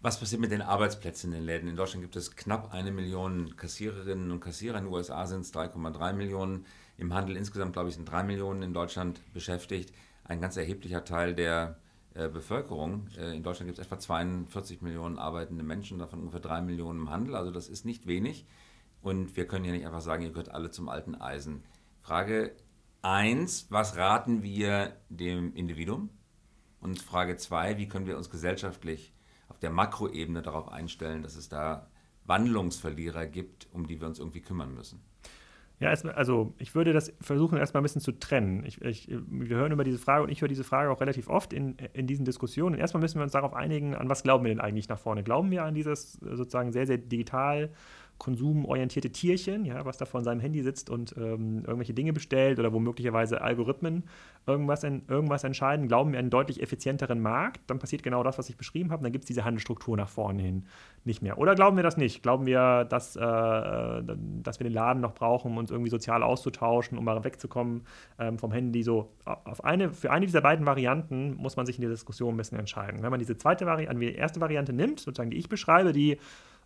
Was 0.00 0.20
passiert 0.20 0.40
mit 0.40 0.52
den 0.52 0.62
Arbeitsplätzen 0.62 1.32
in 1.32 1.40
den 1.40 1.44
Läden? 1.44 1.68
In 1.68 1.74
Deutschland 1.74 2.02
gibt 2.02 2.14
es 2.14 2.36
knapp 2.36 2.72
eine 2.72 2.92
Million 2.92 3.56
Kassiererinnen 3.56 4.30
und 4.30 4.38
Kassierer. 4.40 4.78
In 4.78 4.84
den 4.84 4.92
USA 4.92 5.26
sind 5.26 5.40
es 5.40 5.52
3,3 5.52 6.12
Millionen. 6.12 6.66
Im 6.98 7.14
Handel 7.14 7.36
insgesamt, 7.36 7.72
glaube 7.72 7.88
ich, 7.88 7.96
sind 7.96 8.08
drei 8.08 8.22
Millionen 8.22 8.62
in 8.62 8.72
Deutschland 8.72 9.20
beschäftigt. 9.32 9.92
Ein 10.22 10.40
ganz 10.40 10.56
erheblicher 10.56 11.04
Teil 11.04 11.34
der 11.34 11.78
Bevölkerung. 12.26 13.06
Äh, 13.16 13.36
in 13.36 13.44
Deutschland 13.44 13.68
gibt 13.68 13.78
es 13.78 13.86
etwa 13.86 13.98
42 13.98 14.82
Millionen 14.82 15.18
arbeitende 15.18 15.62
Menschen, 15.62 15.98
davon 15.98 16.20
ungefähr 16.20 16.40
drei 16.40 16.60
Millionen 16.60 17.02
im 17.02 17.10
Handel. 17.10 17.36
Also 17.36 17.52
das 17.52 17.68
ist 17.68 17.84
nicht 17.84 18.08
wenig. 18.08 18.46
Und 19.00 19.36
wir 19.36 19.46
können 19.46 19.64
ja 19.64 19.72
nicht 19.72 19.86
einfach 19.86 20.00
sagen, 20.00 20.24
ihr 20.24 20.30
gehört 20.30 20.50
alle 20.50 20.70
zum 20.70 20.88
alten 20.88 21.14
Eisen. 21.14 21.62
Frage 22.00 22.56
1, 23.02 23.68
was 23.70 23.96
raten 23.96 24.42
wir 24.42 24.96
dem 25.08 25.54
Individuum? 25.54 26.10
Und 26.80 27.00
Frage 27.00 27.36
2, 27.36 27.78
wie 27.78 27.88
können 27.88 28.06
wir 28.06 28.16
uns 28.16 28.30
gesellschaftlich 28.30 29.14
auf 29.48 29.58
der 29.58 29.70
Makroebene 29.70 30.42
darauf 30.42 30.68
einstellen, 30.68 31.22
dass 31.22 31.36
es 31.36 31.48
da 31.48 31.88
Wandlungsverlierer 32.24 33.26
gibt, 33.26 33.68
um 33.72 33.86
die 33.86 34.00
wir 34.00 34.06
uns 34.06 34.18
irgendwie 34.18 34.42
kümmern 34.42 34.74
müssen. 34.74 35.00
Ja, 35.80 35.90
also 35.90 36.54
ich 36.58 36.74
würde 36.74 36.92
das 36.92 37.12
versuchen, 37.20 37.56
erstmal 37.56 37.82
ein 37.82 37.84
bisschen 37.84 38.00
zu 38.00 38.10
trennen. 38.10 38.64
Ich, 38.66 38.80
ich, 38.82 39.08
wir 39.08 39.56
hören 39.56 39.70
über 39.70 39.84
diese 39.84 39.98
Frage 39.98 40.24
und 40.24 40.30
ich 40.30 40.40
höre 40.40 40.48
diese 40.48 40.64
Frage 40.64 40.90
auch 40.90 41.00
relativ 41.00 41.28
oft 41.28 41.52
in, 41.52 41.76
in 41.92 42.08
diesen 42.08 42.24
Diskussionen. 42.24 42.76
erstmal 42.76 43.00
müssen 43.00 43.18
wir 43.18 43.22
uns 43.22 43.32
darauf 43.32 43.54
einigen, 43.54 43.94
an 43.94 44.08
was 44.08 44.24
glauben 44.24 44.44
wir 44.44 44.48
denn 44.48 44.60
eigentlich 44.60 44.88
nach 44.88 44.98
vorne? 44.98 45.22
Glauben 45.22 45.52
wir 45.52 45.62
an 45.62 45.74
dieses 45.74 46.14
sozusagen 46.14 46.72
sehr, 46.72 46.86
sehr 46.86 46.98
digital 46.98 47.70
konsumorientierte 48.18 49.10
Tierchen, 49.10 49.64
ja, 49.64 49.84
was 49.84 49.96
da 49.96 50.04
vor 50.04 50.22
seinem 50.22 50.40
Handy 50.40 50.62
sitzt 50.62 50.90
und 50.90 51.14
ähm, 51.16 51.64
irgendwelche 51.64 51.94
Dinge 51.94 52.12
bestellt 52.12 52.58
oder 52.58 52.72
wo 52.72 52.80
möglicherweise 52.80 53.40
Algorithmen 53.40 54.04
irgendwas, 54.46 54.82
in, 54.82 55.02
irgendwas 55.08 55.44
entscheiden, 55.44 55.88
glauben 55.88 56.12
wir 56.12 56.18
einen 56.18 56.30
deutlich 56.30 56.62
effizienteren 56.62 57.20
Markt, 57.20 57.60
dann 57.68 57.78
passiert 57.78 58.02
genau 58.02 58.22
das, 58.22 58.38
was 58.38 58.48
ich 58.48 58.56
beschrieben 58.56 58.90
habe, 58.90 59.02
dann 59.02 59.12
gibt 59.12 59.24
es 59.24 59.28
diese 59.28 59.44
Handelsstruktur 59.44 59.96
nach 59.96 60.08
vorne 60.08 60.42
hin 60.42 60.66
nicht 61.04 61.22
mehr. 61.22 61.38
Oder 61.38 61.54
glauben 61.54 61.76
wir 61.76 61.82
das 61.82 61.96
nicht? 61.96 62.22
Glauben 62.22 62.46
wir, 62.46 62.84
dass, 62.84 63.16
äh, 63.16 63.20
dass 63.20 64.58
wir 64.58 64.64
den 64.64 64.72
Laden 64.72 65.00
noch 65.00 65.14
brauchen, 65.14 65.52
um 65.52 65.58
uns 65.58 65.70
irgendwie 65.70 65.90
sozial 65.90 66.22
auszutauschen, 66.22 66.98
um 66.98 67.04
mal 67.04 67.22
wegzukommen 67.24 67.82
ähm, 68.18 68.38
vom 68.38 68.52
Handy? 68.52 68.82
So, 68.82 69.10
auf 69.24 69.64
eine, 69.64 69.92
für 69.92 70.10
eine 70.10 70.26
dieser 70.26 70.40
beiden 70.40 70.66
Varianten 70.66 71.36
muss 71.36 71.56
man 71.56 71.66
sich 71.66 71.76
in 71.76 71.82
der 71.82 71.90
Diskussion 71.90 72.34
ein 72.34 72.36
bisschen 72.36 72.58
entscheiden. 72.58 73.02
Wenn 73.02 73.10
man 73.10 73.20
diese 73.20 73.36
zweite 73.36 73.66
Variante, 73.66 73.98
die 73.98 74.14
erste 74.14 74.40
Variante 74.40 74.72
nimmt, 74.72 75.00
sozusagen 75.00 75.30
die 75.30 75.38
ich 75.38 75.48
beschreibe, 75.48 75.92
die 75.92 76.18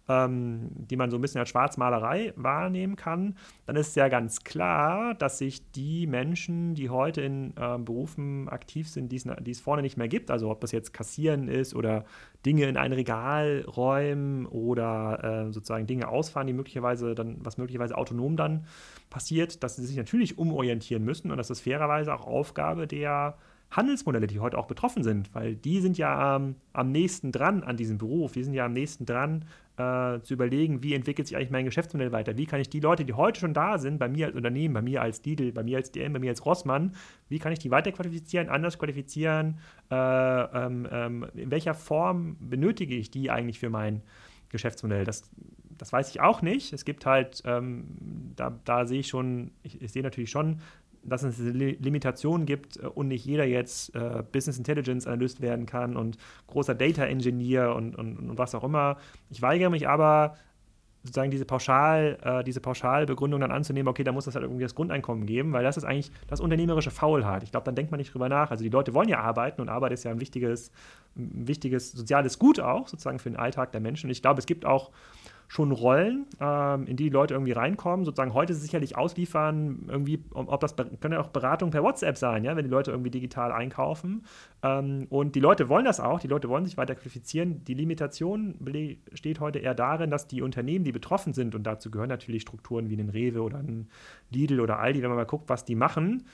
ähm, 0.08 0.68
die 0.72 0.96
man 0.96 1.10
so 1.10 1.18
ein 1.18 1.20
bisschen 1.20 1.40
als 1.40 1.48
Schwarzmalerei 1.48 2.32
wahrnehmen 2.36 2.96
kann, 2.96 3.36
dann 3.66 3.76
ist 3.76 3.94
ja 3.96 4.08
ganz 4.08 4.44
klar, 4.44 5.14
dass 5.14 5.38
sich 5.38 5.70
die 5.72 6.06
Menschen, 6.06 6.74
die 6.74 6.90
heute 6.90 7.20
in 7.20 7.54
äh, 7.56 7.78
Berufen 7.78 8.48
aktiv 8.48 8.88
sind, 8.88 9.12
die 9.12 9.50
es 9.50 9.60
vorne 9.60 9.82
nicht 9.82 9.96
mehr 9.96 10.08
gibt, 10.08 10.30
also 10.30 10.50
ob 10.50 10.60
das 10.60 10.72
jetzt 10.72 10.92
Kassieren 10.92 11.48
ist 11.48 11.74
oder 11.74 12.04
Dinge 12.44 12.64
in 12.64 12.76
ein 12.76 12.92
Regal 12.92 13.64
räumen 13.76 14.46
oder 14.46 15.46
äh, 15.48 15.52
sozusagen 15.52 15.86
Dinge 15.86 16.08
ausfahren, 16.08 16.46
die 16.46 16.52
möglicherweise 16.52 17.14
dann, 17.14 17.36
was 17.40 17.58
möglicherweise 17.58 17.96
autonom 17.96 18.36
dann 18.36 18.66
passiert, 19.10 19.62
dass 19.62 19.76
sie 19.76 19.86
sich 19.86 19.96
natürlich 19.96 20.38
umorientieren 20.38 21.04
müssen 21.04 21.30
und 21.30 21.36
das 21.36 21.50
ist 21.50 21.60
fairerweise 21.60 22.12
auch 22.14 22.26
Aufgabe 22.26 22.86
der 22.86 23.36
Handelsmodelle, 23.72 24.26
die 24.26 24.40
heute 24.40 24.58
auch 24.58 24.66
betroffen 24.66 25.02
sind, 25.02 25.34
weil 25.34 25.56
die 25.56 25.80
sind 25.80 25.96
ja 25.96 26.36
ähm, 26.36 26.56
am 26.72 26.92
nächsten 26.92 27.32
dran 27.32 27.62
an 27.62 27.76
diesem 27.76 27.98
Beruf, 27.98 28.32
die 28.32 28.44
sind 28.44 28.54
ja 28.54 28.66
am 28.66 28.72
nächsten 28.72 29.06
dran 29.06 29.46
äh, 29.76 30.20
zu 30.20 30.35
überlegen, 30.35 30.82
wie 30.82 30.94
entwickelt 30.94 31.26
sich 31.26 31.37
eigentlich 31.37 31.50
mein 31.50 31.64
Geschäftsmodell 31.64 32.12
weiter, 32.12 32.37
wie 32.37 32.46
kann 32.46 32.61
ich 32.61 32.68
die 32.68 32.80
Leute, 32.80 33.04
die 33.04 33.14
heute 33.14 33.40
schon 33.40 33.54
da 33.54 33.78
sind, 33.78 33.98
bei 33.98 34.08
mir 34.08 34.26
als 34.26 34.37
Unternehmen, 34.37 34.74
bei 34.74 34.82
mir 34.82 35.02
als 35.02 35.24
Lidl, 35.24 35.52
bei 35.52 35.62
mir 35.62 35.78
als 35.78 35.92
DM, 35.92 36.12
bei 36.12 36.18
mir 36.18 36.30
als 36.30 36.44
Rossmann, 36.44 36.94
wie 37.28 37.38
kann 37.38 37.52
ich 37.52 37.58
die 37.58 37.70
weiter 37.70 37.92
qualifizieren, 37.92 38.48
anders 38.48 38.78
qualifizieren, 38.78 39.58
äh, 39.90 39.94
ähm, 39.94 40.87
ähm, 40.90 41.26
in 41.35 41.50
welcher 41.50 41.74
Form 41.74 42.37
benötige 42.40 42.94
ich 42.94 43.11
die 43.11 43.30
eigentlich 43.30 43.58
für 43.58 43.70
mein 43.70 44.02
Geschäftsmodell. 44.50 45.04
Das, 45.04 45.30
das 45.78 45.92
weiß 45.92 46.11
ich 46.11 46.20
auch 46.20 46.42
nicht. 46.42 46.72
Es 46.72 46.85
gibt 46.85 47.06
halt, 47.06 47.42
ähm, 47.46 47.85
da, 48.37 48.58
da 48.64 48.87
sehe 48.87 49.00
ich 49.00 49.08
schon, 49.08 49.50
ich, 49.62 49.80
ich 49.80 49.90
sehe 49.90 50.02
natürlich 50.02 50.30
schon, 50.30 50.61
dass 51.04 51.22
es 51.22 51.38
Limitationen 51.38 52.46
gibt 52.46 52.76
äh, 52.76 52.86
und 52.86 53.08
nicht 53.08 53.24
jeder 53.24 53.44
jetzt 53.44 53.94
äh, 53.94 54.22
Business 54.32 54.58
Intelligence 54.58 55.06
Analyst 55.06 55.40
werden 55.40 55.66
kann 55.66 55.96
und 55.96 56.16
großer 56.46 56.74
Data 56.74 57.04
Engineer 57.04 57.74
und, 57.74 57.96
und, 57.96 58.18
und 58.18 58.38
was 58.38 58.54
auch 58.54 58.64
immer. 58.64 58.98
Ich 59.30 59.42
weigere 59.42 59.70
mich 59.70 59.88
aber, 59.88 60.36
sozusagen 61.04 61.30
diese 61.30 61.44
Pauschal, 61.44 62.18
äh, 62.22 62.44
diese 62.44 62.60
Pauschalbegründung 62.60 63.40
dann 63.40 63.50
anzunehmen, 63.50 63.88
okay, 63.88 64.04
da 64.04 64.12
muss 64.12 64.24
das 64.24 64.34
halt 64.34 64.44
irgendwie 64.44 64.62
das 64.62 64.74
Grundeinkommen 64.74 65.26
geben, 65.26 65.52
weil 65.52 65.64
das 65.64 65.76
ist 65.76 65.84
eigentlich 65.84 66.12
das 66.28 66.40
unternehmerische 66.40 66.90
Faulheit. 66.90 67.42
Ich 67.42 67.50
glaube, 67.50 67.64
dann 67.64 67.74
denkt 67.74 67.90
man 67.90 67.98
nicht 67.98 68.14
drüber 68.14 68.28
nach. 68.28 68.50
Also 68.50 68.62
die 68.62 68.70
Leute 68.70 68.94
wollen 68.94 69.08
ja 69.08 69.20
arbeiten 69.20 69.60
und 69.60 69.68
Arbeit 69.68 69.92
ist 69.92 70.04
ja 70.04 70.12
ein 70.12 70.20
wichtiges, 70.20 70.70
ein 71.16 71.48
wichtiges 71.48 71.92
soziales 71.92 72.38
Gut 72.38 72.60
auch, 72.60 72.86
sozusagen 72.86 73.18
für 73.18 73.30
den 73.30 73.38
Alltag 73.38 73.72
der 73.72 73.80
Menschen. 73.80 74.06
Und 74.06 74.12
ich 74.12 74.22
glaube, 74.22 74.38
es 74.38 74.46
gibt 74.46 74.64
auch 74.64 74.90
schon 75.52 75.70
Rollen, 75.70 76.24
ähm, 76.40 76.86
in 76.86 76.96
die, 76.96 77.04
die 77.04 77.10
Leute 77.10 77.34
irgendwie 77.34 77.52
reinkommen. 77.52 78.06
Sozusagen 78.06 78.32
heute 78.32 78.54
sicherlich 78.54 78.96
ausliefern, 78.96 79.84
irgendwie, 79.86 80.24
ob 80.32 80.58
das 80.60 80.74
können 80.74 81.12
ja 81.12 81.20
auch 81.20 81.28
Beratung 81.28 81.70
per 81.70 81.82
WhatsApp 81.82 82.16
sein, 82.16 82.42
ja, 82.42 82.56
wenn 82.56 82.64
die 82.64 82.70
Leute 82.70 82.90
irgendwie 82.90 83.10
digital 83.10 83.52
einkaufen. 83.52 84.24
Ähm, 84.62 85.06
und 85.10 85.34
die 85.34 85.40
Leute 85.40 85.68
wollen 85.68 85.84
das 85.84 86.00
auch, 86.00 86.20
die 86.20 86.28
Leute 86.28 86.48
wollen 86.48 86.64
sich 86.64 86.78
weiter 86.78 86.94
qualifizieren. 86.94 87.64
Die 87.64 87.74
Limitation 87.74 88.54
besteht 88.60 89.40
heute 89.40 89.58
eher 89.58 89.74
darin, 89.74 90.08
dass 90.08 90.26
die 90.26 90.40
Unternehmen, 90.40 90.86
die 90.86 90.92
betroffen 90.92 91.34
sind, 91.34 91.54
und 91.54 91.64
dazu 91.64 91.90
gehören 91.90 92.08
natürlich 92.08 92.40
Strukturen 92.40 92.88
wie 92.88 92.96
ein 92.96 93.10
Rewe 93.10 93.42
oder 93.42 93.58
ein 93.58 93.90
Lidl 94.30 94.58
oder 94.58 94.78
Aldi, 94.78 95.02
wenn 95.02 95.10
man 95.10 95.18
mal 95.18 95.26
guckt, 95.26 95.50
was 95.50 95.66
die 95.66 95.74
machen, 95.74 96.24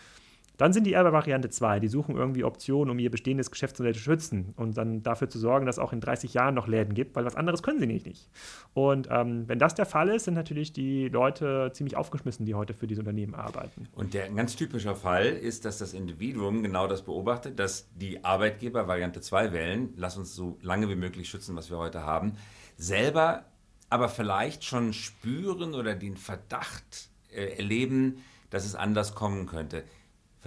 dann 0.59 0.73
sind 0.73 0.85
die 0.85 0.93
eher 0.93 1.05
bei 1.05 1.13
Variante 1.13 1.49
2. 1.49 1.81
Die 1.81 1.89
suchen 1.89 2.17
irgendwie 2.17 2.45
Optionen, 2.45 2.91
um 2.91 2.99
ihr 2.99 3.11
bestehendes 3.11 3.51
Geschäftsmodell 3.51 3.95
zu 3.95 4.01
schützen 4.01 4.53
und 4.57 4.77
dann 4.77 5.03
dafür 5.03 5.31
zu 5.31 5.39
sorgen, 5.39 5.67
dass 5.67 5.77
es 5.77 5.79
auch 5.79 5.93
in 5.93 6.01
30 6.01 6.35
Jahren 6.35 6.55
noch 6.55 6.67
Läden 6.67 6.95
gibt, 6.95 7.15
weil 7.17 7.25
was 7.25 7.37
anderes 7.37 7.63
können 7.63 7.79
sie 7.79 7.87
nicht. 7.87 8.07
nicht. 8.07 8.29
Und 8.75 9.09
ähm, 9.11 9.45
wenn 9.47 9.59
das 9.59 9.75
der 9.75 9.87
Fall 9.87 10.09
ist, 10.09 10.25
sind 10.25 10.35
natürlich 10.35 10.73
die 10.73 11.09
Leute 11.09 11.71
ziemlich 11.73 11.97
aufgeschmissen, 11.97 12.45
die 12.45 12.55
heute 12.55 12.75
für 12.75 12.89
diese 12.89 13.01
Unternehmen 13.01 13.35
arbeiten. 13.35 13.89
Und 13.95 14.15
der 14.15 14.29
ganz 14.31 14.57
typische 14.57 14.95
Fall 14.95 15.27
ist, 15.27 15.65
dass 15.65 15.79
das 15.79 15.95
Individuum 15.95 16.63
genau 16.63 16.89
das 16.89 17.03
beobachtet, 17.03 17.59
dass 17.59 17.89
die 17.95 18.25
Arbeitgeber 18.25 18.89
Variante 18.89 19.21
2 19.21 19.53
wählen, 19.53 19.91
lass 19.97 20.17
uns 20.17 20.35
so 20.35 20.59
lange 20.61 20.89
wie 20.89 20.97
möglich 20.97 21.29
schützen, 21.29 21.55
was 21.55 21.71
wir 21.71 21.79
heute 21.79 22.03
haben, 22.03 22.33
selber 22.77 23.45
aber 23.91 24.09
vielleicht 24.09 24.65
schon 24.65 24.93
spüren 24.93 25.75
oder 25.75 25.95
den 25.95 26.17
Verdacht 26.17 27.11
äh, 27.31 27.57
erleben, 27.57 28.19
dass 28.51 28.65
es 28.65 28.75
anders 28.75 29.15
kommen 29.15 29.47
könnte. 29.47 29.85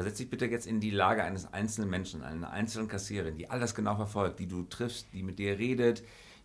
Versetz 0.02 0.18
dich 0.18 0.32
bitte 0.32 0.48
jetzt 0.48 0.66
in 0.66 0.80
die 0.80 0.90
Lage 0.90 1.24
eines 1.24 1.54
einzelnen 1.54 1.90
Menschen, 1.90 2.24
einer 2.24 2.50
einzelnen 2.50 2.88
Kassiererin, 2.88 3.38
die 3.38 3.52
all 3.52 3.60
das 3.60 3.76
genau 3.76 3.96
verfolgt, 3.96 4.40
die 4.40 4.48
du 4.48 4.64
triffst, 4.64 5.08
die 5.14 5.22
mit 5.22 5.38
dir 5.38 5.60
redet, 5.60 6.04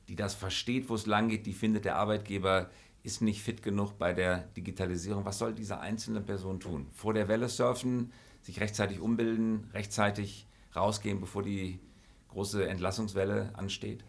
die 0.09 0.14
das 0.14 0.35
versteht, 0.35 0.90
wo 0.90 0.95
es 0.95 1.07
lang 1.07 1.31
geht, 1.31 1.47
die 1.47 1.55
findet, 1.55 1.87
der 1.87 1.97
Arbeitgeber 1.97 2.69
ist 3.03 3.23
nicht 3.23 3.40
fit 3.40 3.62
genug 3.62 3.97
bei 3.97 4.12
der 4.12 4.40
Digitalisierung. 4.57 5.25
Was 5.25 5.38
soll 5.38 5.55
diese 5.55 5.81
einzelne 5.81 6.21
Person 6.21 6.61
tun? 6.61 6.87
Vor 6.95 7.14
der 7.14 7.29
Welle 7.29 7.49
surfen, 7.49 8.12
sich 8.42 8.61
rechtzeitig 8.61 9.01
umbilden, 9.01 9.71
rechtzeitig 9.73 10.47
rausgehen, 10.75 11.19
bevor 11.19 11.42
die 11.42 11.81
große 12.29 12.69
Entlassungswelle 12.69 13.53
ansteht? 13.55 14.05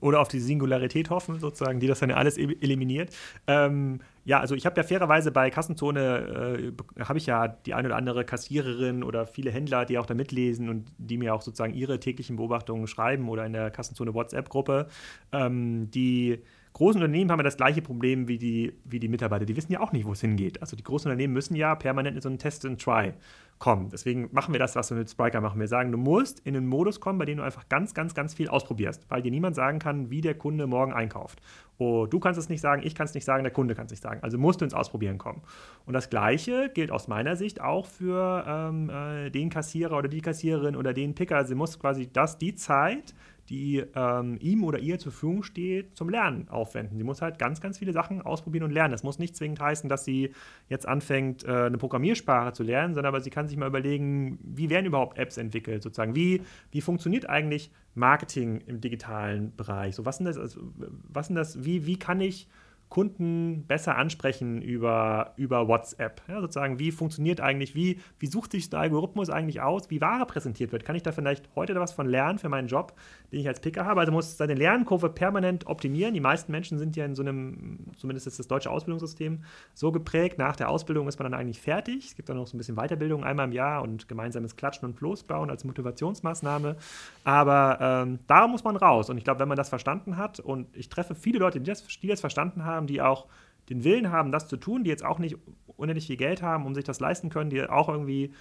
oder 0.00 0.20
auf 0.20 0.28
die 0.28 0.38
Singularität 0.38 1.10
hoffen, 1.10 1.40
sozusagen, 1.40 1.80
die 1.80 1.86
das 1.86 1.98
dann 1.98 2.10
ja 2.10 2.16
alles 2.16 2.38
e-, 2.38 2.56
eliminiert. 2.60 3.12
Ähm, 3.46 4.00
ja, 4.26 4.40
also 4.40 4.56
ich 4.56 4.66
habe 4.66 4.76
ja 4.76 4.82
fairerweise 4.82 5.30
bei 5.30 5.50
Kassenzone, 5.50 6.72
äh, 6.98 7.04
habe 7.04 7.18
ich 7.18 7.26
ja 7.26 7.46
die 7.46 7.74
eine 7.74 7.86
oder 7.86 7.96
andere 7.96 8.24
Kassiererin 8.24 9.04
oder 9.04 9.24
viele 9.24 9.52
Händler, 9.52 9.84
die 9.84 9.98
auch 9.98 10.06
da 10.06 10.14
mitlesen 10.14 10.68
und 10.68 10.90
die 10.98 11.16
mir 11.16 11.32
auch 11.32 11.42
sozusagen 11.42 11.72
ihre 11.74 12.00
täglichen 12.00 12.34
Beobachtungen 12.34 12.88
schreiben 12.88 13.28
oder 13.28 13.46
in 13.46 13.52
der 13.52 13.70
Kassenzone 13.70 14.14
WhatsApp-Gruppe. 14.14 14.88
Ähm, 15.30 15.92
die 15.92 16.42
großen 16.72 17.00
Unternehmen 17.00 17.30
haben 17.30 17.38
ja 17.38 17.44
das 17.44 17.56
gleiche 17.56 17.82
Problem 17.82 18.26
wie 18.26 18.36
die, 18.36 18.72
wie 18.84 18.98
die 18.98 19.06
Mitarbeiter. 19.06 19.46
Die 19.46 19.54
wissen 19.54 19.70
ja 19.70 19.78
auch 19.78 19.92
nicht, 19.92 20.06
wo 20.06 20.12
es 20.12 20.20
hingeht. 20.20 20.60
Also 20.60 20.76
die 20.76 20.82
großen 20.82 21.08
Unternehmen 21.08 21.32
müssen 21.32 21.54
ja 21.54 21.76
permanent 21.76 22.16
in 22.16 22.20
so 22.20 22.28
einen 22.28 22.38
Test-and-Try 22.38 23.12
kommen. 23.58 23.88
Deswegen 23.90 24.28
machen 24.32 24.52
wir 24.52 24.58
das, 24.58 24.76
was 24.76 24.90
wir 24.90 24.98
mit 24.98 25.10
Spriker 25.10 25.40
machen. 25.40 25.58
Wir 25.58 25.68
sagen, 25.68 25.90
du 25.90 25.98
musst 25.98 26.40
in 26.40 26.56
einen 26.56 26.66
Modus 26.66 27.00
kommen, 27.00 27.18
bei 27.18 27.24
dem 27.24 27.38
du 27.38 27.44
einfach 27.44 27.68
ganz, 27.68 27.94
ganz, 27.94 28.14
ganz 28.14 28.34
viel 28.34 28.48
ausprobierst, 28.48 29.06
weil 29.08 29.22
dir 29.22 29.30
niemand 29.30 29.56
sagen 29.56 29.78
kann, 29.78 30.10
wie 30.10 30.20
der 30.20 30.34
Kunde 30.34 30.66
morgen 30.66 30.92
einkauft. 30.92 31.40
Oh, 31.78 32.06
du 32.06 32.20
kannst 32.20 32.38
es 32.38 32.48
nicht 32.48 32.60
sagen, 32.60 32.82
ich 32.84 32.94
kann 32.94 33.06
es 33.06 33.14
nicht 33.14 33.24
sagen, 33.24 33.44
der 33.44 33.52
Kunde 33.52 33.74
kann 33.74 33.86
es 33.86 33.90
nicht 33.90 34.02
sagen. 34.02 34.20
Also 34.22 34.38
musst 34.38 34.60
du 34.60 34.64
ins 34.64 34.74
Ausprobieren 34.74 35.18
kommen. 35.18 35.42
Und 35.84 35.94
das 35.94 36.10
Gleiche 36.10 36.70
gilt 36.74 36.90
aus 36.90 37.08
meiner 37.08 37.36
Sicht 37.36 37.60
auch 37.60 37.86
für 37.86 38.44
ähm, 38.46 38.90
äh, 38.90 39.30
den 39.30 39.50
Kassierer 39.50 39.96
oder 39.96 40.08
die 40.08 40.20
Kassiererin 40.20 40.76
oder 40.76 40.92
den 40.92 41.14
Picker. 41.14 41.44
Sie 41.44 41.54
muss 41.54 41.78
quasi 41.78 42.10
das, 42.10 42.38
die 42.38 42.54
Zeit, 42.54 43.14
die 43.48 43.84
ähm, 43.94 44.38
ihm 44.40 44.64
oder 44.64 44.78
ihr 44.78 44.98
zur 44.98 45.12
Verfügung 45.12 45.42
steht, 45.42 45.96
zum 45.96 46.08
Lernen 46.08 46.48
aufwenden. 46.48 46.98
Sie 46.98 47.04
muss 47.04 47.22
halt 47.22 47.38
ganz, 47.38 47.60
ganz 47.60 47.78
viele 47.78 47.92
Sachen 47.92 48.22
ausprobieren 48.22 48.64
und 48.64 48.70
lernen. 48.70 48.92
Das 48.92 49.02
muss 49.02 49.18
nicht 49.18 49.36
zwingend 49.36 49.60
heißen, 49.60 49.88
dass 49.88 50.04
sie 50.04 50.32
jetzt 50.68 50.86
anfängt, 50.86 51.44
äh, 51.44 51.66
eine 51.66 51.78
Programmiersprache 51.78 52.52
zu 52.52 52.62
lernen, 52.62 52.94
sondern 52.94 53.14
aber 53.14 53.20
sie 53.20 53.30
kann 53.30 53.48
sich 53.48 53.56
mal 53.56 53.68
überlegen, 53.68 54.38
wie 54.42 54.70
werden 54.70 54.86
überhaupt 54.86 55.18
Apps 55.18 55.36
entwickelt, 55.36 55.82
sozusagen. 55.82 56.14
Wie, 56.14 56.42
wie 56.70 56.80
funktioniert 56.80 57.28
eigentlich 57.28 57.70
Marketing 57.94 58.60
im 58.66 58.80
digitalen 58.80 59.54
Bereich? 59.56 59.94
So, 59.94 60.04
was 60.04 60.16
sind 60.18 60.26
das, 60.26 60.38
also, 60.38 60.60
was 61.08 61.28
sind 61.28 61.36
das, 61.36 61.64
wie, 61.64 61.86
wie 61.86 61.98
kann 61.98 62.20
ich 62.20 62.48
Kunden 62.88 63.64
besser 63.66 63.96
ansprechen 63.96 64.62
über, 64.62 65.32
über 65.36 65.68
WhatsApp. 65.68 66.22
Ja, 66.28 66.40
sozusagen, 66.40 66.78
wie 66.78 66.92
funktioniert 66.92 67.40
eigentlich, 67.40 67.74
wie, 67.74 68.00
wie 68.18 68.26
sucht 68.26 68.52
sich 68.52 68.70
der 68.70 68.80
Algorithmus 68.80 69.28
eigentlich 69.28 69.60
aus, 69.60 69.90
wie 69.90 70.00
Ware 70.00 70.24
präsentiert 70.26 70.72
wird. 70.72 70.84
Kann 70.84 70.96
ich 70.96 71.02
da 71.02 71.12
vielleicht 71.12 71.48
heute 71.56 71.74
was 71.74 71.92
von 71.92 72.06
lernen 72.06 72.38
für 72.38 72.48
meinen 72.48 72.68
Job, 72.68 72.94
den 73.32 73.40
ich 73.40 73.48
als 73.48 73.60
Picker 73.60 73.84
habe? 73.84 74.00
Also 74.00 74.12
muss 74.12 74.36
seine 74.36 74.54
Lernkurve 74.54 75.08
permanent 75.08 75.66
optimieren. 75.66 76.14
Die 76.14 76.20
meisten 76.20 76.52
Menschen 76.52 76.78
sind 76.78 76.96
ja 76.96 77.04
in 77.04 77.14
so 77.14 77.22
einem, 77.22 77.78
zumindest 77.96 78.26
ist 78.26 78.38
das 78.38 78.48
deutsche 78.48 78.70
Ausbildungssystem 78.70 79.42
so 79.74 79.90
geprägt, 79.92 80.38
nach 80.38 80.56
der 80.56 80.68
Ausbildung 80.68 81.08
ist 81.08 81.18
man 81.18 81.30
dann 81.30 81.40
eigentlich 81.40 81.60
fertig. 81.60 82.06
Es 82.08 82.16
gibt 82.16 82.28
dann 82.28 82.36
noch 82.36 82.46
so 82.46 82.56
ein 82.56 82.58
bisschen 82.58 82.76
Weiterbildung 82.76 83.24
einmal 83.24 83.46
im 83.46 83.52
Jahr 83.52 83.82
und 83.82 84.08
gemeinsames 84.08 84.56
Klatschen 84.56 84.88
und 84.88 84.94
Floß 84.94 85.24
als 85.28 85.64
Motivationsmaßnahme. 85.64 86.76
Aber 87.24 87.78
ähm, 87.80 88.18
da 88.26 88.46
muss 88.46 88.64
man 88.64 88.76
raus. 88.76 89.10
Und 89.10 89.18
ich 89.18 89.24
glaube, 89.24 89.40
wenn 89.40 89.48
man 89.48 89.56
das 89.56 89.68
verstanden 89.68 90.16
hat, 90.16 90.40
und 90.40 90.74
ich 90.76 90.88
treffe 90.88 91.14
viele 91.14 91.38
Leute, 91.38 91.60
die 91.60 91.70
das, 91.70 91.86
die 91.86 92.06
das 92.06 92.20
verstanden 92.20 92.64
haben, 92.64 92.75
haben, 92.76 92.86
die 92.86 93.02
auch 93.02 93.26
den 93.68 93.84
Willen 93.84 94.12
haben, 94.12 94.30
das 94.30 94.46
zu 94.48 94.56
tun, 94.56 94.84
die 94.84 94.90
jetzt 94.90 95.04
auch 95.04 95.18
nicht 95.18 95.36
unendlich 95.76 96.06
viel 96.06 96.16
Geld 96.16 96.42
haben, 96.42 96.66
um 96.66 96.74
sich 96.74 96.84
das 96.84 97.00
leisten 97.00 97.30
können, 97.30 97.50
die 97.50 97.62
auch 97.68 97.88
irgendwie 97.88 98.32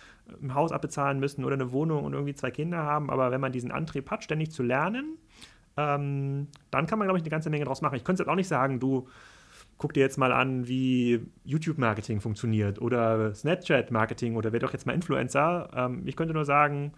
ein 0.42 0.54
Haus 0.54 0.72
abbezahlen 0.72 1.20
müssen 1.20 1.44
oder 1.44 1.56
eine 1.56 1.72
Wohnung 1.72 2.04
und 2.04 2.14
irgendwie 2.14 2.36
zwei 2.36 2.52
Kinder 2.52 2.84
haben. 2.84 3.10
Aber 3.10 3.32
wenn 3.32 3.42
man 3.42 3.52
diesen 3.52 3.72
Antrieb 3.72 4.10
hat, 4.12 4.24
ständig 4.24 4.52
zu 4.52 4.64
lernen, 4.64 5.18
ähm, 5.78 6.48
dann 6.72 6.88
kann 6.88 7.00
man, 7.00 7.08
glaube 7.08 7.18
ich, 7.18 7.24
eine 7.24 7.32
ganze 7.32 7.50
Menge 7.50 7.66
draus 7.66 7.82
machen. 7.82 7.96
Ich 7.96 8.04
könnte 8.04 8.24
jetzt 8.24 8.30
auch 8.30 8.36
nicht 8.36 8.48
sagen, 8.48 8.80
du 8.80 9.08
guck 9.78 9.94
dir 9.94 10.02
jetzt 10.02 10.18
mal 10.18 10.32
an, 10.32 10.68
wie 10.68 11.26
YouTube-Marketing 11.44 12.22
funktioniert 12.22 12.80
oder 12.82 13.34
Snapchat-Marketing 13.34 14.36
oder 14.36 14.54
wer 14.54 14.60
doch 14.60 14.72
jetzt 14.72 14.86
mal 14.86 14.94
Influencer. 14.94 15.70
Ähm, 15.76 16.04
ich 16.06 16.16
könnte 16.16 16.34
nur 16.34 16.46
sagen, 16.46 16.94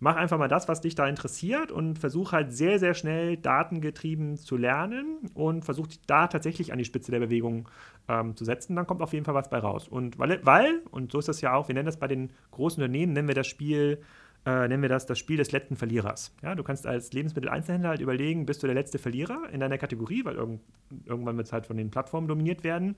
mach 0.00 0.16
einfach 0.16 0.38
mal 0.38 0.48
das, 0.48 0.68
was 0.68 0.80
dich 0.80 0.94
da 0.94 1.06
interessiert 1.06 1.72
und 1.72 1.98
versuch 1.98 2.32
halt 2.32 2.52
sehr, 2.52 2.78
sehr 2.78 2.94
schnell 2.94 3.36
datengetrieben 3.36 4.36
zu 4.36 4.56
lernen 4.56 5.30
und 5.34 5.64
versuch 5.64 5.88
dich 5.88 6.00
da 6.06 6.28
tatsächlich 6.28 6.72
an 6.72 6.78
die 6.78 6.84
Spitze 6.84 7.10
der 7.10 7.20
Bewegung 7.20 7.68
ähm, 8.08 8.36
zu 8.36 8.44
setzen. 8.44 8.76
Dann 8.76 8.86
kommt 8.86 9.02
auf 9.02 9.12
jeden 9.12 9.24
Fall 9.24 9.34
was 9.34 9.50
bei 9.50 9.58
raus. 9.58 9.88
Und 9.88 10.18
weil, 10.18 10.44
weil, 10.44 10.82
und 10.90 11.12
so 11.12 11.18
ist 11.18 11.28
das 11.28 11.40
ja 11.40 11.54
auch, 11.54 11.68
wir 11.68 11.74
nennen 11.74 11.86
das 11.86 11.98
bei 11.98 12.08
den 12.08 12.30
großen 12.52 12.82
Unternehmen, 12.82 13.12
nennen 13.12 13.28
wir 13.28 13.34
das 13.34 13.46
Spiel, 13.46 14.00
äh, 14.46 14.68
nennen 14.68 14.82
wir 14.82 14.88
das 14.88 15.06
das 15.06 15.18
Spiel 15.18 15.36
des 15.36 15.50
letzten 15.50 15.76
Verlierers. 15.76 16.34
Ja, 16.42 16.54
du 16.54 16.62
kannst 16.62 16.86
als 16.86 17.12
Lebensmitteleinzelhändler 17.12 17.90
halt 17.90 18.00
überlegen, 18.00 18.46
bist 18.46 18.62
du 18.62 18.66
der 18.68 18.74
letzte 18.74 18.98
Verlierer 18.98 19.48
in 19.52 19.60
deiner 19.60 19.78
Kategorie, 19.78 20.24
weil 20.24 20.36
irgend, 20.36 20.60
irgendwann 21.06 21.36
wird 21.36 21.48
es 21.48 21.52
halt 21.52 21.66
von 21.66 21.76
den 21.76 21.90
Plattformen 21.90 22.28
dominiert 22.28 22.62
werden. 22.62 22.96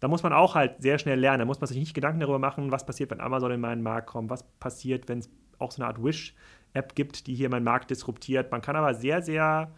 Da 0.00 0.08
muss 0.08 0.22
man 0.22 0.32
auch 0.32 0.56
halt 0.56 0.82
sehr 0.82 0.98
schnell 0.98 1.20
lernen. 1.20 1.40
Da 1.40 1.44
muss 1.44 1.60
man 1.60 1.68
sich 1.68 1.76
nicht 1.76 1.94
Gedanken 1.94 2.20
darüber 2.20 2.38
machen, 2.38 2.72
was 2.72 2.86
passiert, 2.86 3.10
wenn 3.10 3.20
Amazon 3.20 3.52
in 3.52 3.60
meinen 3.60 3.82
Markt 3.82 4.08
kommt, 4.08 4.30
was 4.30 4.42
passiert, 4.58 5.08
wenn 5.08 5.18
es 5.18 5.30
auch 5.60 5.72
so 5.72 5.82
eine 5.82 5.88
Art 5.88 6.02
Wish-App 6.02 6.94
gibt, 6.94 7.26
die 7.26 7.34
hier 7.34 7.48
meinen 7.48 7.64
Markt 7.64 7.90
disruptiert. 7.90 8.50
Man 8.50 8.62
kann 8.62 8.76
aber 8.76 8.94
sehr, 8.94 9.22
sehr, 9.22 9.70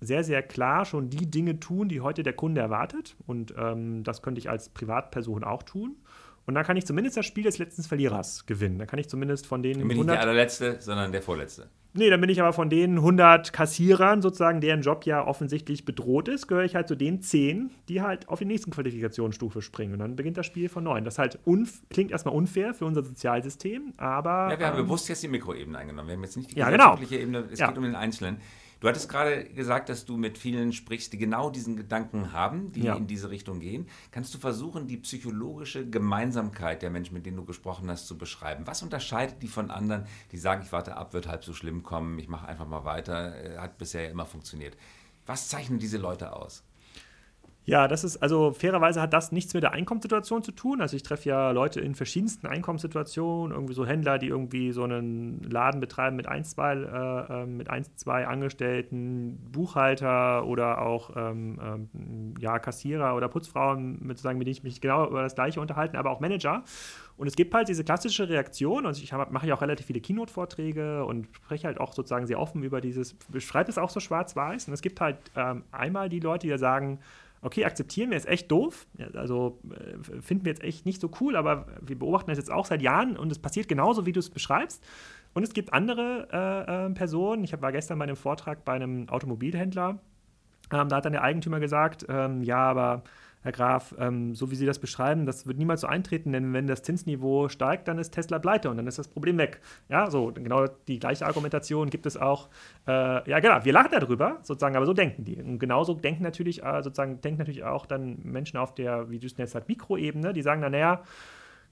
sehr, 0.00 0.24
sehr 0.24 0.42
klar 0.42 0.84
schon 0.84 1.10
die 1.10 1.30
Dinge 1.30 1.60
tun, 1.60 1.88
die 1.88 2.00
heute 2.00 2.22
der 2.22 2.34
Kunde 2.34 2.60
erwartet. 2.60 3.16
Und 3.26 3.54
ähm, 3.56 4.02
das 4.04 4.22
könnte 4.22 4.38
ich 4.38 4.50
als 4.50 4.68
Privatperson 4.68 5.44
auch 5.44 5.62
tun. 5.62 5.96
Und 6.46 6.54
dann 6.54 6.64
kann 6.64 6.76
ich 6.76 6.86
zumindest 6.86 7.16
das 7.16 7.26
Spiel 7.26 7.44
des 7.44 7.58
letzten 7.58 7.82
Verlierers 7.82 8.46
gewinnen. 8.46 8.78
Dann 8.78 8.86
kann 8.86 8.98
ich 8.98 9.08
zumindest 9.08 9.46
von 9.46 9.62
den. 9.62 9.78
Dann 9.78 9.88
bin 9.88 9.96
100 9.96 10.14
nicht 10.14 10.22
der 10.22 10.28
allerletzte, 10.28 10.80
sondern 10.80 11.12
der 11.12 11.22
vorletzte. 11.22 11.70
Nee, 11.96 12.10
dann 12.10 12.20
bin 12.20 12.28
ich 12.28 12.40
aber 12.40 12.52
von 12.52 12.70
den 12.70 12.96
100 12.96 13.52
Kassierern 13.52 14.20
sozusagen, 14.20 14.60
deren 14.60 14.82
Job 14.82 15.06
ja 15.06 15.24
offensichtlich 15.24 15.84
bedroht 15.84 16.26
ist, 16.26 16.48
gehöre 16.48 16.64
ich 16.64 16.74
halt 16.74 16.88
zu 16.88 16.96
den 16.96 17.22
10, 17.22 17.70
die 17.88 18.02
halt 18.02 18.28
auf 18.28 18.40
die 18.40 18.44
nächsten 18.46 18.72
Qualifikationsstufe 18.72 19.62
springen. 19.62 19.92
Und 19.92 20.00
dann 20.00 20.16
beginnt 20.16 20.36
das 20.36 20.44
Spiel 20.44 20.68
von 20.68 20.82
neuem. 20.82 21.04
Das 21.04 21.20
halt 21.20 21.38
klingt 21.90 22.10
erstmal 22.10 22.34
unfair 22.34 22.74
für 22.74 22.84
unser 22.84 23.04
Sozialsystem, 23.04 23.92
aber. 23.96 24.50
Ja, 24.50 24.58
wir 24.58 24.66
haben 24.66 24.78
ähm, 24.78 24.86
bewusst 24.86 25.08
jetzt 25.08 25.22
die 25.22 25.28
Mikroebene 25.28 25.78
eingenommen. 25.78 26.08
Wir 26.08 26.16
haben 26.16 26.24
jetzt 26.24 26.36
nicht 26.36 26.50
die 26.50 26.58
ja, 26.58 26.68
genau. 26.68 26.98
Ebene. 26.98 27.44
Es 27.52 27.60
ja. 27.60 27.68
geht 27.68 27.78
um 27.78 27.84
den 27.84 27.94
Einzelnen. 27.94 28.38
Du 28.84 28.88
hattest 28.90 29.08
gerade 29.08 29.44
gesagt, 29.44 29.88
dass 29.88 30.04
du 30.04 30.18
mit 30.18 30.36
vielen 30.36 30.74
sprichst, 30.74 31.10
die 31.14 31.16
genau 31.16 31.48
diesen 31.48 31.74
Gedanken 31.74 32.34
haben, 32.34 32.70
die 32.70 32.82
ja. 32.82 32.94
in 32.94 33.06
diese 33.06 33.30
Richtung 33.30 33.58
gehen. 33.58 33.88
Kannst 34.10 34.34
du 34.34 34.38
versuchen, 34.38 34.86
die 34.86 34.98
psychologische 34.98 35.88
Gemeinsamkeit 35.88 36.82
der 36.82 36.90
Menschen, 36.90 37.14
mit 37.14 37.24
denen 37.24 37.38
du 37.38 37.46
gesprochen 37.46 37.90
hast, 37.90 38.06
zu 38.06 38.18
beschreiben? 38.18 38.66
Was 38.66 38.82
unterscheidet 38.82 39.40
die 39.40 39.48
von 39.48 39.70
anderen, 39.70 40.04
die 40.32 40.36
sagen, 40.36 40.60
ich 40.62 40.70
warte 40.70 40.98
ab, 40.98 41.14
wird 41.14 41.28
halb 41.28 41.44
so 41.44 41.54
schlimm 41.54 41.82
kommen, 41.82 42.18
ich 42.18 42.28
mache 42.28 42.46
einfach 42.46 42.68
mal 42.68 42.84
weiter, 42.84 43.34
äh, 43.42 43.56
hat 43.56 43.78
bisher 43.78 44.02
ja 44.02 44.10
immer 44.10 44.26
funktioniert. 44.26 44.76
Was 45.24 45.48
zeichnen 45.48 45.78
diese 45.78 45.96
Leute 45.96 46.36
aus? 46.36 46.62
Ja, 47.66 47.88
das 47.88 48.04
ist, 48.04 48.18
also 48.18 48.52
fairerweise 48.52 49.00
hat 49.00 49.14
das 49.14 49.32
nichts 49.32 49.54
mit 49.54 49.62
der 49.62 49.72
Einkommenssituation 49.72 50.42
zu 50.42 50.52
tun. 50.52 50.82
Also 50.82 50.96
ich 50.96 51.02
treffe 51.02 51.30
ja 51.30 51.50
Leute 51.50 51.80
in 51.80 51.94
verschiedensten 51.94 52.46
Einkommenssituationen, 52.46 53.54
irgendwie 53.54 53.72
so 53.72 53.86
Händler, 53.86 54.18
die 54.18 54.28
irgendwie 54.28 54.70
so 54.72 54.82
einen 54.82 55.42
Laden 55.44 55.80
betreiben 55.80 56.14
mit 56.14 56.28
ein, 56.28 56.44
zwei, 56.44 56.74
äh, 56.74 57.42
ähm, 57.42 57.56
mit 57.56 57.70
ein, 57.70 57.86
zwei 57.96 58.26
Angestellten, 58.26 59.38
Buchhalter 59.50 60.44
oder 60.46 60.82
auch 60.82 61.16
ähm, 61.16 61.58
ähm, 61.62 62.34
ja, 62.38 62.58
Kassierer 62.58 63.16
oder 63.16 63.28
Putzfrauen, 63.28 63.98
mit, 64.02 64.18
sozusagen, 64.18 64.36
mit 64.38 64.46
denen 64.46 64.56
ich 64.56 64.62
mich 64.62 64.82
genau 64.82 65.08
über 65.08 65.22
das 65.22 65.34
Gleiche 65.34 65.62
unterhalten, 65.62 65.96
aber 65.96 66.10
auch 66.10 66.20
Manager. 66.20 66.64
Und 67.16 67.28
es 67.28 67.36
gibt 67.36 67.54
halt 67.54 67.68
diese 67.68 67.84
klassische 67.84 68.28
Reaktion, 68.28 68.84
also 68.84 69.02
ich 69.02 69.12
mache 69.12 69.46
ja 69.46 69.54
auch 69.54 69.62
relativ 69.62 69.86
viele 69.86 70.00
Keynote-Vorträge 70.00 71.04
und 71.06 71.28
spreche 71.32 71.68
halt 71.68 71.80
auch 71.80 71.94
sozusagen 71.94 72.26
sehr 72.26 72.40
offen 72.40 72.62
über 72.62 72.82
dieses, 72.82 73.14
beschreibe 73.14 73.70
es 73.70 73.78
auch 73.78 73.90
so 73.90 74.00
schwarz-weiß. 74.00 74.68
Und 74.68 74.74
es 74.74 74.82
gibt 74.82 75.00
halt 75.00 75.16
ähm, 75.36 75.62
einmal 75.70 76.08
die 76.10 76.20
Leute, 76.20 76.48
die 76.48 76.58
sagen, 76.58 76.98
okay, 77.44 77.64
akzeptieren 77.64 78.10
wir, 78.10 78.16
ist 78.16 78.26
echt 78.26 78.50
doof. 78.50 78.86
Also 79.14 79.60
äh, 79.70 80.22
finden 80.22 80.44
wir 80.44 80.52
jetzt 80.52 80.64
echt 80.64 80.86
nicht 80.86 81.00
so 81.00 81.10
cool, 81.20 81.36
aber 81.36 81.66
wir 81.80 81.98
beobachten 81.98 82.30
das 82.30 82.38
jetzt 82.38 82.50
auch 82.50 82.66
seit 82.66 82.82
Jahren 82.82 83.16
und 83.16 83.30
es 83.30 83.38
passiert 83.38 83.68
genauso, 83.68 84.06
wie 84.06 84.12
du 84.12 84.20
es 84.20 84.30
beschreibst. 84.30 84.84
Und 85.34 85.42
es 85.42 85.52
gibt 85.52 85.72
andere 85.72 86.28
äh, 86.32 86.86
äh, 86.86 86.90
Personen. 86.90 87.44
Ich 87.44 87.60
war 87.60 87.72
gestern 87.72 87.98
bei 87.98 88.04
einem 88.04 88.16
Vortrag 88.16 88.64
bei 88.64 88.72
einem 88.72 89.08
Automobilhändler. 89.08 89.98
Ähm, 90.72 90.88
da 90.88 90.96
hat 90.96 91.04
dann 91.04 91.12
der 91.12 91.22
Eigentümer 91.22 91.60
gesagt, 91.60 92.06
ähm, 92.08 92.42
ja, 92.42 92.58
aber 92.58 93.02
Herr 93.44 93.52
Graf, 93.52 93.94
ähm, 93.98 94.34
so 94.34 94.50
wie 94.50 94.54
Sie 94.54 94.64
das 94.64 94.78
beschreiben, 94.78 95.26
das 95.26 95.46
wird 95.46 95.58
niemals 95.58 95.82
so 95.82 95.86
eintreten, 95.86 96.32
denn 96.32 96.54
wenn 96.54 96.66
das 96.66 96.82
Zinsniveau 96.82 97.50
steigt, 97.50 97.88
dann 97.88 97.98
ist 97.98 98.12
Tesla 98.12 98.38
pleite 98.38 98.70
und 98.70 98.78
dann 98.78 98.86
ist 98.86 98.98
das 98.98 99.06
Problem 99.06 99.36
weg. 99.36 99.60
Ja, 99.90 100.10
so 100.10 100.32
genau 100.32 100.66
die 100.88 100.98
gleiche 100.98 101.26
Argumentation 101.26 101.90
gibt 101.90 102.06
es 102.06 102.16
auch. 102.16 102.48
Äh, 102.88 103.28
ja, 103.28 103.40
genau, 103.40 103.62
wir 103.62 103.72
lachen 103.74 103.90
darüber, 103.92 104.38
sozusagen, 104.42 104.76
aber 104.76 104.86
so 104.86 104.94
denken 104.94 105.24
die. 105.24 105.36
Und 105.36 105.58
genauso 105.58 105.92
denken 105.92 106.22
natürlich, 106.22 106.64
äh, 106.64 106.82
sozusagen, 106.82 107.20
denken 107.20 107.38
natürlich 107.38 107.64
auch 107.64 107.84
dann 107.84 108.18
Menschen 108.22 108.56
auf 108.56 108.74
der, 108.74 109.10
wie 109.10 109.18
du 109.18 109.26
es 109.26 109.36
jetzt 109.36 109.54
halt, 109.54 109.68
Mikroebene, 109.68 110.32
die 110.32 110.40
sagen 110.40 110.62
dann, 110.62 110.72
naja, 110.72 111.02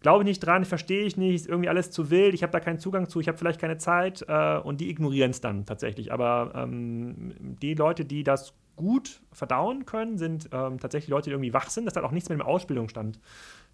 glaube 0.02 0.24
nicht 0.24 0.40
dran, 0.40 0.64
verstehe 0.64 1.04
ich 1.04 1.16
nicht, 1.16 1.34
ist 1.34 1.48
irgendwie 1.48 1.68
alles 1.68 1.90
zu 1.90 2.10
wild, 2.10 2.34
ich 2.34 2.42
habe 2.42 2.52
da 2.52 2.60
keinen 2.60 2.78
Zugang 2.78 3.08
zu, 3.08 3.20
ich 3.20 3.28
habe 3.28 3.38
vielleicht 3.38 3.60
keine 3.60 3.78
Zeit 3.78 4.24
äh, 4.28 4.58
und 4.58 4.80
die 4.80 4.90
ignorieren 4.90 5.30
es 5.30 5.40
dann 5.40 5.64
tatsächlich. 5.64 6.12
Aber 6.12 6.52
ähm, 6.54 7.32
die 7.62 7.74
Leute, 7.74 8.04
die 8.04 8.24
das 8.24 8.54
gut 8.76 9.20
verdauen 9.32 9.86
können, 9.86 10.18
sind 10.18 10.48
ähm, 10.52 10.78
tatsächlich 10.78 11.08
Leute, 11.08 11.30
die 11.30 11.30
irgendwie 11.32 11.52
wach 11.52 11.70
sind. 11.70 11.86
Das 11.86 11.94
hat 11.96 12.04
auch 12.04 12.10
nichts 12.10 12.28
mit 12.28 12.38
dem 12.38 12.46
Ausbildungsstand 12.46 13.20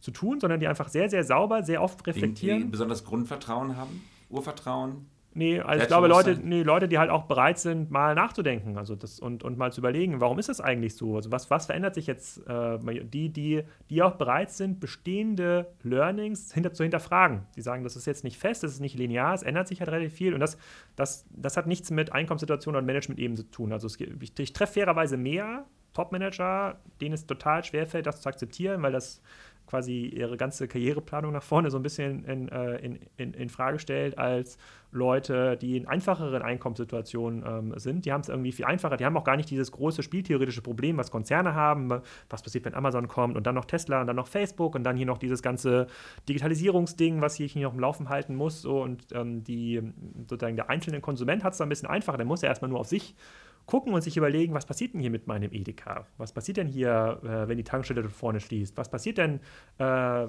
zu 0.00 0.10
tun, 0.10 0.40
sondern 0.40 0.60
die 0.60 0.66
einfach 0.66 0.88
sehr, 0.88 1.08
sehr 1.08 1.24
sauber, 1.24 1.62
sehr 1.62 1.82
oft 1.82 2.06
reflektieren. 2.06 2.58
Die, 2.58 2.64
die 2.64 2.70
besonders 2.70 3.04
Grundvertrauen 3.04 3.76
haben, 3.76 4.02
Urvertrauen. 4.28 5.06
Nee, 5.38 5.60
also 5.60 5.82
ich 5.82 5.86
glaube, 5.86 6.08
Leute, 6.08 6.36
nee, 6.42 6.64
Leute, 6.64 6.88
die 6.88 6.98
halt 6.98 7.10
auch 7.10 7.26
bereit 7.26 7.60
sind, 7.60 7.92
mal 7.92 8.16
nachzudenken 8.16 8.76
also 8.76 8.96
das, 8.96 9.20
und, 9.20 9.44
und 9.44 9.56
mal 9.56 9.70
zu 9.70 9.80
überlegen, 9.80 10.20
warum 10.20 10.40
ist 10.40 10.48
das 10.48 10.60
eigentlich 10.60 10.96
so? 10.96 11.14
Also 11.14 11.30
was, 11.30 11.48
was 11.48 11.66
verändert 11.66 11.94
sich 11.94 12.08
jetzt? 12.08 12.44
Äh, 12.48 12.78
die, 13.04 13.28
die, 13.28 13.62
die 13.88 14.02
auch 14.02 14.16
bereit 14.16 14.50
sind, 14.50 14.80
bestehende 14.80 15.68
Learnings 15.84 16.52
hinter, 16.52 16.72
zu 16.72 16.82
hinterfragen. 16.82 17.42
Die 17.54 17.62
sagen, 17.62 17.84
das 17.84 17.94
ist 17.94 18.04
jetzt 18.06 18.24
nicht 18.24 18.36
fest, 18.36 18.64
das 18.64 18.72
ist 18.72 18.80
nicht 18.80 18.98
linear, 18.98 19.32
es 19.32 19.44
ändert 19.44 19.68
sich 19.68 19.78
halt 19.78 19.90
relativ 19.90 20.12
viel 20.12 20.34
und 20.34 20.40
das, 20.40 20.58
das, 20.96 21.24
das 21.30 21.56
hat 21.56 21.68
nichts 21.68 21.92
mit 21.92 22.12
Einkommenssituation 22.12 22.74
und 22.74 22.84
Management 22.84 23.20
eben 23.20 23.36
zu 23.36 23.48
tun. 23.48 23.72
Also 23.72 23.86
es, 23.86 23.96
ich, 24.00 24.36
ich 24.36 24.52
treffe 24.52 24.72
fairerweise 24.72 25.16
mehr 25.16 25.66
Top-Manager, 25.94 26.80
denen 27.00 27.14
es 27.14 27.26
total 27.26 27.62
schwerfällt, 27.62 28.06
das 28.06 28.22
zu 28.22 28.28
akzeptieren, 28.28 28.82
weil 28.82 28.90
das 28.92 29.22
quasi 29.68 30.06
ihre 30.06 30.36
ganze 30.36 30.66
Karriereplanung 30.66 31.32
nach 31.32 31.42
vorne 31.42 31.70
so 31.70 31.76
ein 31.76 31.82
bisschen 31.82 32.24
in, 32.24 32.48
äh, 32.48 32.76
in, 32.78 32.98
in, 33.18 33.34
in 33.34 33.48
Frage 33.50 33.78
stellt, 33.78 34.18
als 34.18 34.58
Leute, 34.90 35.56
die 35.56 35.76
in 35.76 35.86
einfacheren 35.86 36.42
Einkommenssituationen 36.42 37.44
ähm, 37.46 37.78
sind. 37.78 38.06
Die 38.06 38.12
haben 38.12 38.22
es 38.22 38.28
irgendwie 38.28 38.52
viel 38.52 38.64
einfacher. 38.64 38.96
Die 38.96 39.04
haben 39.04 39.16
auch 39.16 39.24
gar 39.24 39.36
nicht 39.36 39.50
dieses 39.50 39.70
große 39.70 40.02
spieltheoretische 40.02 40.62
Problem, 40.62 40.96
was 40.96 41.10
Konzerne 41.10 41.54
haben. 41.54 42.00
Was 42.30 42.42
passiert, 42.42 42.64
wenn 42.64 42.74
Amazon 42.74 43.06
kommt 43.08 43.36
und 43.36 43.46
dann 43.46 43.54
noch 43.54 43.66
Tesla 43.66 44.00
und 44.00 44.06
dann 44.06 44.16
noch 44.16 44.28
Facebook 44.28 44.74
und 44.74 44.84
dann 44.84 44.96
hier 44.96 45.06
noch 45.06 45.18
dieses 45.18 45.42
ganze 45.42 45.88
Digitalisierungsding, 46.28 47.20
was 47.20 47.38
ich 47.38 47.52
hier 47.52 47.62
noch 47.62 47.74
im 47.74 47.80
Laufen 47.80 48.08
halten 48.08 48.34
muss. 48.34 48.62
So, 48.62 48.82
und 48.82 49.04
ähm, 49.12 49.44
die, 49.44 49.82
sozusagen 50.28 50.56
der 50.56 50.70
einzelne 50.70 51.00
Konsument 51.00 51.44
hat 51.44 51.52
es 51.52 51.58
da 51.58 51.66
ein 51.66 51.68
bisschen 51.68 51.88
einfacher. 51.88 52.16
Der 52.16 52.26
muss 52.26 52.42
ja 52.42 52.48
erstmal 52.48 52.70
nur 52.70 52.80
auf 52.80 52.86
sich 52.86 53.14
gucken 53.68 53.92
und 53.92 54.00
sich 54.00 54.16
überlegen, 54.16 54.54
was 54.54 54.64
passiert 54.64 54.94
denn 54.94 55.00
hier 55.00 55.10
mit 55.10 55.26
meinem 55.26 55.52
Edeka? 55.52 56.06
Was 56.16 56.32
passiert 56.32 56.56
denn 56.56 56.66
hier, 56.66 57.20
äh, 57.22 57.48
wenn 57.48 57.58
die 57.58 57.64
Tankstelle 57.64 58.00
dort 58.00 58.14
vorne 58.14 58.40
schließt? 58.40 58.76
Was 58.78 58.90
passiert 58.90 59.18
denn, 59.18 59.40
äh, 59.76 59.84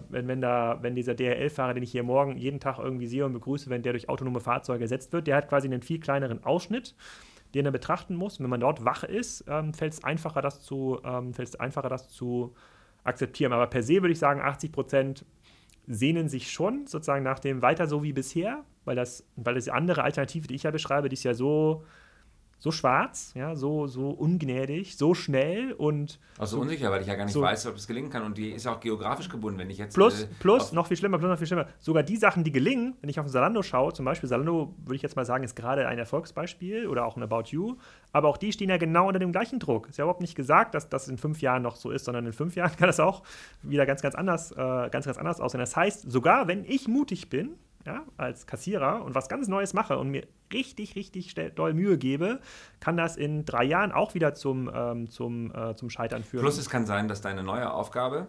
wenn, 0.10 0.28
wenn, 0.28 0.42
da, 0.42 0.78
wenn 0.82 0.94
dieser 0.94 1.16
DHL-Fahrer, 1.16 1.74
den 1.74 1.84
ich 1.84 1.92
hier 1.92 2.04
morgen 2.04 2.38
jeden 2.38 2.60
Tag 2.60 2.80
irgendwie 2.80 3.08
sehe 3.08 3.26
und 3.26 3.32
begrüße, 3.32 3.70
wenn 3.70 3.82
der 3.82 3.94
durch 3.94 4.10
autonome 4.10 4.42
Fahrzeuge 4.42 4.84
ersetzt 4.84 5.14
wird, 5.14 5.26
der 5.26 5.38
hat 5.38 5.48
quasi 5.48 5.68
einen 5.68 5.82
viel 5.82 6.00
kleineren 6.00 6.44
Ausschnitt 6.44 6.96
den 7.56 7.66
er 7.66 7.72
betrachten 7.72 8.16
muss. 8.16 8.38
Und 8.38 8.44
wenn 8.44 8.52
man 8.52 8.60
dort 8.60 8.86
wach 8.86 9.04
ist, 9.04 9.44
ähm, 9.48 9.74
fällt 9.74 9.94
es 9.94 10.04
einfacher, 10.04 10.44
das 10.44 10.62
zu, 10.62 11.00
ähm, 11.04 11.34
einfacher, 11.58 11.90
das 11.90 12.10
zu 12.10 12.54
akzeptieren. 13.04 13.54
Aber 13.54 13.66
per 13.66 13.82
se 13.82 14.04
würde 14.04 14.12
ich 14.12 14.20
sagen, 14.20 14.40
80 14.40 14.72
Prozent 14.72 15.26
sehnen 15.88 16.30
sich 16.30 16.52
schon 16.52 16.86
sozusagen 16.86 17.24
nach 17.24 17.40
dem 17.40 17.64
weiter 17.64 17.88
so 17.88 18.04
wie 18.04 18.14
bisher, 18.14 18.64
weil 18.86 18.96
das, 18.96 19.28
weil 19.36 19.56
das 19.56 19.68
andere 19.68 20.04
Alternative, 20.04 20.48
die 20.48 20.54
ich 20.54 20.64
ja 20.64 20.70
beschreibe, 20.70 21.10
die 21.10 21.16
ist 21.16 21.24
ja 21.24 21.34
so 21.34 21.84
so 22.60 22.72
schwarz, 22.72 23.32
ja, 23.36 23.56
so, 23.56 23.88
so 23.88 24.10
ungnädig, 24.10 24.98
so 24.98 25.14
schnell 25.14 25.72
und. 25.72 26.20
Auch 26.38 26.46
so, 26.46 26.60
unsicher, 26.60 26.92
weil 26.92 27.02
ich 27.02 27.08
ja 27.08 27.16
gar 27.16 27.24
nicht 27.24 27.34
so 27.34 27.42
weiß, 27.42 27.68
ob 27.68 27.76
es 27.76 27.88
gelingen 27.88 28.10
kann. 28.10 28.24
Und 28.24 28.38
die 28.38 28.52
ist 28.52 28.68
auch 28.68 28.82
geografisch 28.82 29.30
gebunden, 29.30 29.58
wenn 29.60 29.70
ich 29.70 29.78
jetzt. 29.78 29.94
Plus, 29.94 30.24
äh, 30.24 30.28
plus 30.40 30.74
noch 30.74 30.88
viel 30.88 30.98
schlimmer, 30.98 31.18
plus 31.18 31.30
noch 31.30 31.38
viel 31.38 31.48
schlimmer. 31.48 31.68
Sogar 31.80 32.04
die 32.04 32.18
Sachen, 32.18 32.44
die 32.44 32.52
gelingen, 32.52 32.98
wenn 33.00 33.10
ich 33.10 33.18
auf 33.18 33.30
Salando 33.30 33.64
schaue, 33.64 33.94
zum 33.94 34.04
Beispiel 34.04 34.28
Salando, 34.28 34.76
würde 34.84 34.96
ich 34.96 35.02
jetzt 35.02 35.16
mal 35.16 35.26
sagen, 35.26 35.46
ist 35.46 35.56
gerade 35.56 35.88
ein 35.88 35.98
Erfolgsbeispiel 35.98 36.88
oder 36.88 37.06
auch 37.06 37.16
ein 37.16 37.24
About 37.24 37.44
You. 37.48 37.78
Aber 38.12 38.28
auch 38.28 38.38
die 38.38 38.52
stehen 38.52 38.70
ja 38.70 38.78
genau 38.78 39.08
unter 39.08 39.20
dem 39.20 39.32
gleichen 39.32 39.60
Druck. 39.60 39.88
Ist 39.88 39.98
ja 39.98 40.04
überhaupt 40.04 40.22
nicht 40.22 40.36
gesagt, 40.36 40.76
dass 40.76 40.90
das 40.90 41.08
in 41.08 41.18
fünf 41.18 41.42
Jahren 41.42 41.62
noch 41.62 41.78
so 41.78 41.92
ist, 41.92 42.04
sondern 42.04 42.26
in 42.26 42.34
fünf 42.34 42.58
Jahren 42.58 42.76
kann 42.78 42.88
das 42.88 43.00
auch 43.00 43.24
wieder 43.64 43.86
ganz, 43.86 44.02
ganz 44.02 44.16
anders, 44.16 44.52
äh, 44.52 44.90
ganz, 44.90 45.06
ganz 45.06 45.18
anders 45.18 45.40
aussehen. 45.40 45.62
Das 45.62 45.78
heißt, 45.78 46.12
sogar 46.12 46.50
wenn 46.50 46.66
ich 46.66 46.90
mutig 46.90 47.30
bin, 47.30 47.56
ja, 47.86 48.04
als 48.18 48.46
Kassierer 48.46 49.06
und 49.06 49.16
was 49.16 49.30
ganz 49.30 49.48
Neues 49.48 49.74
mache 49.74 49.98
und 49.98 50.10
mir 50.10 50.28
richtig, 50.54 50.96
richtig 50.96 51.34
doll 51.56 51.74
Mühe 51.74 51.98
gebe, 51.98 52.40
kann 52.80 52.98
das 52.98 53.18
in 53.18 53.46
drei 53.46 53.64
Jahren 53.64 53.92
auch 53.92 54.14
wieder 54.14 54.34
zum, 54.34 54.70
ähm, 54.74 55.10
zum, 55.10 55.54
äh, 55.54 55.76
zum 55.76 55.90
Scheitern 55.90 56.24
führen. 56.24 56.42
Plus 56.42 56.58
es 56.58 56.70
kann 56.70 56.86
sein, 56.86 57.08
dass 57.08 57.22
deine 57.22 57.44
neue 57.44 57.72
Aufgabe 57.72 58.28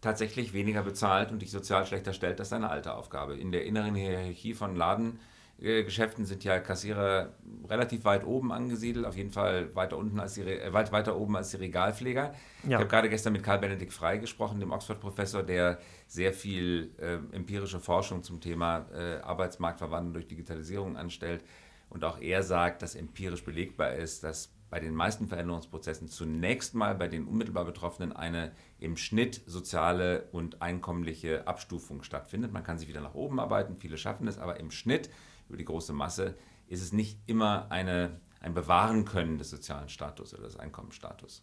tatsächlich 0.00 0.52
weniger 0.52 0.82
bezahlt 0.82 1.30
und 1.30 1.40
dich 1.40 1.50
sozial 1.50 1.86
schlechter 1.86 2.12
stellt 2.12 2.40
als 2.40 2.48
deine 2.50 2.68
alte 2.68 2.94
Aufgabe. 2.94 3.36
In 3.36 3.52
der 3.52 3.64
inneren 3.64 3.94
Hierarchie 3.94 4.52
von 4.52 4.76
Laden 4.76 5.20
äh, 5.62 5.84
Geschäften 5.84 6.24
sind 6.24 6.42
ja 6.42 6.58
Kassierer 6.58 7.30
relativ 7.68 8.04
weit 8.04 8.26
oben 8.26 8.52
angesiedelt, 8.52 9.06
auf 9.06 9.16
jeden 9.16 9.30
Fall 9.30 9.74
weiter 9.76 9.96
unten 9.96 10.18
als 10.18 10.34
die, 10.34 10.42
äh, 10.42 10.72
weit 10.72 10.90
weiter 10.90 11.16
oben 11.16 11.36
als 11.36 11.50
die 11.50 11.58
Regalpfleger. 11.58 12.34
Ja. 12.64 12.68
Ich 12.68 12.74
habe 12.74 12.86
gerade 12.86 13.08
gestern 13.08 13.32
mit 13.32 13.44
Karl 13.44 13.60
Benedikt 13.60 13.92
Frey 13.92 14.18
gesprochen, 14.18 14.58
dem 14.58 14.72
Oxford-Professor, 14.72 15.44
der 15.44 15.78
sehr 16.12 16.34
viel 16.34 16.94
äh, 16.98 17.14
empirische 17.34 17.80
Forschung 17.80 18.22
zum 18.22 18.38
Thema 18.38 18.86
äh, 18.92 19.20
Arbeitsmarktverwandlung 19.22 20.12
durch 20.12 20.26
Digitalisierung 20.26 20.98
anstellt. 20.98 21.42
Und 21.88 22.04
auch 22.04 22.20
er 22.20 22.42
sagt, 22.42 22.82
dass 22.82 22.94
empirisch 22.94 23.42
belegbar 23.42 23.94
ist, 23.94 24.22
dass 24.22 24.52
bei 24.68 24.78
den 24.78 24.94
meisten 24.94 25.28
Veränderungsprozessen 25.28 26.08
zunächst 26.08 26.74
mal 26.74 26.94
bei 26.94 27.08
den 27.08 27.26
unmittelbar 27.26 27.64
Betroffenen 27.64 28.12
eine 28.12 28.52
im 28.78 28.98
Schnitt 28.98 29.40
soziale 29.46 30.28
und 30.32 30.60
einkommliche 30.60 31.46
Abstufung 31.46 32.02
stattfindet. 32.02 32.52
Man 32.52 32.62
kann 32.62 32.76
sich 32.76 32.88
wieder 32.88 33.00
nach 33.00 33.14
oben 33.14 33.40
arbeiten, 33.40 33.78
viele 33.78 33.96
schaffen 33.96 34.28
es, 34.28 34.36
aber 34.36 34.60
im 34.60 34.70
Schnitt 34.70 35.08
über 35.48 35.56
die 35.56 35.64
große 35.64 35.94
Masse, 35.94 36.34
ist 36.66 36.82
es 36.82 36.92
nicht 36.92 37.18
immer 37.26 37.70
eine, 37.70 38.20
ein 38.40 38.52
Bewahren 38.52 39.06
können 39.06 39.38
des 39.38 39.48
sozialen 39.48 39.88
Status 39.88 40.34
oder 40.34 40.44
des 40.44 40.58
Einkommensstatus. 40.58 41.42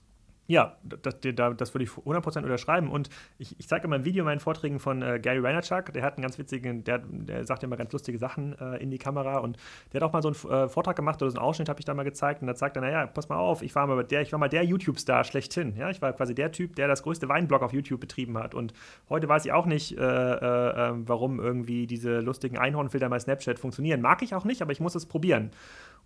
Ja, 0.49 0.77
das, 0.81 1.19
das, 1.21 1.75
würde 1.75 1.83
ich 1.83 1.91
100% 1.91 2.41
unterschreiben. 2.41 2.89
Und 2.89 3.11
ich, 3.37 3.55
ich 3.59 3.67
zeige 3.67 3.85
immer 3.85 3.97
ein 3.97 4.03
Video 4.03 4.23
in 4.23 4.25
meinen 4.25 4.39
Vorträgen 4.39 4.79
von 4.79 5.03
äh, 5.03 5.19
Gary 5.19 5.43
Vaynerchuk. 5.43 5.93
Der 5.93 6.01
hat 6.01 6.15
einen 6.15 6.23
ganz 6.23 6.39
witzigen, 6.39 6.83
der, 6.83 7.03
der 7.05 7.45
sagt 7.45 7.63
immer 7.63 7.77
ganz 7.77 7.93
lustige 7.93 8.17
Sachen 8.17 8.57
äh, 8.57 8.77
in 8.77 8.89
die 8.89 8.97
Kamera. 8.97 9.37
Und 9.37 9.57
der 9.93 10.01
hat 10.01 10.09
auch 10.09 10.11
mal 10.11 10.23
so 10.23 10.29
einen 10.49 10.65
äh, 10.65 10.67
Vortrag 10.67 10.95
gemacht 10.95 11.21
oder 11.21 11.29
so 11.29 11.37
einen 11.37 11.45
Ausschnitt 11.45 11.69
habe 11.69 11.79
ich 11.79 11.85
da 11.85 11.93
mal 11.93 12.01
gezeigt. 12.01 12.41
Und 12.41 12.47
da 12.47 12.55
sagt 12.55 12.75
er, 12.77 12.81
naja, 12.81 13.05
pass 13.05 13.29
mal 13.29 13.37
auf, 13.37 13.61
ich 13.61 13.75
war 13.75 13.85
mal 13.85 14.03
der, 14.03 14.21
ich 14.23 14.31
war 14.31 14.39
mal 14.39 14.49
der 14.49 14.63
YouTube-Star 14.63 15.23
schlechthin. 15.23 15.75
Ja, 15.77 15.91
ich 15.91 16.01
war 16.01 16.13
quasi 16.13 16.33
der 16.33 16.51
Typ, 16.51 16.75
der 16.75 16.87
das 16.87 17.03
größte 17.03 17.29
Weinblog 17.29 17.61
auf 17.61 17.71
YouTube 17.71 17.99
betrieben 17.99 18.35
hat. 18.39 18.55
Und 18.55 18.73
heute 19.07 19.29
weiß 19.29 19.45
ich 19.45 19.51
auch 19.51 19.67
nicht, 19.67 19.99
äh, 19.99 20.01
äh, 20.01 20.89
ähm, 20.89 21.07
warum 21.07 21.39
irgendwie 21.39 21.85
diese 21.85 22.21
lustigen 22.21 22.57
Einhornfilter 22.57 23.07
bei 23.07 23.19
Snapchat 23.19 23.59
funktionieren. 23.59 24.01
Mag 24.01 24.23
ich 24.23 24.33
auch 24.33 24.45
nicht, 24.45 24.63
aber 24.63 24.71
ich 24.71 24.79
muss 24.79 24.95
es 24.95 25.05
probieren. 25.05 25.51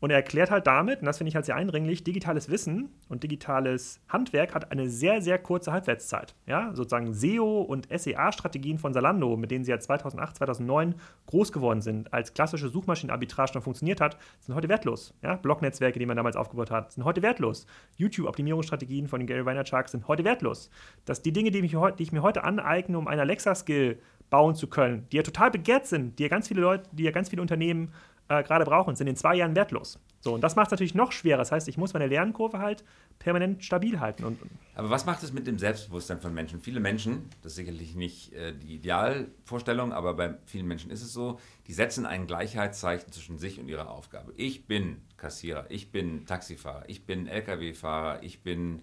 Und 0.03 0.09
er 0.09 0.17
erklärt 0.17 0.51
halt 0.51 0.67
damit, 0.67 0.99
und 0.99 1.05
das 1.05 1.19
finde 1.19 1.29
ich 1.29 1.35
halt 1.35 1.45
sehr 1.45 1.55
eindringlich, 1.55 2.03
digitales 2.03 2.49
Wissen 2.49 2.89
und 3.07 3.23
digitales 3.23 4.01
Handwerk 4.09 4.53
hat 4.53 4.69
eine 4.69 4.89
sehr, 4.89 5.21
sehr 5.21 5.37
kurze 5.37 5.71
Halbwertszeit. 5.71 6.35
Ja, 6.45 6.75
sozusagen 6.75 7.13
SEO 7.13 7.61
und 7.61 7.87
SEA-Strategien 7.89 8.79
von 8.79 8.91
Salando, 8.91 9.37
mit 9.37 9.49
denen 9.49 9.63
sie 9.63 9.71
ja 9.71 9.79
2008, 9.79 10.35
2009 10.35 10.95
groß 11.27 11.53
geworden 11.53 11.79
sind, 11.79 12.13
als 12.13 12.33
klassische 12.33 12.67
Suchmaschinenarbitrage 12.67 13.53
noch 13.55 13.63
funktioniert 13.63 14.01
hat, 14.01 14.17
sind 14.41 14.55
heute 14.55 14.67
wertlos. 14.67 15.13
Ja, 15.21 15.37
Blognetzwerke, 15.37 15.99
die 15.99 16.05
man 16.05 16.17
damals 16.17 16.35
aufgebaut 16.35 16.69
hat, 16.69 16.91
sind 16.91 17.05
heute 17.05 17.21
wertlos. 17.21 17.65
YouTube-Optimierungsstrategien 17.95 19.07
von 19.07 19.25
Gary 19.25 19.45
Vaynerchuk 19.45 19.87
sind 19.87 20.09
heute 20.09 20.25
wertlos. 20.25 20.69
Dass 21.05 21.21
die 21.21 21.31
Dinge, 21.31 21.49
die, 21.49 21.61
mich, 21.61 21.77
die 21.97 22.03
ich 22.03 22.11
mir 22.11 22.23
heute 22.23 22.43
aneigne, 22.43 22.97
um 22.97 23.07
einen 23.07 23.21
Alexa-Skill 23.21 23.99
bauen 24.29 24.55
zu 24.55 24.67
können, 24.67 25.07
die 25.11 25.17
ja 25.17 25.23
total 25.23 25.51
begehrt 25.51 25.85
sind, 25.85 26.19
die 26.19 26.23
ja 26.23 26.29
ganz 26.29 26.49
viele 26.49 26.59
Leute, 26.59 26.89
die 26.91 27.03
ja 27.03 27.11
ganz 27.11 27.29
viele 27.29 27.41
Unternehmen 27.41 27.93
äh, 28.39 28.43
gerade 28.43 28.65
brauchen, 28.65 28.95
sind 28.95 29.07
in 29.07 29.15
zwei 29.15 29.35
Jahren 29.35 29.55
wertlos. 29.55 29.99
So, 30.21 30.33
und 30.33 30.41
das 30.41 30.55
macht 30.55 30.67
es 30.67 30.71
natürlich 30.71 30.95
noch 30.95 31.11
schwerer. 31.11 31.37
Das 31.37 31.51
heißt, 31.51 31.67
ich 31.67 31.77
muss 31.77 31.93
meine 31.93 32.07
Lernkurve 32.07 32.59
halt 32.59 32.83
permanent 33.19 33.63
stabil 33.63 33.99
halten. 33.99 34.23
Und, 34.23 34.39
aber 34.75 34.89
was 34.89 35.05
macht 35.05 35.21
es 35.23 35.33
mit 35.33 35.47
dem 35.47 35.59
Selbstbewusstsein 35.59 36.21
von 36.21 36.33
Menschen? 36.33 36.61
Viele 36.61 36.79
Menschen, 36.79 37.29
das 37.41 37.53
ist 37.53 37.57
sicherlich 37.57 37.95
nicht 37.95 38.33
äh, 38.33 38.53
die 38.53 38.75
Idealvorstellung, 38.75 39.91
aber 39.91 40.13
bei 40.13 40.35
vielen 40.45 40.67
Menschen 40.67 40.91
ist 40.91 41.01
es 41.01 41.11
so, 41.11 41.39
die 41.67 41.73
setzen 41.73 42.05
ein 42.05 42.25
Gleichheitszeichen 42.25 43.11
zwischen 43.11 43.37
sich 43.37 43.59
und 43.59 43.67
ihrer 43.67 43.89
Aufgabe. 43.89 44.33
Ich 44.37 44.65
bin 44.65 45.01
Kassierer, 45.17 45.65
ich 45.69 45.91
bin 45.91 46.25
Taxifahrer, 46.25 46.83
ich 46.87 47.05
bin 47.05 47.27
Lkw-Fahrer, 47.27 48.23
ich 48.23 48.43
bin 48.43 48.81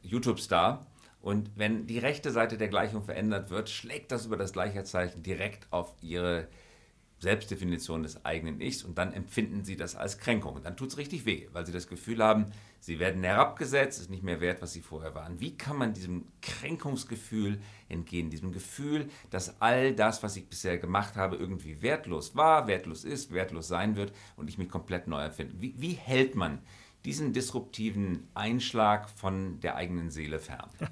YouTube-Star. 0.00 0.86
Und 1.20 1.52
wenn 1.54 1.86
die 1.86 1.98
rechte 1.98 2.32
Seite 2.32 2.58
der 2.58 2.68
Gleichung 2.68 3.04
verändert 3.04 3.50
wird, 3.50 3.70
schlägt 3.70 4.10
das 4.10 4.26
über 4.26 4.36
das 4.36 4.52
Gleichheitszeichen 4.52 5.22
direkt 5.22 5.72
auf 5.72 5.94
ihre 6.00 6.48
Selbstdefinition 7.22 8.02
des 8.02 8.24
eigenen 8.24 8.60
Ichs 8.60 8.82
und 8.82 8.98
dann 8.98 9.12
empfinden 9.12 9.64
sie 9.64 9.76
das 9.76 9.94
als 9.94 10.18
Kränkung. 10.18 10.54
Und 10.56 10.66
dann 10.66 10.76
tut 10.76 10.88
es 10.88 10.98
richtig 10.98 11.24
weh, 11.24 11.46
weil 11.52 11.64
sie 11.64 11.72
das 11.72 11.86
Gefühl 11.86 12.22
haben, 12.22 12.46
sie 12.80 12.98
werden 12.98 13.22
herabgesetzt, 13.22 14.00
ist 14.00 14.10
nicht 14.10 14.24
mehr 14.24 14.40
wert, 14.40 14.60
was 14.60 14.72
sie 14.72 14.80
vorher 14.80 15.14
waren. 15.14 15.40
Wie 15.40 15.56
kann 15.56 15.78
man 15.78 15.94
diesem 15.94 16.24
Kränkungsgefühl 16.42 17.60
entgehen, 17.88 18.28
diesem 18.28 18.50
Gefühl, 18.50 19.08
dass 19.30 19.60
all 19.60 19.94
das, 19.94 20.24
was 20.24 20.36
ich 20.36 20.48
bisher 20.48 20.78
gemacht 20.78 21.14
habe, 21.14 21.36
irgendwie 21.36 21.80
wertlos 21.80 22.34
war, 22.34 22.66
wertlos 22.66 23.04
ist, 23.04 23.32
wertlos 23.32 23.68
sein 23.68 23.94
wird 23.94 24.12
und 24.34 24.48
ich 24.48 24.58
mich 24.58 24.68
komplett 24.68 25.06
neu 25.06 25.20
erfinde? 25.20 25.54
Wie, 25.60 25.74
wie 25.78 25.92
hält 25.92 26.34
man 26.34 26.58
diesen 27.04 27.32
disruptiven 27.32 28.28
Einschlag 28.34 29.08
von 29.08 29.60
der 29.60 29.76
eigenen 29.76 30.10
Seele 30.10 30.40
fern? 30.40 30.68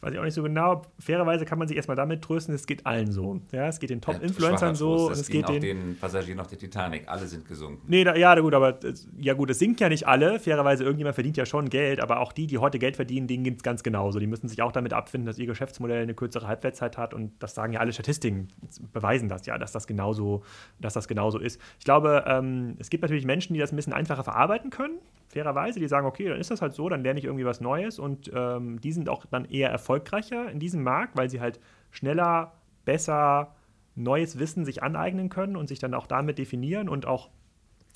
weiß 0.00 0.12
ich 0.12 0.18
auch 0.18 0.24
nicht 0.24 0.34
so 0.34 0.42
genau. 0.42 0.82
Fairerweise 0.98 1.44
kann 1.44 1.58
man 1.58 1.68
sich 1.68 1.76
erstmal 1.76 1.96
damit 1.96 2.22
trösten, 2.22 2.54
es 2.54 2.66
geht 2.66 2.84
allen 2.86 3.12
so. 3.12 3.40
Ja, 3.52 3.68
es 3.68 3.78
geht 3.78 3.90
den 3.90 4.00
Top-Influencern 4.00 4.74
so. 4.74 5.10
Es 5.10 5.28
geht 5.28 5.46
auch 5.46 5.50
den, 5.50 5.60
den 5.60 5.98
Passagieren 5.98 6.40
auf 6.40 6.48
der 6.48 6.58
Titanic. 6.58 7.08
Alle 7.08 7.26
sind 7.26 7.46
gesunken. 7.46 7.82
Nee, 7.86 8.04
da, 8.04 8.14
ja, 8.14 8.38
gut, 8.38 8.54
aber 8.54 8.78
ja 9.18 9.34
gut, 9.34 9.50
es 9.50 9.58
sinkt 9.58 9.80
ja 9.80 9.88
nicht 9.88 10.06
alle. 10.06 10.38
Fairerweise, 10.38 10.84
irgendjemand 10.84 11.14
verdient 11.14 11.36
ja 11.36 11.46
schon 11.46 11.68
Geld, 11.68 12.00
aber 12.00 12.20
auch 12.20 12.32
die, 12.32 12.46
die 12.46 12.58
heute 12.58 12.78
Geld 12.78 12.96
verdienen, 12.96 13.26
denen 13.26 13.44
geht 13.44 13.56
es 13.56 13.62
ganz 13.62 13.82
genauso. 13.82 14.18
Die 14.18 14.26
müssen 14.26 14.48
sich 14.48 14.60
auch 14.62 14.72
damit 14.72 14.92
abfinden, 14.92 15.26
dass 15.26 15.38
ihr 15.38 15.46
Geschäftsmodell 15.46 16.02
eine 16.02 16.14
kürzere 16.14 16.46
Halbwertszeit 16.46 16.98
hat 16.98 17.14
und 17.14 17.32
das 17.38 17.54
sagen 17.54 17.72
ja 17.72 17.80
alle 17.80 17.92
Statistiken, 17.92 18.48
beweisen 18.92 19.28
das 19.28 19.46
ja, 19.46 19.58
dass 19.58 19.72
das 19.72 19.86
genauso, 19.86 20.42
dass 20.80 20.94
das 20.94 21.08
genauso 21.08 21.38
ist. 21.38 21.60
Ich 21.78 21.84
glaube, 21.84 22.24
ähm, 22.26 22.76
es 22.78 22.90
gibt 22.90 23.02
natürlich 23.02 23.24
Menschen, 23.24 23.54
die 23.54 23.60
das 23.60 23.72
ein 23.72 23.76
bisschen 23.76 23.92
einfacher 23.92 24.24
verarbeiten 24.24 24.70
können 24.70 24.98
fairerweise, 25.28 25.80
die 25.80 25.88
sagen, 25.88 26.06
okay, 26.06 26.28
dann 26.28 26.40
ist 26.40 26.50
das 26.50 26.62
halt 26.62 26.72
so, 26.72 26.88
dann 26.88 27.02
lerne 27.02 27.18
ich 27.18 27.24
irgendwie 27.24 27.44
was 27.44 27.60
Neues 27.60 27.98
und 27.98 28.30
ähm, 28.34 28.80
die 28.80 28.92
sind 28.92 29.08
auch 29.08 29.26
dann 29.26 29.44
eher 29.44 29.70
erfolgreicher 29.70 30.50
in 30.50 30.60
diesem 30.60 30.82
Markt, 30.82 31.16
weil 31.16 31.30
sie 31.30 31.40
halt 31.40 31.60
schneller, 31.90 32.52
besser 32.84 33.54
neues 33.94 34.38
Wissen 34.38 34.64
sich 34.64 34.82
aneignen 34.82 35.28
können 35.28 35.56
und 35.56 35.68
sich 35.68 35.78
dann 35.78 35.94
auch 35.94 36.06
damit 36.06 36.38
definieren 36.38 36.88
und 36.88 37.06
auch 37.06 37.30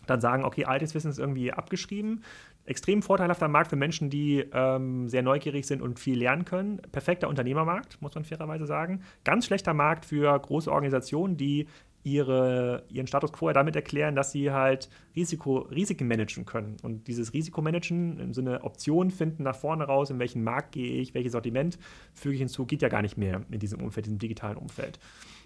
dann 0.07 0.21
sagen, 0.21 0.45
okay, 0.45 0.64
altes 0.64 0.95
Wissen 0.95 1.11
ist 1.11 1.19
irgendwie 1.19 1.53
abgeschrieben. 1.53 2.23
Extrem 2.64 3.03
vorteilhafter 3.03 3.49
Markt 3.49 3.71
für 3.71 3.77
Menschen, 3.77 4.11
die 4.11 4.45
ähm, 4.53 5.09
sehr 5.09 5.23
neugierig 5.23 5.66
sind 5.66 5.83
und 5.83 5.99
viel 5.99 6.19
lernen 6.19 6.45
können. 6.45 6.81
Perfekter 6.93 7.29
Unternehmermarkt, 7.29 8.01
muss 8.01 8.14
man 8.14 8.25
fairerweise 8.25 8.66
sagen. 8.66 9.03
Ganz 9.25 9.47
schlechter 9.47 9.75
Markt 9.75 10.05
für 10.05 10.38
große 10.38 10.71
Organisationen, 10.71 11.37
die 11.37 11.66
ihre, 12.03 12.85
ihren 12.89 13.07
Status 13.07 13.33
quo 13.33 13.53
damit 13.53 13.77
erklären, 13.77 14.15
dass 14.15 14.33
sie 14.33 14.51
halt 14.51 14.89
Risiko, 15.15 15.59
Risiken 15.59 16.09
managen 16.09 16.47
können. 16.47 16.77
Und 16.83 17.09
dieses 17.09 17.33
Risikomanagen 17.33 18.19
im 18.19 18.33
Sinne 18.33 18.65
Optionen 18.65 19.11
finden 19.11 19.43
nach 19.43 19.57
vorne 19.57 19.85
raus, 19.85 20.11
in 20.11 20.19
welchen 20.19 20.43
Markt 20.43 20.73
gehe 20.73 21.01
ich, 21.01 21.15
welches 21.15 21.33
Sortiment 21.33 21.79
füge 22.15 22.35
ich 22.35 22.41
hinzu, 22.41 22.65
geht 22.65 22.83
ja 22.83 22.89
gar 22.89 23.03
nicht 23.03 23.17
mehr 23.17 23.43
in 23.51 23.59
diesem 23.59 23.81
Umfeld, 23.81 24.07
diesem 24.07 24.19
digitalen 24.19 24.57
Umfeld. 24.57 24.99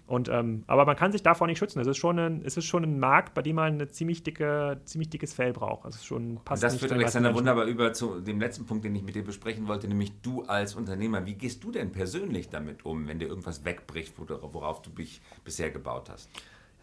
Und, 0.07 0.29
ähm, 0.29 0.63
aber 0.67 0.85
man 0.85 0.95
kann 0.95 1.11
sich 1.11 1.23
davor 1.23 1.47
nicht 1.47 1.57
schützen. 1.57 1.79
Es 1.79 1.87
ist 1.87 1.97
schon 1.97 2.19
ein, 2.19 2.41
es 2.45 2.57
ist 2.57 2.65
schon 2.65 2.83
ein 2.83 2.99
Markt, 2.99 3.33
bei 3.33 3.41
dem 3.41 3.55
man 3.55 3.81
ein 3.81 3.89
ziemlich, 3.89 4.21
dicke, 4.21 4.79
ziemlich 4.85 5.09
dickes 5.09 5.33
Fell 5.33 5.51
braucht. 5.51 5.85
Also 5.85 6.03
schon 6.03 6.39
passt 6.45 6.61
das 6.61 6.77
führt 6.77 6.91
Alexander 6.91 7.33
wunderbar 7.33 7.65
über 7.65 7.91
zu 7.91 8.21
dem 8.21 8.39
letzten 8.39 8.65
Punkt, 8.65 8.85
den 8.85 8.95
ich 8.95 9.03
mit 9.03 9.15
dir 9.15 9.23
besprechen 9.23 9.67
wollte, 9.67 9.87
nämlich 9.87 10.11
du 10.21 10.43
als 10.43 10.75
Unternehmer. 10.75 11.25
Wie 11.25 11.33
gehst 11.33 11.63
du 11.63 11.71
denn 11.71 11.91
persönlich 11.91 12.49
damit 12.49 12.85
um, 12.85 13.07
wenn 13.07 13.17
dir 13.17 13.27
irgendwas 13.27 13.65
wegbricht, 13.65 14.13
worauf 14.17 14.83
du 14.83 14.91
dich 14.91 15.21
bisher 15.43 15.71
gebaut 15.71 16.09
hast? 16.09 16.29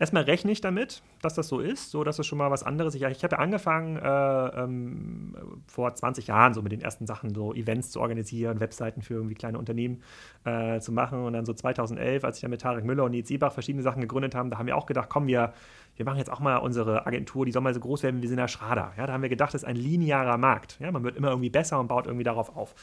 Erstmal 0.03 0.25
rechne 0.25 0.51
ich 0.51 0.61
damit, 0.61 1.01
dass 1.21 1.35
das 1.35 1.47
so 1.47 1.61
ist, 1.61 1.93
so 1.93 2.03
dass 2.03 2.19
es 2.19 2.27
schon 2.27 2.37
mal 2.37 2.51
was 2.51 2.65
anderes 2.65 2.97
ist. 2.97 3.03
Ich 3.03 3.23
habe 3.23 3.37
ja 3.37 3.39
angefangen 3.39 3.99
äh, 3.99 4.63
ähm, 4.65 5.37
vor 5.69 5.95
20 5.95 6.27
Jahren 6.27 6.55
so 6.55 6.61
mit 6.61 6.73
den 6.73 6.81
ersten 6.81 7.07
Sachen, 7.07 7.33
so 7.33 7.55
Events 7.55 7.93
zu 7.93 8.01
organisieren, 8.01 8.59
Webseiten 8.59 9.03
für 9.03 9.15
irgendwie 9.15 9.37
kleine 9.37 9.59
Unternehmen 9.59 10.03
äh, 10.43 10.81
zu 10.81 10.91
machen. 10.91 11.23
Und 11.23 11.35
dann 11.35 11.45
so 11.45 11.55
2011, 11.55 12.25
als 12.25 12.39
ich 12.39 12.41
dann 12.41 12.51
mit 12.51 12.63
Tarek 12.63 12.85
Müller 12.85 13.05
und 13.05 13.13
Nils 13.13 13.29
Siebach 13.29 13.53
verschiedene 13.53 13.85
Sachen 13.85 14.01
gegründet 14.01 14.35
haben, 14.35 14.51
da 14.51 14.59
haben 14.59 14.67
wir 14.67 14.77
auch 14.77 14.87
gedacht, 14.87 15.09
komm, 15.09 15.29
wir, 15.29 15.53
wir 16.03 16.11
machen 16.11 16.19
jetzt 16.19 16.33
auch 16.33 16.41
mal 16.41 16.57
unsere 16.57 17.07
Agentur, 17.07 17.47
die 17.47 17.53
soll 17.53 17.63
mal 17.63 17.73
so 17.73 17.79
groß 17.79 18.03
werden 18.03 18.23
wie 18.23 18.27
Sina 18.27 18.49
Schrader. 18.49 18.93
Ja, 18.97 19.07
da 19.07 19.13
haben 19.13 19.23
wir 19.23 19.29
gedacht, 19.29 19.55
das 19.55 19.63
ist 19.63 19.69
ein 19.69 19.77
linearer 19.77 20.37
Markt. 20.37 20.77
Ja, 20.81 20.91
man 20.91 21.05
wird 21.05 21.17
immer 21.17 21.29
irgendwie 21.29 21.49
besser 21.49 21.79
und 21.79 21.87
baut 21.87 22.07
irgendwie 22.07 22.25
darauf 22.25 22.57
auf. 22.57 22.75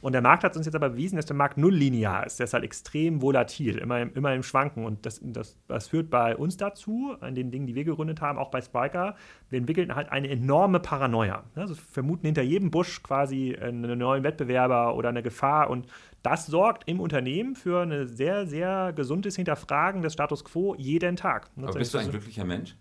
Und 0.00 0.12
der 0.12 0.22
Markt 0.22 0.44
hat 0.44 0.56
uns 0.56 0.64
jetzt 0.64 0.76
aber 0.76 0.90
bewiesen, 0.90 1.16
dass 1.16 1.26
der 1.26 1.34
Markt 1.34 1.58
null 1.58 1.74
linear 1.74 2.24
ist. 2.24 2.38
Der 2.38 2.44
ist 2.44 2.54
halt 2.54 2.62
extrem 2.62 3.20
volatil, 3.20 3.78
immer, 3.78 4.00
im, 4.00 4.14
immer 4.14 4.32
im 4.32 4.44
Schwanken. 4.44 4.84
Und 4.84 5.04
das, 5.06 5.20
das, 5.24 5.56
das 5.66 5.88
führt 5.88 6.08
bei 6.08 6.36
uns 6.36 6.56
dazu, 6.56 7.16
an 7.20 7.34
den 7.34 7.50
Dingen, 7.50 7.66
die 7.66 7.74
wir 7.74 7.82
gegründet 7.82 8.20
haben, 8.20 8.38
auch 8.38 8.52
bei 8.52 8.60
Spiker, 8.60 9.16
wir 9.50 9.58
entwickeln 9.58 9.96
halt 9.96 10.12
eine 10.12 10.28
enorme 10.28 10.78
Paranoia. 10.78 11.42
Also 11.56 11.74
vermuten 11.74 12.26
hinter 12.26 12.42
jedem 12.42 12.70
Busch 12.70 13.02
quasi 13.02 13.56
einen 13.60 13.98
neuen 13.98 14.22
Wettbewerber 14.22 14.94
oder 14.94 15.08
eine 15.08 15.24
Gefahr. 15.24 15.68
Und 15.68 15.88
das 16.22 16.46
sorgt 16.46 16.88
im 16.88 17.00
Unternehmen 17.00 17.54
für 17.54 17.82
ein 17.82 18.06
sehr, 18.06 18.46
sehr 18.46 18.92
gesundes 18.94 19.36
Hinterfragen 19.36 20.02
des 20.02 20.12
Status 20.12 20.44
quo 20.44 20.74
jeden 20.76 21.16
Tag. 21.16 21.50
Aber 21.56 21.72
bist 21.72 21.94
du 21.94 21.98
ein 21.98 22.10
glücklicher 22.10 22.44
Mensch? 22.44 22.76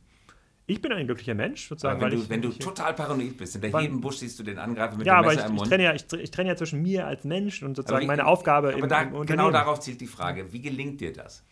Ich 0.69 0.81
bin 0.81 0.91
ein 0.91 1.05
glücklicher 1.05 1.33
Mensch, 1.33 1.69
sozusagen. 1.69 2.01
Aber 2.01 2.11
wenn, 2.11 2.17
du, 2.17 2.23
ich, 2.23 2.29
wenn 2.29 2.41
du 2.41 2.49
total 2.49 2.93
paranoid 2.93 3.37
bist, 3.37 3.53
hinter 3.53 3.79
jedem 3.79 4.01
Busch 4.01 4.17
siehst 4.17 4.37
du 4.37 4.43
den 4.43 4.59
Angreifer 4.59 4.97
mit 4.97 5.07
ja, 5.07 5.21
dem 5.21 5.27
Messer 5.27 5.39
ich, 5.39 5.45
im 5.45 5.55
Mund. 5.55 5.71
Ja, 5.71 5.89
aber 5.89 5.95
ich, 5.95 6.13
ich 6.13 6.31
trenne 6.31 6.49
ja 6.49 6.55
zwischen 6.57 6.81
mir 6.81 7.07
als 7.07 7.23
Mensch 7.23 7.63
und 7.63 7.77
sozusagen 7.77 8.01
ich, 8.01 8.07
meine 8.07 8.25
Aufgabe 8.25 8.73
aber 8.73 8.77
im, 8.77 8.89
da, 8.89 9.01
im 9.03 9.25
Genau 9.25 9.49
darauf 9.49 9.79
zielt 9.79 10.01
die 10.01 10.07
Frage, 10.07 10.51
wie 10.51 10.61
gelingt 10.61 10.99
dir 10.99 11.13
das? 11.13 11.45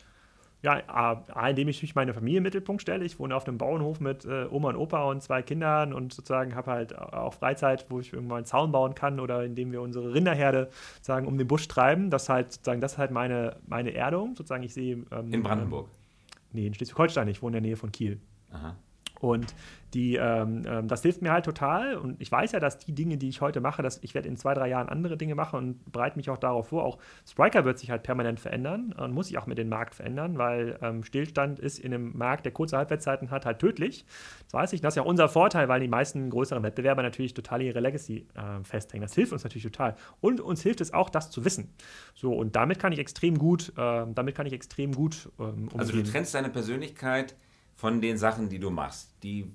Ja, 0.66 0.82
A, 0.88 1.48
indem 1.48 1.68
ich 1.68 1.94
meine 1.94 2.16
Familie 2.16 2.38
im 2.38 2.44
Mittelpunkt 2.44 2.82
stelle. 2.82 3.06
Ich 3.06 3.20
wohne 3.20 3.36
auf 3.36 3.48
einem 3.48 3.60
Bauernhof 3.60 4.00
mit 4.00 4.26
äh, 4.26 4.48
Oma 4.50 4.70
und 4.70 4.78
Opa 4.78 5.04
und 5.12 5.22
zwei 5.22 5.44
Kindern 5.44 5.94
und 5.94 6.12
sozusagen 6.12 6.56
habe 6.56 6.72
halt 6.72 6.98
auch 6.98 7.36
Freizeit, 7.36 7.86
wo 7.90 8.00
ich 8.00 8.12
irgendwann 8.12 8.38
einen 8.38 8.46
Zaun 8.48 8.72
bauen 8.72 8.96
kann 8.96 9.20
oder 9.20 9.44
indem 9.44 9.72
wir 9.72 9.84
unsere 9.84 10.16
Rinderherde 10.16 10.72
sozusagen 10.96 11.28
um 11.28 11.38
den 11.38 11.48
Busch 11.48 11.68
treiben. 11.68 12.10
Das 12.10 12.30
halt 12.30 12.52
sozusagen, 12.52 12.82
das 12.82 12.94
ist 12.94 12.98
halt 12.98 13.12
meine, 13.12 13.58
meine 13.68 13.94
Erdung. 13.94 14.36
Sozusagen, 14.36 14.64
ich 14.64 14.74
sehe. 14.74 15.06
Ähm, 15.12 15.32
in 15.32 15.44
Brandenburg? 15.44 15.86
Ähm, 15.86 16.40
nee, 16.54 16.66
in 16.66 16.74
Schleswig-Holstein. 16.74 17.28
Ich 17.28 17.44
wohne 17.44 17.58
in 17.58 17.64
der 17.64 17.70
Nähe 17.70 17.78
von 17.78 17.92
Kiel. 17.92 18.20
Aha. 18.52 18.76
Und 19.20 19.54
die, 19.96 20.18
ähm, 20.18 20.64
ähm, 20.68 20.88
das 20.90 21.04
hilft 21.04 21.22
mir 21.22 21.32
halt 21.32 21.46
total. 21.46 21.96
Und 21.96 22.22
ich 22.22 22.30
weiß 22.30 22.52
ja, 22.52 22.60
dass 22.60 22.78
die 22.78 22.94
Dinge, 22.94 23.18
die 23.18 23.30
ich 23.30 23.40
heute 23.40 23.62
mache, 23.62 23.82
dass 23.82 24.04
ich 24.04 24.14
werde 24.14 24.28
in 24.28 24.36
zwei, 24.36 24.54
drei 24.54 24.68
Jahren 24.68 24.90
andere 24.90 25.16
Dinge 25.16 25.36
machen 25.36 25.58
und 25.58 25.92
bereite 25.92 26.18
mich 26.18 26.30
auch 26.30 26.38
darauf 26.38 26.68
vor. 26.68 26.84
Auch 26.84 26.98
Spriker 27.26 27.64
wird 27.64 27.80
sich 27.80 27.92
halt 27.92 28.04
permanent 28.04 28.42
verändern 28.42 28.94
und 28.98 29.14
muss 29.14 29.28
sich 29.28 29.38
auch 29.38 29.48
mit 29.48 29.58
dem 29.58 29.70
Markt 29.70 29.96
verändern, 29.96 30.38
weil 30.38 30.78
ähm, 30.82 31.04
Stillstand 31.04 31.60
ist 31.60 31.80
in 31.80 31.94
einem 31.94 32.18
Markt, 32.18 32.46
der 32.46 32.52
kurze 32.52 32.78
Halbwertszeiten 32.78 33.32
hat, 33.32 33.46
halt 33.46 33.60
tödlich. 33.60 34.06
Das 34.44 34.54
weiß 34.54 34.74
ich. 34.74 34.82
Das 34.82 34.94
ist 34.94 34.98
ja 34.98 35.04
unser 35.04 35.30
Vorteil, 35.30 35.70
weil 35.70 35.80
die 35.80 35.88
meisten 35.88 36.30
größeren 36.30 36.62
Wettbewerber 36.62 37.02
natürlich 37.02 37.34
total 37.34 37.62
ihre 37.62 37.80
Legacy 37.80 38.28
äh, 38.36 38.64
festhängen. 38.64 39.04
Das 39.04 39.16
hilft 39.16 39.32
uns 39.32 39.46
natürlich 39.46 39.64
total. 39.64 39.96
Und 40.20 40.42
uns 40.42 40.62
hilft 40.62 40.82
es 40.82 40.94
auch, 40.94 41.10
das 41.10 41.32
zu 41.32 41.46
wissen. 41.46 41.74
So, 42.16 42.34
und 42.34 42.58
damit 42.58 42.80
kann 42.80 42.92
ich 42.92 43.00
extrem 43.00 43.38
gut, 43.38 43.72
äh, 43.78 44.06
damit 44.14 44.36
kann 44.36 44.46
ich 44.46 44.52
extrem 44.52 44.92
gut 44.92 45.30
ähm, 45.40 45.46
umgehen. 45.46 45.80
Also 45.80 45.94
du 45.94 46.04
trennst 46.04 46.36
deine 46.36 46.50
Persönlichkeit 46.50 47.36
von 47.76 48.02
den 48.02 48.18
Sachen, 48.18 48.50
die 48.50 48.60
du 48.60 48.70
machst. 48.70 49.12
Die 49.24 49.52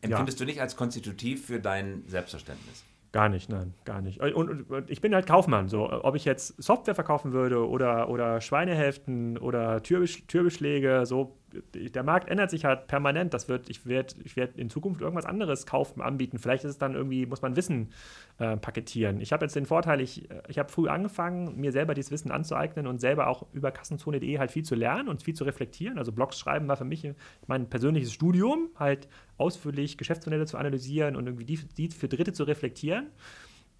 empfindest 0.00 0.40
ja. 0.40 0.44
du 0.44 0.50
nicht 0.50 0.60
als 0.60 0.76
konstitutiv 0.76 1.46
für 1.46 1.60
dein 1.60 2.04
Selbstverständnis. 2.06 2.84
Gar 3.12 3.28
nicht, 3.28 3.50
nein, 3.50 3.74
gar 3.84 4.00
nicht. 4.00 4.20
Und, 4.20 4.70
und, 4.70 4.90
ich 4.90 5.02
bin 5.02 5.14
halt 5.14 5.26
Kaufmann. 5.26 5.68
So, 5.68 5.90
ob 5.90 6.16
ich 6.16 6.24
jetzt 6.24 6.60
Software 6.62 6.94
verkaufen 6.94 7.32
würde 7.32 7.68
oder, 7.68 8.08
oder 8.08 8.40
Schweinehälften 8.40 9.36
oder 9.36 9.82
Türbesch 9.82 10.26
Türbeschläge, 10.26 11.04
so 11.04 11.38
der 11.74 12.02
Markt 12.02 12.28
ändert 12.28 12.50
sich 12.50 12.64
halt 12.64 12.86
permanent. 12.86 13.34
Das 13.34 13.48
wird, 13.48 13.68
ich 13.68 13.86
werde 13.86 14.14
ich 14.24 14.36
werd 14.36 14.56
in 14.56 14.70
Zukunft 14.70 15.00
irgendwas 15.00 15.26
anderes 15.26 15.66
kaufen, 15.66 16.00
anbieten. 16.00 16.38
Vielleicht 16.38 16.64
ist 16.64 16.70
es 16.72 16.78
dann 16.78 16.94
irgendwie, 16.94 17.26
muss 17.26 17.42
man 17.42 17.56
Wissen 17.56 17.90
äh, 18.38 18.56
paketieren. 18.56 19.20
Ich 19.20 19.32
habe 19.32 19.44
jetzt 19.44 19.56
den 19.56 19.66
Vorteil, 19.66 20.00
ich, 20.00 20.28
ich 20.48 20.58
habe 20.58 20.70
früh 20.70 20.88
angefangen, 20.88 21.60
mir 21.60 21.72
selber 21.72 21.94
dieses 21.94 22.10
Wissen 22.10 22.30
anzueignen 22.30 22.86
und 22.86 23.00
selber 23.00 23.26
auch 23.26 23.46
über 23.52 23.70
kassenzone.de 23.70 24.38
halt 24.38 24.50
viel 24.50 24.64
zu 24.64 24.74
lernen 24.74 25.08
und 25.08 25.22
viel 25.22 25.34
zu 25.34 25.44
reflektieren. 25.44 25.98
Also 25.98 26.12
Blogs 26.12 26.38
schreiben 26.38 26.68
war 26.68 26.76
für 26.76 26.84
mich 26.84 27.08
mein 27.46 27.68
persönliches 27.68 28.12
Studium, 28.12 28.70
halt 28.76 29.08
ausführlich 29.36 29.98
Geschäftsmodelle 29.98 30.46
zu 30.46 30.56
analysieren 30.56 31.16
und 31.16 31.26
irgendwie 31.26 31.44
die, 31.44 31.58
die 31.76 31.88
für 31.88 32.08
Dritte 32.08 32.32
zu 32.32 32.44
reflektieren 32.44 33.08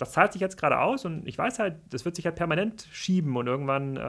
das 0.03 0.11
zahlt 0.11 0.33
sich 0.33 0.41
jetzt 0.41 0.57
gerade 0.57 0.81
aus 0.81 1.05
und 1.05 1.29
ich 1.29 1.39
weiß 1.39 1.61
halt, 1.61 1.77
das 1.91 2.05
wird 2.05 2.17
sich 2.17 2.25
halt 2.27 2.35
permanent 2.35 2.89
schieben 2.91 3.37
und 3.37 3.47
irgendwann 3.47 3.97
äh, 3.97 4.01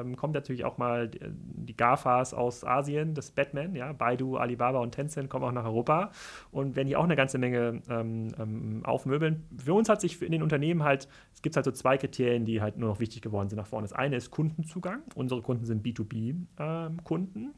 ähm, 0.00 0.16
kommt 0.16 0.32
natürlich 0.32 0.64
auch 0.64 0.78
mal 0.78 1.08
die, 1.08 1.20
die, 1.28 1.76
GAFAs 1.76 2.32
aus 2.32 2.64
Asien, 2.64 3.12
das 3.12 3.30
Batman, 3.30 3.76
ja, 3.76 3.92
Baidu, 3.92 4.38
Alibaba 4.38 4.78
und 4.78 4.92
Tencent 4.92 5.28
kommen 5.28 5.44
auch 5.44 5.52
nach 5.52 5.66
Europa 5.66 6.10
und 6.52 6.74
werden 6.74 6.88
hier 6.88 6.98
auch 6.98 7.04
eine 7.04 7.16
ganze 7.16 7.36
Menge 7.36 7.82
ähm, 7.90 8.28
ähm, 8.38 8.80
aufmöbeln. 8.84 9.44
Für 9.62 9.74
uns 9.74 9.90
hat 9.90 10.00
sich 10.00 10.22
in 10.22 10.32
den 10.32 10.42
Unternehmen 10.42 10.84
halt, 10.84 11.06
es 11.34 11.42
gibt 11.42 11.54
halt 11.54 11.66
so 11.66 11.72
zwei 11.72 11.98
Kriterien, 11.98 12.46
die 12.46 12.62
halt 12.62 12.78
nur 12.78 12.88
noch 12.88 12.98
wichtig 12.98 13.20
geworden 13.20 13.50
sind 13.50 13.58
nach 13.58 13.66
vorne. 13.66 13.84
Das 13.86 13.92
eine 13.92 14.16
ist 14.16 14.30
Kundenzugang. 14.30 15.02
Unsere 15.14 15.42
Kunden 15.42 15.66
sind 15.66 15.84
B2B-Kunden, 15.84 17.38
ähm, 17.38 17.52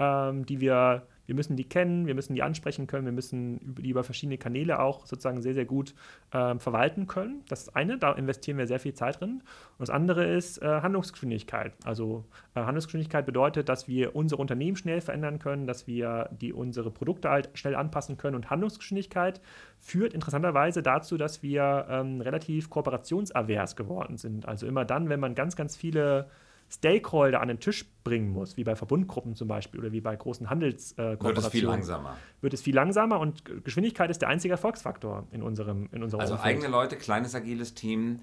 ähm, 0.00 0.46
die 0.46 0.60
wir 0.60 1.06
wir 1.26 1.34
müssen 1.34 1.56
die 1.56 1.68
kennen, 1.68 2.06
wir 2.06 2.14
müssen 2.14 2.34
die 2.34 2.42
ansprechen 2.42 2.86
können, 2.86 3.04
wir 3.04 3.12
müssen 3.12 3.74
die 3.76 3.90
über 3.90 4.04
verschiedene 4.04 4.38
Kanäle 4.38 4.80
auch 4.80 5.06
sozusagen 5.06 5.42
sehr, 5.42 5.54
sehr 5.54 5.64
gut 5.64 5.94
äh, 6.32 6.58
verwalten 6.58 7.06
können. 7.06 7.42
Das 7.48 7.62
ist 7.62 7.76
eine, 7.76 7.98
da 7.98 8.12
investieren 8.12 8.58
wir 8.58 8.66
sehr 8.66 8.80
viel 8.80 8.94
Zeit 8.94 9.20
drin. 9.20 9.42
Und 9.78 9.80
das 9.80 9.90
andere 9.90 10.24
ist 10.24 10.62
äh, 10.62 10.66
Handlungsgeschwindigkeit. 10.66 11.72
Also 11.84 12.24
äh, 12.54 12.60
Handlungsgeschwindigkeit 12.60 13.26
bedeutet, 13.26 13.68
dass 13.68 13.88
wir 13.88 14.16
unsere 14.16 14.40
Unternehmen 14.40 14.76
schnell 14.76 15.00
verändern 15.00 15.38
können, 15.38 15.66
dass 15.66 15.86
wir 15.86 16.30
die, 16.40 16.52
unsere 16.52 16.90
Produkte 16.90 17.30
halt 17.30 17.50
schnell 17.54 17.74
anpassen 17.74 18.16
können. 18.16 18.36
Und 18.36 18.50
Handlungsgeschwindigkeit 18.50 19.40
führt 19.78 20.14
interessanterweise 20.14 20.82
dazu, 20.82 21.16
dass 21.16 21.42
wir 21.42 21.86
ähm, 21.88 22.20
relativ 22.20 22.70
kooperationsavers 22.70 23.76
geworden 23.76 24.16
sind. 24.16 24.46
Also 24.46 24.66
immer 24.66 24.84
dann, 24.84 25.08
wenn 25.08 25.20
man 25.20 25.34
ganz, 25.34 25.56
ganz 25.56 25.76
viele 25.76 26.28
Stakeholder 26.68 27.40
an 27.40 27.48
den 27.48 27.60
Tisch 27.60 27.84
bringen 28.02 28.30
muss, 28.32 28.56
wie 28.56 28.64
bei 28.64 28.74
Verbundgruppen 28.74 29.34
zum 29.34 29.46
Beispiel 29.48 29.80
oder 29.80 29.92
wie 29.92 30.00
bei 30.00 30.16
großen 30.16 30.50
Handelskooperationen, 30.50 31.36
wird 31.36 31.38
es 31.38 31.48
viel 31.48 31.64
langsamer. 31.64 32.16
Wird 32.40 32.54
es 32.54 32.62
viel 32.62 32.74
langsamer 32.74 33.20
und 33.20 33.64
Geschwindigkeit 33.64 34.10
ist 34.10 34.20
der 34.22 34.28
einzige 34.28 34.52
Erfolgsfaktor 34.52 35.26
in 35.30 35.42
unserem 35.42 35.88
in 35.92 36.02
unserer 36.02 36.20
Also 36.20 36.34
Umfeld. 36.34 36.56
eigene 36.56 36.68
Leute, 36.68 36.96
kleines 36.96 37.34
agiles 37.34 37.74
Team. 37.74 38.20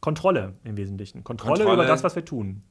Kontrolle 0.00 0.54
im 0.64 0.76
Wesentlichen. 0.76 1.24
Kontrolle, 1.24 1.54
Kontrolle. 1.64 1.74
über 1.74 1.86
das, 1.86 2.04
was 2.04 2.14
wir 2.14 2.24
tun. 2.24 2.62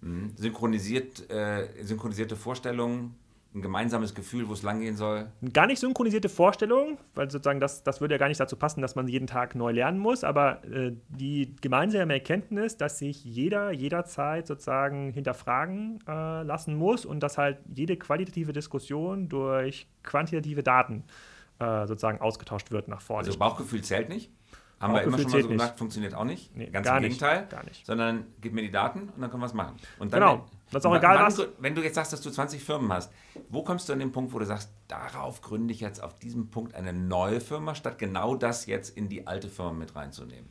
Mhm. 0.00 0.32
Synchronisiert, 0.36 1.28
äh, 1.30 1.66
synchronisierte 1.82 2.36
Vorstellungen, 2.36 3.16
ein 3.52 3.62
gemeinsames 3.62 4.14
Gefühl, 4.14 4.48
wo 4.48 4.52
es 4.52 4.62
langgehen 4.62 4.96
soll. 4.96 5.26
Gar 5.52 5.66
nicht 5.66 5.80
synchronisierte 5.80 6.28
Vorstellungen, 6.28 6.98
weil 7.16 7.28
sozusagen 7.30 7.58
das, 7.58 7.82
das 7.82 8.00
würde 8.00 8.14
ja 8.14 8.18
gar 8.18 8.28
nicht 8.28 8.38
dazu 8.38 8.54
passen, 8.56 8.80
dass 8.80 8.94
man 8.94 9.08
jeden 9.08 9.26
Tag 9.26 9.56
neu 9.56 9.72
lernen 9.72 9.98
muss, 9.98 10.22
aber 10.22 10.64
äh, 10.64 10.92
die 11.08 11.56
gemeinsame 11.60 12.12
Erkenntnis, 12.12 12.76
dass 12.76 12.98
sich 12.98 13.24
jeder 13.24 13.72
jederzeit 13.72 14.46
sozusagen 14.46 15.12
hinterfragen 15.12 15.98
äh, 16.06 16.42
lassen 16.42 16.76
muss 16.76 17.04
und 17.04 17.20
dass 17.24 17.38
halt 17.38 17.58
jede 17.74 17.96
qualitative 17.96 18.52
Diskussion 18.52 19.28
durch 19.28 19.88
quantitative 20.04 20.62
Daten 20.62 21.02
äh, 21.58 21.86
sozusagen 21.88 22.20
ausgetauscht 22.20 22.70
wird 22.70 22.86
nach 22.86 23.00
vorne. 23.00 23.26
Also 23.26 23.38
Bauchgefühl 23.38 23.82
zählt 23.82 24.08
nicht. 24.10 24.30
Haben 24.78 24.94
wir 24.94 25.02
immer 25.02 25.18
schon 25.18 25.24
mal 25.24 25.30
so 25.42 25.48
nicht. 25.48 25.50
gesagt, 25.50 25.78
funktioniert 25.78 26.14
auch 26.14 26.24
nicht. 26.24 26.56
Nee, 26.56 26.70
Ganz 26.70 26.88
im 26.88 26.94
nicht, 26.94 27.02
Gegenteil. 27.02 27.46
gar 27.50 27.64
nicht. 27.64 27.84
Sondern 27.84 28.24
gib 28.40 28.54
mir 28.54 28.62
die 28.62 28.70
Daten 28.70 29.10
und 29.14 29.20
dann 29.20 29.28
können 29.30 29.42
wir 29.42 29.46
es 29.46 29.52
machen. 29.54 29.76
Und 29.98 30.12
dann, 30.14 30.20
Genau. 30.20 30.46
Das 30.72 30.82
ist 30.82 30.86
auch 30.86 30.96
egal, 30.96 31.18
was- 31.18 31.42
Wenn 31.58 31.74
du 31.74 31.82
jetzt 31.82 31.94
sagst, 31.96 32.12
dass 32.12 32.20
du 32.20 32.30
20 32.30 32.62
Firmen 32.62 32.92
hast, 32.92 33.12
wo 33.48 33.62
kommst 33.64 33.88
du 33.88 33.92
an 33.92 33.98
den 33.98 34.12
Punkt, 34.12 34.32
wo 34.32 34.38
du 34.38 34.46
sagst, 34.46 34.70
darauf 34.88 35.40
gründe 35.40 35.72
ich 35.74 35.80
jetzt 35.80 36.02
auf 36.02 36.18
diesem 36.18 36.50
Punkt 36.50 36.74
eine 36.74 36.92
neue 36.92 37.40
Firma, 37.40 37.74
statt 37.74 37.98
genau 37.98 38.34
das 38.36 38.66
jetzt 38.66 38.96
in 38.96 39.08
die 39.08 39.26
alte 39.26 39.48
Firma 39.48 39.72
mit 39.72 39.94
reinzunehmen? 39.96 40.48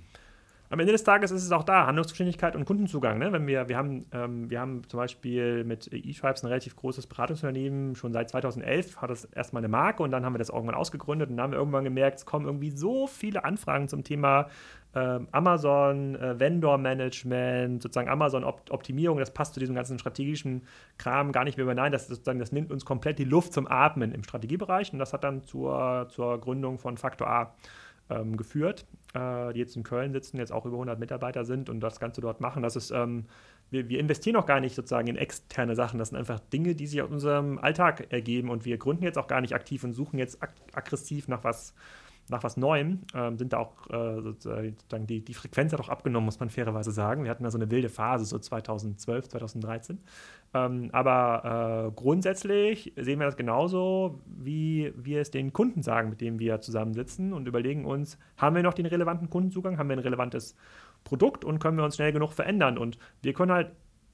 Am 0.72 0.80
Ende 0.80 0.92
des 0.92 1.04
Tages 1.04 1.32
ist 1.32 1.44
es 1.44 1.52
auch 1.52 1.64
da, 1.64 1.88
Handlungsgeschwindigkeit 1.88 2.56
und 2.56 2.64
Kundenzugang. 2.66 3.18
Ne? 3.18 3.32
Wenn 3.34 3.48
wir, 3.48 3.70
wir, 3.70 3.76
haben, 3.76 4.06
ähm, 4.12 4.52
wir 4.52 4.60
haben 4.60 4.88
zum 4.88 5.00
Beispiel 5.00 5.64
mit 5.64 5.92
eTribes 5.92 6.44
ein 6.44 6.48
relativ 6.48 6.76
großes 6.76 7.08
Beratungsunternehmen, 7.08 7.96
schon 7.96 8.14
seit 8.14 8.30
2011 8.30 8.98
hat 9.02 9.10
das 9.10 9.26
erstmal 9.26 9.62
eine 9.62 9.68
Marke 9.68 10.04
und 10.04 10.12
dann 10.12 10.24
haben 10.26 10.34
wir 10.36 10.38
das 10.38 10.50
irgendwann 10.50 10.76
ausgegründet 10.76 11.32
und 11.32 11.38
dann 11.38 11.44
haben 11.46 11.52
wir 11.54 11.58
irgendwann 11.58 11.86
gemerkt, 11.86 12.20
es 12.20 12.26
kommen 12.28 12.46
irgendwie 12.46 12.70
so 12.70 13.08
viele 13.08 13.46
Anfragen 13.46 13.88
zum 13.88 14.04
Thema 14.04 14.48
Amazon, 14.94 16.16
äh, 16.16 16.40
Vendor-Management, 16.40 17.84
sozusagen 17.84 18.10
Amazon-Optimierung, 18.10 19.20
das 19.20 19.32
passt 19.32 19.54
zu 19.54 19.60
diesem 19.60 19.76
ganzen 19.76 20.00
strategischen 20.00 20.64
Kram 20.98 21.32
gar 21.32 21.44
nicht 21.44 21.58
mehr 21.58 21.68
hinein. 21.68 21.92
Das, 21.92 22.08
sozusagen, 22.08 22.40
das 22.40 22.52
nimmt 22.52 22.72
uns 22.72 22.86
komplett 22.86 23.20
die 23.20 23.26
Luft 23.26 23.54
zum 23.54 23.68
Atmen 23.68 24.14
im 24.14 24.24
Strategiebereich 24.24 24.92
und 24.94 25.00
das 25.00 25.14
hat 25.14 25.24
dann 25.24 25.44
zur, 25.44 26.08
zur 26.10 26.40
Gründung 26.40 26.80
von 26.80 26.98
Faktor 26.98 27.28
A 27.28 27.54
ähm, 28.10 28.38
geführt, 28.38 28.86
äh, 29.14 29.54
die 29.54 29.60
jetzt 29.60 29.76
in 29.76 29.84
Köln 29.84 30.12
sitzen, 30.12 30.38
jetzt 30.38 30.52
auch 30.52 30.66
über 30.66 30.76
100 30.76 31.00
Mitarbeiter 31.00 31.46
sind 31.46 31.70
und 31.70 31.80
das 31.80 32.00
Ganze 32.00 32.22
dort 32.22 32.42
machen. 32.42 32.64
Das 32.64 32.76
ist, 32.76 32.92
ähm, 32.92 33.26
wir, 33.70 33.88
wir 33.90 34.00
investieren 34.00 34.36
auch 34.36 34.46
gar 34.46 34.60
nicht 34.60 34.76
sozusagen 34.76 35.08
in 35.08 35.16
externe 35.16 35.76
Sachen. 35.76 36.00
Das 36.00 36.10
sind 36.10 36.18
einfach 36.18 36.40
Dinge, 36.40 36.76
die 36.76 36.88
sich 36.88 37.02
aus 37.02 37.12
unserem 37.12 37.60
Alltag 37.60 38.12
ergeben 38.12 38.50
und 38.50 38.66
wir 38.66 38.78
gründen 38.78 39.04
jetzt 39.04 39.18
auch 39.18 39.28
gar 39.28 39.42
nicht 39.42 39.54
aktiv 39.54 39.84
und 39.84 39.94
suchen 39.94 40.18
jetzt 40.18 40.42
ag 40.42 40.50
aggressiv 40.74 41.28
nach 41.28 41.44
was 41.44 41.74
nach 42.30 42.44
was 42.44 42.58
Neuem, 42.58 43.00
ähm, 43.14 43.38
sind 43.38 43.54
da 43.54 43.60
auch 43.60 43.90
äh, 43.90 44.22
sozusagen 44.22 45.08
die, 45.08 45.24
die 45.24 45.34
Frequenz 45.34 45.74
hat 45.74 45.80
auch 45.80 45.90
abgenommen, 45.90 46.26
muss 46.26 46.40
man 46.40 46.50
fairerweise 46.50 46.92
sagen. 46.92 47.24
Wir 47.24 47.32
hatten 47.32 47.44
da 47.44 47.52
so 47.52 47.58
eine 47.58 47.72
wilde 47.72 47.90
Phase, 47.90 48.26
so 48.26 48.38
2012, 48.38 49.30
2013. 49.30 50.00
Ähm, 50.54 50.90
aber 50.92 51.88
äh, 51.88 51.92
grundsätzlich 51.96 52.94
sehen 52.96 53.20
wir 53.20 53.26
das 53.26 53.38
genauso, 53.38 54.22
wie 54.26 54.94
wir 54.96 55.22
es 55.22 55.32
den 55.32 55.54
Kunden 55.54 55.84
sagen, 55.84 56.10
mit 56.10 56.22
denen 56.22 56.40
wir 56.40 56.60
zusammensitzen 56.62 57.34
und 57.34 57.48
überlegen 57.48 57.86
uns, 57.86 58.18
haben 58.38 58.56
wir 58.56 58.64
noch 58.64 58.74
den 58.74 58.86
relevanten 58.86 59.30
Kundenzugang, 59.30 59.78
haben 59.78 59.90
wir 59.90 59.96
ein 59.96 60.00
relevantes 60.00 60.56
Produkt 61.04 61.46
und 61.46 61.60
können 61.60 61.78
wir 61.78 61.84
uns 61.84 61.96
schnell 61.96 62.12
genug 62.12 62.34
verändern. 62.34 62.78
Und 62.78 62.98
wir 63.22 63.34
können 63.34 63.52
halt 63.52 63.72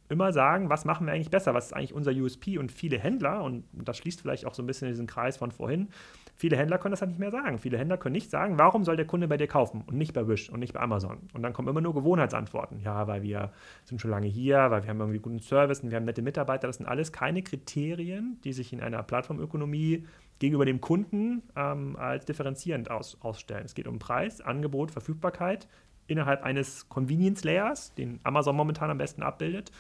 immer 0.09 0.31
sagen, 0.33 0.69
was 0.69 0.85
machen 0.85 1.07
wir 1.07 1.13
eigentlich 1.13 1.31
besser, 1.31 1.53
was 1.53 1.67
ist 1.67 1.73
eigentlich 1.73 1.93
unser 1.93 2.11
USP 2.11 2.57
und 2.57 2.71
viele 2.71 2.99
Händler, 2.99 3.43
und 3.43 3.65
das 3.73 3.97
schließt 3.97 4.21
vielleicht 4.21 4.45
auch 4.45 4.53
so 4.53 4.61
ein 4.61 4.67
bisschen 4.67 4.87
diesen 4.87 5.07
Kreis 5.07 5.37
von 5.37 5.51
vorhin, 5.51 5.89
viele 6.35 6.57
Händler 6.57 6.77
können 6.77 6.91
das 6.91 7.01
halt 7.01 7.09
nicht 7.09 7.19
mehr 7.19 7.31
sagen. 7.31 7.59
Viele 7.59 7.77
Händler 7.77 7.97
können 7.97 8.13
nicht 8.13 8.29
sagen, 8.29 8.57
warum 8.57 8.83
soll 8.83 8.95
der 8.95 9.07
Kunde 9.07 9.27
bei 9.27 9.37
dir 9.37 9.47
kaufen 9.47 9.83
und 9.87 9.97
nicht 9.97 10.13
bei 10.13 10.27
Wish 10.27 10.49
und 10.49 10.59
nicht 10.59 10.73
bei 10.73 10.79
Amazon. 10.79 11.17
Und 11.33 11.43
dann 11.43 11.53
kommen 11.53 11.67
immer 11.67 11.81
nur 11.81 11.93
Gewohnheitsantworten. 11.93 12.79
Ja, 12.79 13.07
weil 13.07 13.23
wir 13.23 13.51
sind 13.85 14.01
schon 14.01 14.11
lange 14.11 14.27
hier, 14.27 14.71
weil 14.71 14.83
wir 14.83 14.89
haben 14.89 14.99
irgendwie 14.99 15.19
guten 15.19 15.39
Service 15.39 15.79
und 15.79 15.91
wir 15.91 15.97
haben 15.97 16.05
nette 16.05 16.21
Mitarbeiter. 16.21 16.67
Das 16.67 16.77
sind 16.77 16.85
alles 16.85 17.11
keine 17.11 17.41
Kriterien, 17.41 18.39
die 18.43 18.53
sich 18.53 18.73
in 18.73 18.81
einer 18.81 19.01
Plattformökonomie 19.03 20.05
gegenüber 20.39 20.65
dem 20.65 20.81
Kunden 20.81 21.43
ähm, 21.55 21.95
als 21.95 22.25
differenzierend 22.25 22.91
aus, 22.91 23.17
ausstellen. 23.21 23.63
Es 23.65 23.73
geht 23.73 23.87
um 23.87 23.99
Preis, 23.99 24.41
Angebot, 24.41 24.91
Verfügbarkeit 24.91 25.67
innerhalb 26.07 26.43
eines 26.43 26.87
Convenience 26.89 27.43
Layers, 27.43 27.93
den 27.95 28.19
Amazon 28.23 28.55
momentan 28.55 28.89
am 28.89 28.97
besten 28.97 29.23
abbildet. 29.23 29.71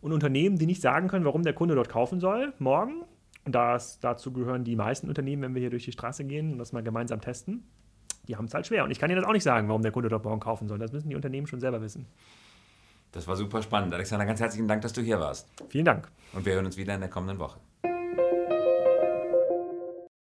Und 0.00 0.12
Unternehmen, 0.12 0.58
die 0.58 0.66
nicht 0.66 0.82
sagen 0.82 1.08
können, 1.08 1.24
warum 1.24 1.42
der 1.42 1.54
Kunde 1.54 1.74
dort 1.74 1.88
kaufen 1.88 2.20
soll, 2.20 2.52
morgen, 2.58 3.04
das, 3.44 4.00
dazu 4.00 4.32
gehören 4.32 4.64
die 4.64 4.76
meisten 4.76 5.08
Unternehmen, 5.08 5.42
wenn 5.42 5.54
wir 5.54 5.60
hier 5.60 5.70
durch 5.70 5.84
die 5.84 5.92
Straße 5.92 6.24
gehen 6.24 6.52
und 6.52 6.58
das 6.58 6.72
mal 6.72 6.82
gemeinsam 6.82 7.20
testen, 7.20 7.64
die 8.26 8.36
haben 8.36 8.46
es 8.46 8.54
halt 8.54 8.66
schwer. 8.66 8.84
Und 8.84 8.90
ich 8.90 8.98
kann 8.98 9.10
Ihnen 9.10 9.20
das 9.20 9.28
auch 9.28 9.34
nicht 9.34 9.42
sagen, 9.42 9.68
warum 9.68 9.82
der 9.82 9.92
Kunde 9.92 10.08
dort 10.08 10.24
morgen 10.24 10.40
kaufen 10.40 10.68
soll. 10.68 10.78
Das 10.78 10.92
müssen 10.92 11.10
die 11.10 11.16
Unternehmen 11.16 11.46
schon 11.46 11.60
selber 11.60 11.82
wissen. 11.82 12.06
Das 13.12 13.28
war 13.28 13.36
super 13.36 13.62
spannend. 13.62 13.92
Alexander, 13.94 14.26
ganz 14.26 14.40
herzlichen 14.40 14.66
Dank, 14.66 14.82
dass 14.82 14.92
du 14.92 15.02
hier 15.02 15.20
warst. 15.20 15.48
Vielen 15.68 15.84
Dank. 15.84 16.10
Und 16.32 16.46
wir 16.46 16.54
hören 16.54 16.66
uns 16.66 16.76
wieder 16.76 16.94
in 16.94 17.00
der 17.00 17.10
kommenden 17.10 17.38
Woche. 17.38 17.60